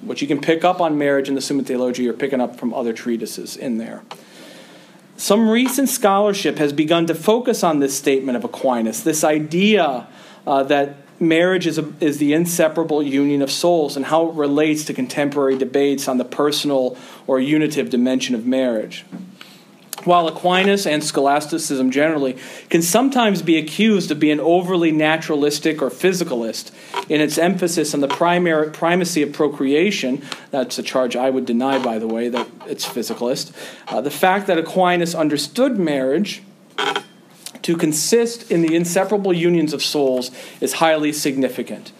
What 0.00 0.22
you 0.22 0.28
can 0.28 0.40
pick 0.40 0.64
up 0.64 0.80
on 0.80 0.96
marriage 0.96 1.28
in 1.28 1.34
the 1.34 1.42
Summa 1.42 1.62
Theologiae, 1.62 2.04
you're 2.04 2.14
picking 2.14 2.40
up 2.40 2.56
from 2.58 2.72
other 2.72 2.94
treatises 2.94 3.56
in 3.56 3.76
there. 3.76 4.02
Some 5.16 5.48
recent 5.48 5.88
scholarship 5.88 6.58
has 6.58 6.72
begun 6.72 7.06
to 7.06 7.14
focus 7.14 7.62
on 7.62 7.80
this 7.80 7.96
statement 7.96 8.36
of 8.36 8.44
Aquinas, 8.44 9.04
this 9.04 9.22
idea 9.22 10.08
uh, 10.46 10.62
that 10.64 10.96
marriage 11.20 11.66
is, 11.66 11.78
a, 11.78 11.92
is 12.00 12.18
the 12.18 12.32
inseparable 12.32 13.02
union 13.02 13.42
of 13.42 13.50
souls 13.50 13.96
and 13.96 14.06
how 14.06 14.28
it 14.28 14.34
relates 14.34 14.84
to 14.84 14.94
contemporary 14.94 15.56
debates 15.56 16.08
on 16.08 16.18
the 16.18 16.24
personal 16.24 16.96
or 17.26 17.40
unitive 17.40 17.90
dimension 17.90 18.34
of 18.34 18.46
marriage. 18.46 19.04
While 20.04 20.28
Aquinas 20.28 20.86
and 20.86 21.02
scholasticism 21.02 21.90
generally 21.90 22.36
can 22.68 22.82
sometimes 22.82 23.40
be 23.40 23.56
accused 23.56 24.10
of 24.10 24.20
being 24.20 24.38
overly 24.38 24.92
naturalistic 24.92 25.80
or 25.80 25.88
physicalist 25.88 26.72
in 27.08 27.22
its 27.22 27.38
emphasis 27.38 27.94
on 27.94 28.00
the 28.00 28.08
primary, 28.08 28.70
primacy 28.70 29.22
of 29.22 29.32
procreation, 29.32 30.22
that's 30.50 30.78
a 30.78 30.82
charge 30.82 31.16
I 31.16 31.30
would 31.30 31.46
deny, 31.46 31.82
by 31.82 31.98
the 31.98 32.06
way, 32.06 32.28
that 32.28 32.46
it's 32.66 32.84
physicalist, 32.84 33.52
uh, 33.88 34.02
the 34.02 34.10
fact 34.10 34.46
that 34.48 34.58
Aquinas 34.58 35.14
understood 35.14 35.78
marriage 35.78 36.42
to 37.64 37.76
consist 37.76 38.50
in 38.50 38.62
the 38.62 38.76
inseparable 38.76 39.32
unions 39.32 39.72
of 39.72 39.82
souls 39.82 40.30
is 40.60 40.74
highly 40.74 41.12
significant. 41.12 41.92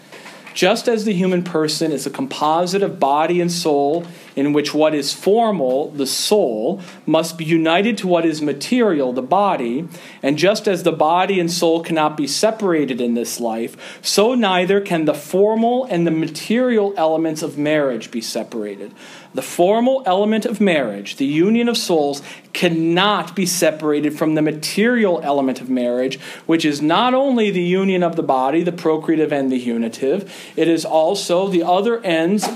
Just 0.53 0.89
as 0.89 1.05
the 1.05 1.13
human 1.13 1.43
person 1.43 1.91
is 1.91 2.07
a 2.07 2.11
composite 2.11 2.83
of 2.83 3.01
body 3.01 3.41
and 3.41 3.51
soul 3.51 4.07
in 4.37 4.53
which 4.53 4.73
what 4.73 4.95
is 4.95 5.13
formal, 5.13 5.91
the 5.91 6.07
soul, 6.07 6.81
must 7.07 7.37
be 7.37 7.45
united 7.45 7.99
to 7.99 8.07
what 8.07 8.25
is 8.25 8.41
material, 8.41 9.13
the 9.13 9.23
body, 9.23 9.89
and 10.23 10.39
just 10.39 10.69
as 10.69 10.85
the 10.85 10.93
body 10.93 11.41
and 11.41 11.51
soul 11.51 11.83
cannot 11.83 12.17
be 12.17 12.27
separated 12.27 13.01
in 13.01 13.15
this 13.15 13.41
life, 13.41 13.99
so 14.01 14.35
neither 14.35 14.81
can 14.81 15.07
the 15.07 15.15
formal 15.15 15.87
and 15.87 16.07
the 16.07 16.11
material 16.13 16.95
elements 16.97 17.43
of 17.43 17.59
marriage 17.59 18.11
be 18.11 18.21
separated. 18.21 18.93
The 19.35 19.43
formal 19.43 20.03
element 20.07 20.47
of 20.47 20.61
marriage, 20.61 21.17
the 21.17 21.27
union 21.27 21.69
of 21.69 21.77
souls, 21.77 22.23
cannot 22.53 23.35
be 23.35 23.47
separated 23.47 24.17
from 24.17 24.37
the 24.37 24.43
material 24.43 25.21
element 25.25 25.61
of 25.61 25.69
marriage, 25.69 26.21
which 26.47 26.65
is 26.65 26.81
not 26.81 27.15
only 27.15 27.51
the 27.51 27.63
union 27.63 28.05
of 28.05 28.15
the 28.15 28.23
body, 28.23 28.63
the 28.63 28.71
procreative 28.73 29.33
and 29.33 29.51
the 29.51 29.59
unitive, 29.59 30.33
it 30.55 30.69
is 30.69 30.85
also 30.85 31.49
the 31.49 31.65
other 31.65 32.01
ends 32.05 32.47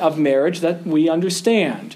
of 0.00 0.18
marriage 0.18 0.60
that 0.60 0.84
we 0.84 1.08
understand 1.08 1.94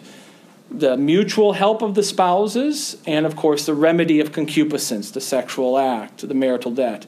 the 0.70 0.96
mutual 0.96 1.54
help 1.54 1.82
of 1.82 1.94
the 1.94 2.02
spouses, 2.02 2.96
and 3.06 3.26
of 3.26 3.34
course, 3.34 3.66
the 3.66 3.74
remedy 3.74 4.20
of 4.20 4.30
concupiscence, 4.30 5.10
the 5.10 5.20
sexual 5.20 5.76
act, 5.76 6.26
the 6.26 6.34
marital 6.34 6.70
debt. 6.70 7.06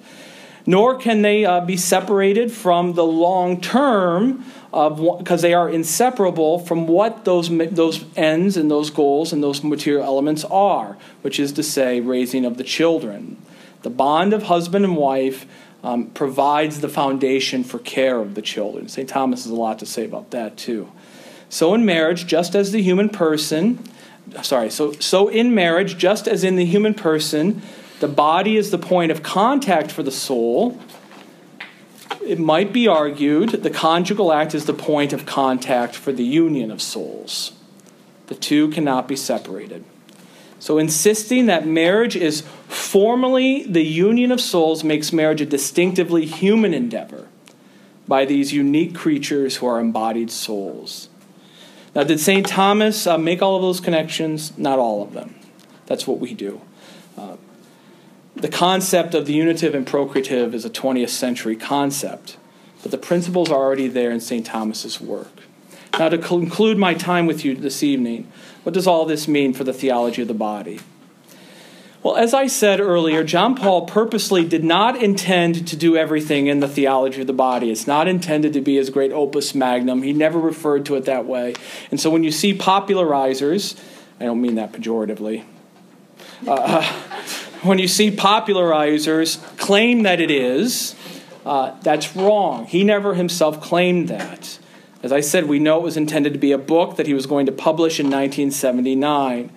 Nor 0.66 0.96
can 0.96 1.22
they 1.22 1.44
uh, 1.44 1.60
be 1.60 1.76
separated 1.76 2.52
from 2.52 2.94
the 2.94 3.04
long 3.04 3.60
term 3.60 4.44
of 4.72 5.18
because 5.18 5.42
they 5.42 5.54
are 5.54 5.68
inseparable 5.68 6.58
from 6.58 6.86
what 6.86 7.24
those 7.24 7.48
those 7.70 8.04
ends 8.16 8.56
and 8.56 8.70
those 8.70 8.90
goals 8.90 9.32
and 9.32 9.42
those 9.42 9.62
material 9.62 10.04
elements 10.04 10.44
are, 10.44 10.96
which 11.20 11.38
is 11.38 11.52
to 11.52 11.62
say, 11.62 12.00
raising 12.00 12.44
of 12.44 12.56
the 12.56 12.64
children. 12.64 13.36
The 13.82 13.90
bond 13.90 14.32
of 14.32 14.44
husband 14.44 14.84
and 14.84 14.96
wife 14.96 15.46
um, 15.82 16.06
provides 16.10 16.80
the 16.80 16.88
foundation 16.88 17.64
for 17.64 17.78
care 17.80 18.18
of 18.18 18.34
the 18.34 18.42
children. 18.42 18.88
St. 18.88 19.08
Thomas 19.08 19.44
has 19.44 19.52
a 19.52 19.56
lot 19.56 19.78
to 19.80 19.86
say 19.86 20.04
about 20.04 20.30
that 20.30 20.56
too. 20.56 20.90
So 21.48 21.74
in 21.74 21.84
marriage, 21.84 22.26
just 22.26 22.54
as 22.54 22.72
the 22.72 22.80
human 22.80 23.08
person, 23.08 23.84
sorry, 24.42 24.70
so 24.70 24.92
so 24.92 25.28
in 25.28 25.54
marriage, 25.54 25.98
just 25.98 26.26
as 26.26 26.44
in 26.44 26.56
the 26.56 26.64
human 26.64 26.94
person, 26.94 27.60
the 28.00 28.08
body 28.08 28.56
is 28.56 28.70
the 28.70 28.78
point 28.78 29.12
of 29.12 29.22
contact 29.22 29.92
for 29.92 30.02
the 30.02 30.10
soul 30.10 30.80
it 32.26 32.38
might 32.38 32.72
be 32.72 32.88
argued 32.88 33.50
the 33.50 33.70
conjugal 33.70 34.32
act 34.32 34.54
is 34.54 34.66
the 34.66 34.74
point 34.74 35.12
of 35.12 35.26
contact 35.26 35.94
for 35.94 36.12
the 36.12 36.24
union 36.24 36.70
of 36.70 36.80
souls. 36.80 37.52
The 38.26 38.34
two 38.34 38.68
cannot 38.70 39.08
be 39.08 39.16
separated. 39.16 39.84
So, 40.58 40.78
insisting 40.78 41.46
that 41.46 41.66
marriage 41.66 42.14
is 42.14 42.42
formally 42.68 43.64
the 43.64 43.84
union 43.84 44.30
of 44.30 44.40
souls 44.40 44.84
makes 44.84 45.12
marriage 45.12 45.40
a 45.40 45.46
distinctively 45.46 46.24
human 46.24 46.72
endeavor 46.72 47.26
by 48.06 48.24
these 48.24 48.52
unique 48.52 48.94
creatures 48.94 49.56
who 49.56 49.66
are 49.66 49.80
embodied 49.80 50.30
souls. 50.30 51.08
Now, 51.94 52.04
did 52.04 52.20
St. 52.20 52.46
Thomas 52.46 53.06
uh, 53.06 53.18
make 53.18 53.42
all 53.42 53.56
of 53.56 53.62
those 53.62 53.80
connections? 53.80 54.56
Not 54.56 54.78
all 54.78 55.02
of 55.02 55.12
them. 55.12 55.34
That's 55.86 56.06
what 56.06 56.20
we 56.20 56.32
do. 56.32 56.60
The 58.42 58.48
concept 58.48 59.14
of 59.14 59.26
the 59.26 59.34
unitive 59.34 59.72
and 59.72 59.86
procreative 59.86 60.52
is 60.52 60.64
a 60.64 60.70
20th 60.70 61.10
century 61.10 61.54
concept, 61.54 62.36
but 62.82 62.90
the 62.90 62.98
principles 62.98 63.52
are 63.52 63.54
already 63.54 63.86
there 63.86 64.10
in 64.10 64.18
St. 64.18 64.44
Thomas's 64.44 65.00
work. 65.00 65.30
Now, 65.96 66.08
to 66.08 66.18
conclude 66.18 66.76
my 66.76 66.94
time 66.94 67.26
with 67.26 67.44
you 67.44 67.54
this 67.54 67.84
evening, 67.84 68.26
what 68.64 68.72
does 68.72 68.88
all 68.88 69.06
this 69.06 69.28
mean 69.28 69.54
for 69.54 69.62
the 69.62 69.72
theology 69.72 70.22
of 70.22 70.28
the 70.28 70.34
body? 70.34 70.80
Well, 72.02 72.16
as 72.16 72.34
I 72.34 72.48
said 72.48 72.80
earlier, 72.80 73.22
John 73.22 73.54
Paul 73.54 73.86
purposely 73.86 74.44
did 74.44 74.64
not 74.64 75.00
intend 75.00 75.68
to 75.68 75.76
do 75.76 75.96
everything 75.96 76.48
in 76.48 76.58
the 76.58 76.66
theology 76.66 77.20
of 77.20 77.28
the 77.28 77.32
body. 77.32 77.70
It's 77.70 77.86
not 77.86 78.08
intended 78.08 78.54
to 78.54 78.60
be 78.60 78.74
his 78.74 78.90
great 78.90 79.12
opus 79.12 79.54
magnum. 79.54 80.02
He 80.02 80.12
never 80.12 80.40
referred 80.40 80.84
to 80.86 80.96
it 80.96 81.04
that 81.04 81.26
way. 81.26 81.54
And 81.92 82.00
so 82.00 82.10
when 82.10 82.24
you 82.24 82.32
see 82.32 82.58
popularizers, 82.58 83.80
I 84.18 84.24
don't 84.24 84.40
mean 84.40 84.56
that 84.56 84.72
pejoratively, 84.72 85.44
uh, 86.48 86.92
when 87.62 87.78
you 87.78 87.88
see 87.88 88.10
popularizers 88.10 89.40
claim 89.56 90.02
that 90.02 90.20
it 90.20 90.30
is, 90.30 90.94
uh, 91.46 91.78
that's 91.80 92.16
wrong. 92.16 92.66
He 92.66 92.84
never 92.84 93.14
himself 93.14 93.60
claimed 93.60 94.08
that. 94.08 94.58
As 95.02 95.12
I 95.12 95.20
said, 95.20 95.48
we 95.48 95.58
know 95.58 95.78
it 95.78 95.82
was 95.82 95.96
intended 95.96 96.32
to 96.32 96.38
be 96.38 96.52
a 96.52 96.58
book 96.58 96.96
that 96.96 97.06
he 97.06 97.14
was 97.14 97.26
going 97.26 97.46
to 97.46 97.52
publish 97.52 97.98
in 97.98 98.06
1979. 98.06 99.50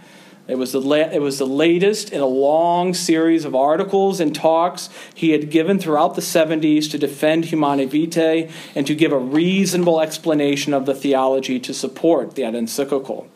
It 0.47 0.55
was, 0.55 0.71
the 0.71 0.81
la- 0.81 0.97
it 0.97 1.21
was 1.21 1.39
the 1.39 1.47
latest 1.47 2.11
in 2.11 2.21
a 2.21 2.27
long 2.27 2.93
series 2.93 3.45
of 3.45 3.55
articles 3.55 4.19
and 4.19 4.33
talks 4.33 4.89
he 5.13 5.31
had 5.31 5.49
given 5.49 5.79
throughout 5.79 6.13
the 6.13 6.21
70s 6.21 6.89
to 6.91 6.99
defend 6.99 7.45
Humanae 7.45 7.85
Vitae 7.85 8.51
and 8.75 8.85
to 8.85 8.93
give 8.93 9.11
a 9.11 9.17
reasonable 9.17 9.99
explanation 9.99 10.73
of 10.73 10.85
the 10.85 10.93
theology 10.93 11.59
to 11.59 11.73
support 11.73 12.35
that 12.35 12.53
encyclical. 12.53 13.27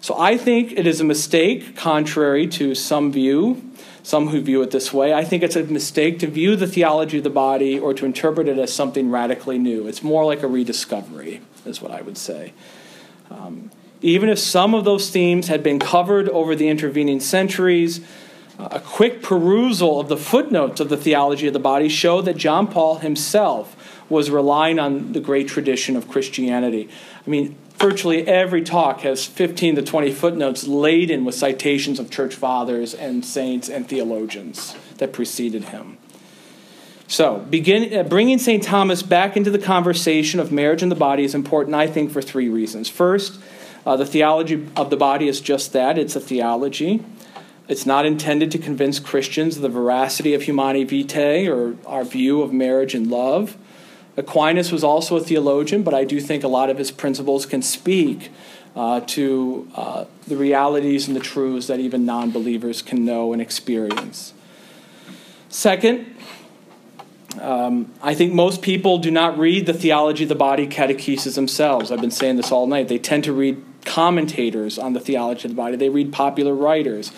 So 0.00 0.18
I 0.18 0.38
think 0.38 0.72
it 0.72 0.86
is 0.86 1.00
a 1.00 1.04
mistake, 1.04 1.76
contrary 1.76 2.46
to 2.48 2.74
some 2.74 3.12
view, 3.12 3.70
some 4.02 4.28
who 4.28 4.40
view 4.40 4.62
it 4.62 4.70
this 4.70 4.92
way. 4.92 5.12
I 5.12 5.24
think 5.24 5.42
it's 5.42 5.56
a 5.56 5.64
mistake 5.64 6.18
to 6.20 6.26
view 6.26 6.56
the 6.56 6.66
theology 6.66 7.18
of 7.18 7.24
the 7.24 7.30
body 7.30 7.78
or 7.78 7.92
to 7.94 8.06
interpret 8.06 8.48
it 8.48 8.58
as 8.58 8.72
something 8.72 9.10
radically 9.10 9.58
new. 9.58 9.86
It's 9.86 10.02
more 10.02 10.24
like 10.24 10.42
a 10.42 10.48
rediscovery, 10.48 11.42
is 11.66 11.82
what 11.82 11.90
I 11.90 12.00
would 12.00 12.16
say. 12.16 12.54
Um, 13.30 13.70
even 14.00 14.30
if 14.30 14.38
some 14.38 14.74
of 14.74 14.84
those 14.84 15.10
themes 15.10 15.48
had 15.48 15.62
been 15.62 15.78
covered 15.78 16.30
over 16.30 16.56
the 16.56 16.68
intervening 16.68 17.20
centuries, 17.20 18.00
a 18.58 18.80
quick 18.80 19.22
perusal 19.22 20.00
of 20.00 20.08
the 20.08 20.16
footnotes 20.16 20.80
of 20.80 20.88
the 20.88 20.96
theology 20.96 21.46
of 21.46 21.52
the 21.52 21.58
body 21.58 21.88
show 21.88 22.22
that 22.22 22.36
John 22.36 22.66
Paul 22.66 22.96
himself 22.96 23.76
was 24.10 24.30
relying 24.30 24.78
on 24.78 25.12
the 25.12 25.20
great 25.20 25.46
tradition 25.48 25.94
of 25.96 26.08
Christianity. 26.08 26.88
I 27.26 27.30
mean, 27.30 27.56
virtually 27.80 28.28
every 28.28 28.62
talk 28.62 29.00
has 29.00 29.24
15 29.24 29.76
to 29.76 29.82
20 29.82 30.12
footnotes 30.12 30.66
laden 30.66 31.24
with 31.24 31.34
citations 31.34 31.98
of 31.98 32.10
church 32.10 32.34
fathers 32.34 32.92
and 32.92 33.24
saints 33.24 33.70
and 33.70 33.88
theologians 33.88 34.76
that 34.98 35.14
preceded 35.14 35.64
him. 35.64 35.96
So, 37.08 37.38
begin, 37.38 37.92
uh, 37.92 38.02
bringing 38.04 38.38
St. 38.38 38.62
Thomas 38.62 39.02
back 39.02 39.36
into 39.36 39.50
the 39.50 39.58
conversation 39.58 40.38
of 40.38 40.52
marriage 40.52 40.82
and 40.82 40.92
the 40.92 40.96
body 40.96 41.24
is 41.24 41.34
important, 41.34 41.74
I 41.74 41.86
think, 41.86 42.12
for 42.12 42.22
three 42.22 42.48
reasons. 42.48 42.88
First, 42.88 43.40
uh, 43.84 43.96
the 43.96 44.06
theology 44.06 44.68
of 44.76 44.90
the 44.90 44.96
body 44.96 45.26
is 45.26 45.40
just 45.40 45.72
that 45.72 45.98
it's 45.98 46.14
a 46.14 46.20
theology. 46.20 47.02
It's 47.66 47.86
not 47.86 48.04
intended 48.04 48.50
to 48.52 48.58
convince 48.58 49.00
Christians 49.00 49.56
of 49.56 49.62
the 49.62 49.68
veracity 49.68 50.34
of 50.34 50.42
Humanae 50.42 50.84
Vitae 50.84 51.48
or 51.48 51.76
our 51.86 52.04
view 52.04 52.42
of 52.42 52.52
marriage 52.52 52.94
and 52.94 53.10
love. 53.10 53.56
Aquinas 54.16 54.72
was 54.72 54.84
also 54.84 55.16
a 55.16 55.20
theologian, 55.20 55.82
but 55.82 55.94
I 55.94 56.04
do 56.04 56.20
think 56.20 56.44
a 56.44 56.48
lot 56.48 56.70
of 56.70 56.78
his 56.78 56.90
principles 56.90 57.46
can 57.46 57.62
speak 57.62 58.30
uh, 58.76 59.00
to 59.00 59.68
uh, 59.74 60.04
the 60.26 60.36
realities 60.36 61.06
and 61.06 61.16
the 61.16 61.20
truths 61.20 61.66
that 61.68 61.80
even 61.80 62.04
non 62.04 62.30
believers 62.30 62.82
can 62.82 63.04
know 63.04 63.32
and 63.32 63.40
experience. 63.40 64.32
Second, 65.48 66.16
um, 67.40 67.92
I 68.02 68.14
think 68.14 68.32
most 68.32 68.62
people 68.62 68.98
do 68.98 69.10
not 69.10 69.38
read 69.38 69.66
the 69.66 69.72
theology 69.72 70.24
of 70.24 70.28
the 70.28 70.34
body 70.34 70.66
catechesis 70.66 71.34
themselves. 71.34 71.90
I've 71.90 72.00
been 72.00 72.10
saying 72.10 72.36
this 72.36 72.52
all 72.52 72.66
night. 72.66 72.88
They 72.88 72.98
tend 72.98 73.24
to 73.24 73.32
read 73.32 73.62
commentators 73.84 74.78
on 74.78 74.92
the 74.92 75.00
theology 75.00 75.48
of 75.48 75.52
the 75.52 75.56
body, 75.56 75.76
they 75.76 75.88
read 75.88 76.12
popular 76.12 76.54
writers. 76.54 77.12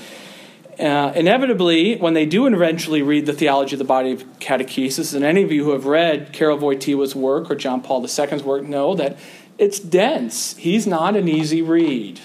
Uh, 0.78 1.12
inevitably, 1.14 1.96
when 1.96 2.14
they 2.14 2.24
do 2.24 2.46
eventually 2.46 3.02
read 3.02 3.26
the 3.26 3.32
Theology 3.32 3.74
of 3.74 3.78
the 3.78 3.84
Body 3.84 4.12
of 4.12 4.24
Catechesis, 4.38 5.14
and 5.14 5.24
any 5.24 5.42
of 5.42 5.52
you 5.52 5.64
who 5.64 5.72
have 5.72 5.84
read 5.84 6.32
Karol 6.32 6.58
Wojtyła's 6.58 7.14
work 7.14 7.50
or 7.50 7.54
John 7.54 7.82
Paul 7.82 8.02
II's 8.02 8.42
work 8.42 8.64
know 8.64 8.94
that 8.94 9.18
it's 9.58 9.78
dense. 9.78 10.56
He's 10.56 10.86
not 10.86 11.14
an 11.14 11.28
easy 11.28 11.60
read. 11.60 12.20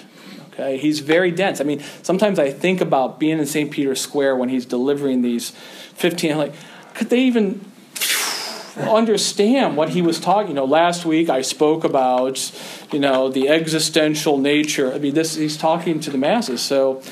Okay, 0.52 0.78
he's 0.78 1.00
very 1.00 1.30
dense. 1.30 1.60
I 1.60 1.64
mean, 1.64 1.82
sometimes 2.02 2.38
I 2.38 2.50
think 2.50 2.80
about 2.80 3.20
being 3.20 3.38
in 3.38 3.46
St. 3.46 3.70
Peter's 3.70 4.00
Square 4.00 4.36
when 4.36 4.48
he's 4.48 4.64
delivering 4.64 5.22
these 5.22 5.50
15. 5.50 6.38
like, 6.38 6.54
could 6.94 7.10
they 7.10 7.20
even 7.20 7.64
understand 8.76 9.76
what 9.76 9.90
he 9.90 10.02
was 10.02 10.18
talking? 10.18 10.50
You 10.50 10.54
know, 10.54 10.64
last 10.64 11.04
week 11.04 11.28
I 11.28 11.42
spoke 11.42 11.84
about, 11.84 12.52
you 12.92 12.98
know, 12.98 13.28
the 13.28 13.48
existential 13.48 14.38
nature. 14.38 14.92
I 14.92 14.98
mean, 14.98 15.14
this 15.14 15.34
he's 15.36 15.56
talking 15.56 16.00
to 16.00 16.10
the 16.10 16.18
masses. 16.18 16.62
So 16.62 17.02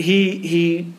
he 0.00 0.38
he 0.38 0.92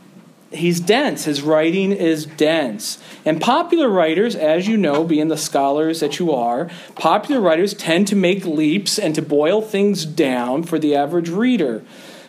he's 0.52 0.80
dense. 0.80 1.26
His 1.26 1.42
writing 1.42 1.92
is 1.92 2.26
dense. 2.26 2.98
And 3.26 3.40
popular 3.42 3.90
writers, 3.90 4.36
as 4.36 4.68
you 4.68 4.78
know, 4.78 5.04
being 5.04 5.30
the 5.30 5.38
scholars 5.38 6.00
that 6.02 6.20
you 6.20 6.32
are, 6.32 6.70
popular 6.96 7.42
writers 7.42 7.74
tend 7.74 8.08
to 8.08 8.16
make 8.16 8.46
leaps 8.46 9.00
and 9.00 9.16
to 9.16 9.22
boil 9.22 9.62
things 9.62 10.06
down 10.06 10.64
for 10.64 10.78
the 10.78 10.96
average 10.96 11.30
reader. 11.30 11.84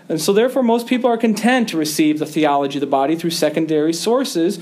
And 0.08 0.20
so, 0.20 0.32
therefore, 0.32 0.62
most 0.62 0.86
people 0.86 1.08
are 1.10 1.16
content 1.16 1.68
to 1.70 1.76
receive 1.76 2.18
the 2.18 2.26
theology 2.26 2.78
of 2.78 2.80
the 2.80 2.86
body 2.86 3.16
through 3.16 3.30
secondary 3.30 3.92
sources. 3.92 4.58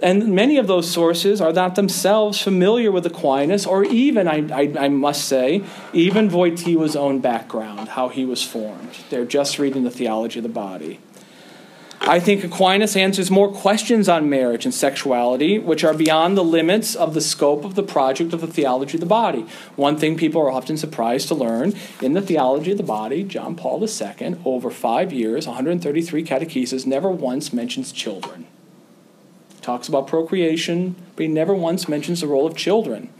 And 0.00 0.32
many 0.32 0.58
of 0.58 0.68
those 0.68 0.88
sources 0.88 1.40
are 1.40 1.52
not 1.52 1.74
themselves 1.74 2.40
familiar 2.40 2.92
with 2.92 3.04
Aquinas, 3.04 3.66
or 3.66 3.84
even, 3.84 4.28
I, 4.28 4.46
I, 4.52 4.72
I 4.78 4.88
must 4.88 5.24
say, 5.24 5.64
even 5.92 6.30
Wojtyła's 6.30 6.94
own 6.94 7.18
background, 7.18 7.88
how 7.90 8.08
he 8.08 8.24
was 8.24 8.42
formed. 8.42 8.90
They're 9.10 9.24
just 9.24 9.58
reading 9.58 9.82
the 9.82 9.90
theology 9.90 10.38
of 10.38 10.44
the 10.44 10.48
body. 10.48 11.00
I 12.08 12.20
think 12.20 12.42
Aquinas 12.42 12.96
answers 12.96 13.30
more 13.30 13.52
questions 13.52 14.08
on 14.08 14.30
marriage 14.30 14.64
and 14.64 14.72
sexuality, 14.72 15.58
which 15.58 15.84
are 15.84 15.92
beyond 15.92 16.38
the 16.38 16.42
limits 16.42 16.94
of 16.94 17.12
the 17.12 17.20
scope 17.20 17.66
of 17.66 17.74
the 17.74 17.82
project 17.82 18.32
of 18.32 18.40
the 18.40 18.46
theology 18.46 18.96
of 18.96 19.00
the 19.00 19.06
body. 19.06 19.44
One 19.76 19.98
thing 19.98 20.16
people 20.16 20.40
are 20.40 20.50
often 20.50 20.78
surprised 20.78 21.28
to 21.28 21.34
learn 21.34 21.74
in 22.00 22.14
the 22.14 22.22
theology 22.22 22.70
of 22.70 22.78
the 22.78 22.82
body, 22.82 23.24
John 23.24 23.54
Paul 23.54 23.86
II, 23.86 24.36
over 24.46 24.70
five 24.70 25.12
years, 25.12 25.46
133 25.46 26.24
catechesis, 26.24 26.86
never 26.86 27.10
once 27.10 27.52
mentions 27.52 27.92
children. 27.92 28.46
Talks 29.60 29.86
about 29.86 30.06
procreation, 30.06 30.96
but 31.14 31.24
he 31.24 31.28
never 31.28 31.54
once 31.54 31.90
mentions 31.90 32.22
the 32.22 32.26
role 32.26 32.46
of 32.46 32.56
children 32.56 33.12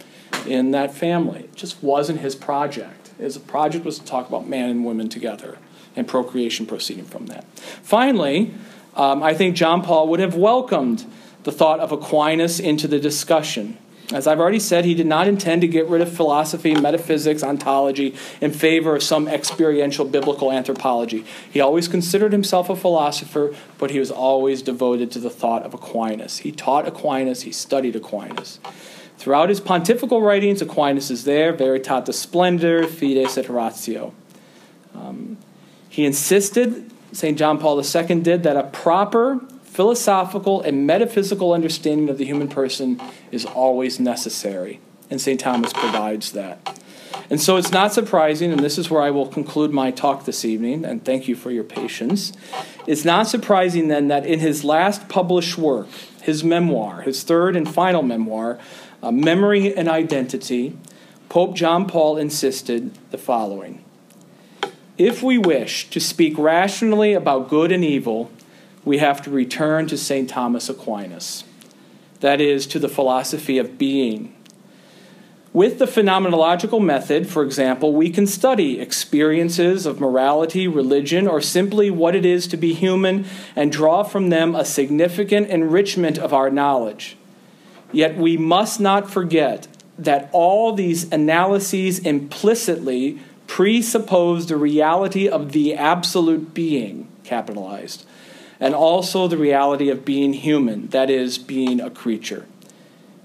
in 0.47 0.71
that 0.71 0.95
family. 0.95 1.41
It 1.41 1.57
just 1.57 1.83
wasn't 1.83 2.21
his 2.21 2.35
project. 2.35 3.11
His 3.19 3.37
project 3.37 3.85
was 3.85 3.99
to 3.99 4.05
talk 4.07 4.27
about 4.27 4.49
man 4.49 4.71
and 4.71 4.83
woman 4.83 5.11
together 5.11 5.59
and 5.95 6.09
procreation 6.09 6.65
proceeding 6.65 7.05
from 7.05 7.27
that. 7.27 7.45
Finally, 7.59 8.55
um, 8.99 9.23
I 9.23 9.33
think 9.33 9.57
John 9.57 9.83
Paul 9.83 10.09
would 10.09 10.21
have 10.21 10.35
welcomed 10.35 11.07
the 11.45 11.53
thought 11.53 11.81
of 11.81 11.93
Aquinas 11.93 12.61
into 12.61 12.89
the 12.89 12.99
discussion. 12.99 13.79
As 14.13 14.27
I've 14.27 14.41
already 14.41 14.59
said, 14.59 14.87
he 14.87 14.95
did 14.95 15.07
not 15.07 15.29
intend 15.29 15.61
to 15.61 15.69
get 15.69 15.87
rid 15.87 16.01
of 16.01 16.11
philosophy, 16.11 16.75
metaphysics, 16.75 17.43
ontology 17.43 18.15
in 18.41 18.53
favor 18.53 18.97
of 18.97 19.03
some 19.03 19.29
experiential 19.29 20.07
biblical 20.07 20.51
anthropology. 20.51 21.27
He 21.51 21.61
always 21.61 21.89
considered 21.89 22.33
himself 22.33 22.71
a 22.71 22.77
philosopher, 22.77 23.55
but 23.77 23.91
he 23.91 23.99
was 23.99 24.11
always 24.11 24.63
devoted 24.63 25.11
to 25.13 25.19
the 25.19 25.29
thought 25.29 25.63
of 25.63 25.75
Aquinas. 25.75 26.39
He 26.39 26.53
taught 26.53 26.89
Aquinas, 26.89 27.43
he 27.43 27.53
studied 27.53 27.97
Aquinas. 27.97 28.61
Throughout 29.19 29.51
his 29.51 29.61
pontifical 29.61 30.23
writings, 30.23 30.63
Aquinas 30.63 31.11
is 31.11 31.25
there, 31.25 31.53
Veritatis 31.53 32.15
Splendor, 32.15 32.87
Fides 32.87 33.37
et 33.37 33.49
Ratio. 33.51 34.15
Um, 34.95 35.37
he 35.91 36.07
insisted, 36.07 36.91
St. 37.13 37.39
John 37.39 37.59
Paul 37.59 37.81
II 37.81 38.21
did, 38.21 38.43
that 38.43 38.57
a 38.57 38.65
proper 38.65 39.41
philosophical 39.63 40.61
and 40.61 40.87
metaphysical 40.87 41.53
understanding 41.53 42.09
of 42.09 42.19
the 42.19 42.25
human 42.25 42.49
person 42.49 43.01
is 43.31 43.45
always 43.45 44.01
necessary. 44.01 44.81
And 45.11 45.21
St. 45.21 45.39
Thomas 45.39 45.73
provides 45.73 46.33
that. 46.33 46.81
And 47.31 47.41
so 47.41 47.57
it's 47.57 47.73
not 47.73 47.93
surprising, 47.93 48.53
and 48.53 48.61
this 48.61 48.79
is 48.79 48.91
where 48.91 49.03
I 49.03 49.11
will 49.11 49.27
conclude 49.27 49.71
my 49.71 49.91
talk 49.91 50.25
this 50.25 50.45
evening, 50.45 50.85
and 50.85 51.05
thank 51.05 51.29
you 51.29 51.37
for 51.37 51.51
your 51.51 51.65
patience. 51.65 52.33
It's 52.87 53.05
not 53.05 53.27
surprising 53.27 53.89
then 53.89 54.09
that 54.09 54.25
in 54.25 54.41
his 54.41 54.65
last 54.65 55.09
published 55.09 55.59
work, 55.59 55.89
his 56.23 56.43
memoir, 56.43 57.03
his 57.03 57.23
third 57.23 57.55
and 57.55 57.73
final 57.73 58.03
memoir, 58.03 58.59
uh, 59.03 59.11
Memory 59.11 59.77
and 59.77 59.89
Identity, 59.89 60.77
Pope 61.29 61.55
John 61.55 61.87
Paul 61.87 62.17
insisted 62.17 62.93
the 63.11 63.19
following 63.19 63.85
if 64.99 65.23
we 65.23 65.39
wish 65.39 65.89
to 65.91 66.01
speak 66.01 66.37
rationally 66.37 67.15
about 67.15 67.49
good 67.49 67.71
and 67.71 67.85
evil, 67.85 68.31
we 68.85 68.99
have 68.99 69.23
to 69.23 69.31
return 69.31 69.87
to 69.87 69.97
St. 69.97 70.29
Thomas 70.29 70.69
Aquinas, 70.69 71.45
that 72.21 72.41
is, 72.41 72.67
to 72.67 72.79
the 72.79 72.89
philosophy 72.89 73.59
of 73.59 73.79
being. 73.79 74.35
With 75.53 75.79
the 75.79 75.87
phenomenological 75.87 76.85
method, 76.85 77.29
for 77.29 77.43
example, 77.43 77.95
we 77.95 78.11
can 78.11 78.27
study 78.27 78.81
experiences 78.81 79.87
of 79.87 80.01
morality, 80.01 80.69
religion, 80.69 81.27
or 81.27 81.41
simply 81.41 81.91
what 81.91 82.15
it 82.15 82.27
is 82.27 82.47
to 82.49 82.57
be 82.57 82.75
human 82.75 83.25
and 83.57 83.73
draw 83.73 84.03
from 84.03 84.29
them 84.29 84.55
a 84.55 84.65
significant 84.65 85.49
enrichment 85.49 86.19
of 86.19 86.35
our 86.35 86.51
knowledge. 86.51 87.17
Yet 87.93 88.19
we 88.19 88.37
must 88.37 88.79
not 88.79 89.11
forget 89.11 89.69
that 89.99 90.29
all 90.33 90.73
these 90.73 91.11
analyses 91.11 91.99
implicitly 92.01 93.19
presuppose 93.49 94.47
the 94.47 94.57
reality 94.57 95.29
of 95.29 95.51
the 95.51 95.75
absolute 95.75 96.55
being, 96.55 97.09
capitalized, 97.25 98.07
and 98.61 98.75
also 98.75 99.27
the 99.27 99.37
reality 99.37 99.89
of 99.89 100.05
being 100.05 100.33
human, 100.35 100.87
that 100.89 101.11
is, 101.11 101.39
being 101.39 101.81
a 101.81 101.91
creature. 101.91 102.47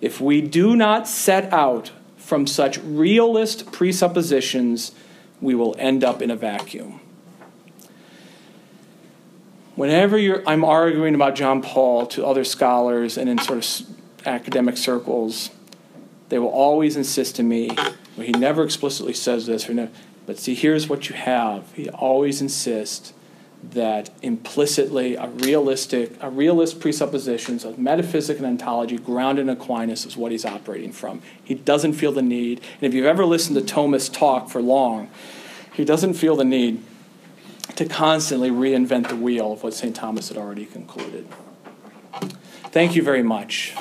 If 0.01 0.19
we 0.19 0.41
do 0.41 0.75
not 0.75 1.07
set 1.07 1.53
out 1.53 1.91
from 2.17 2.47
such 2.47 2.79
realist 2.79 3.71
presuppositions, 3.71 4.93
we 5.39 5.53
will 5.53 5.75
end 5.77 6.03
up 6.03 6.21
in 6.21 6.31
a 6.31 6.35
vacuum. 6.35 6.99
Whenever 9.75 10.17
I'm 10.47 10.63
arguing 10.63 11.15
about 11.15 11.35
John 11.35 11.61
Paul 11.61 12.05
to 12.07 12.25
other 12.25 12.43
scholars 12.43 13.17
and 13.17 13.29
in 13.29 13.39
sort 13.39 13.59
of 13.59 14.27
academic 14.27 14.77
circles, 14.77 15.49
they 16.29 16.39
will 16.39 16.47
always 16.47 16.95
insist 16.95 17.35
to 17.35 17.43
me, 17.43 17.69
well, 18.15 18.25
he 18.25 18.31
never 18.31 18.63
explicitly 18.63 19.13
says 19.13 19.45
this, 19.45 19.65
but 20.25 20.37
see, 20.39 20.55
here's 20.55 20.87
what 20.87 21.09
you 21.09 21.15
have. 21.15 21.71
He 21.73 21.89
always 21.89 22.41
insists 22.41 23.13
that 23.71 24.09
implicitly 24.21 25.15
a 25.15 25.27
realistic, 25.27 26.11
a 26.21 26.29
realist 26.29 26.79
presuppositions 26.81 27.63
of 27.63 27.79
metaphysics 27.79 28.39
and 28.39 28.45
ontology 28.47 28.97
grounded 28.97 29.43
in 29.43 29.49
Aquinas 29.49 30.05
is 30.05 30.17
what 30.17 30.31
he's 30.31 30.45
operating 30.45 30.91
from. 30.91 31.21
He 31.43 31.55
doesn't 31.55 31.93
feel 31.93 32.11
the 32.11 32.21
need, 32.21 32.59
and 32.59 32.83
if 32.83 32.93
you've 32.93 33.05
ever 33.05 33.25
listened 33.25 33.55
to 33.55 33.63
Thomas 33.63 34.09
talk 34.09 34.49
for 34.49 34.61
long, 34.61 35.09
he 35.73 35.85
doesn't 35.85 36.15
feel 36.15 36.35
the 36.35 36.43
need 36.43 36.83
to 37.75 37.85
constantly 37.85 38.51
reinvent 38.51 39.07
the 39.07 39.15
wheel 39.15 39.53
of 39.53 39.63
what 39.63 39.73
St. 39.73 39.95
Thomas 39.95 40.27
had 40.27 40.37
already 40.37 40.65
concluded. 40.65 41.27
Thank 42.71 42.95
you 42.95 43.03
very 43.03 43.23
much. 43.23 43.75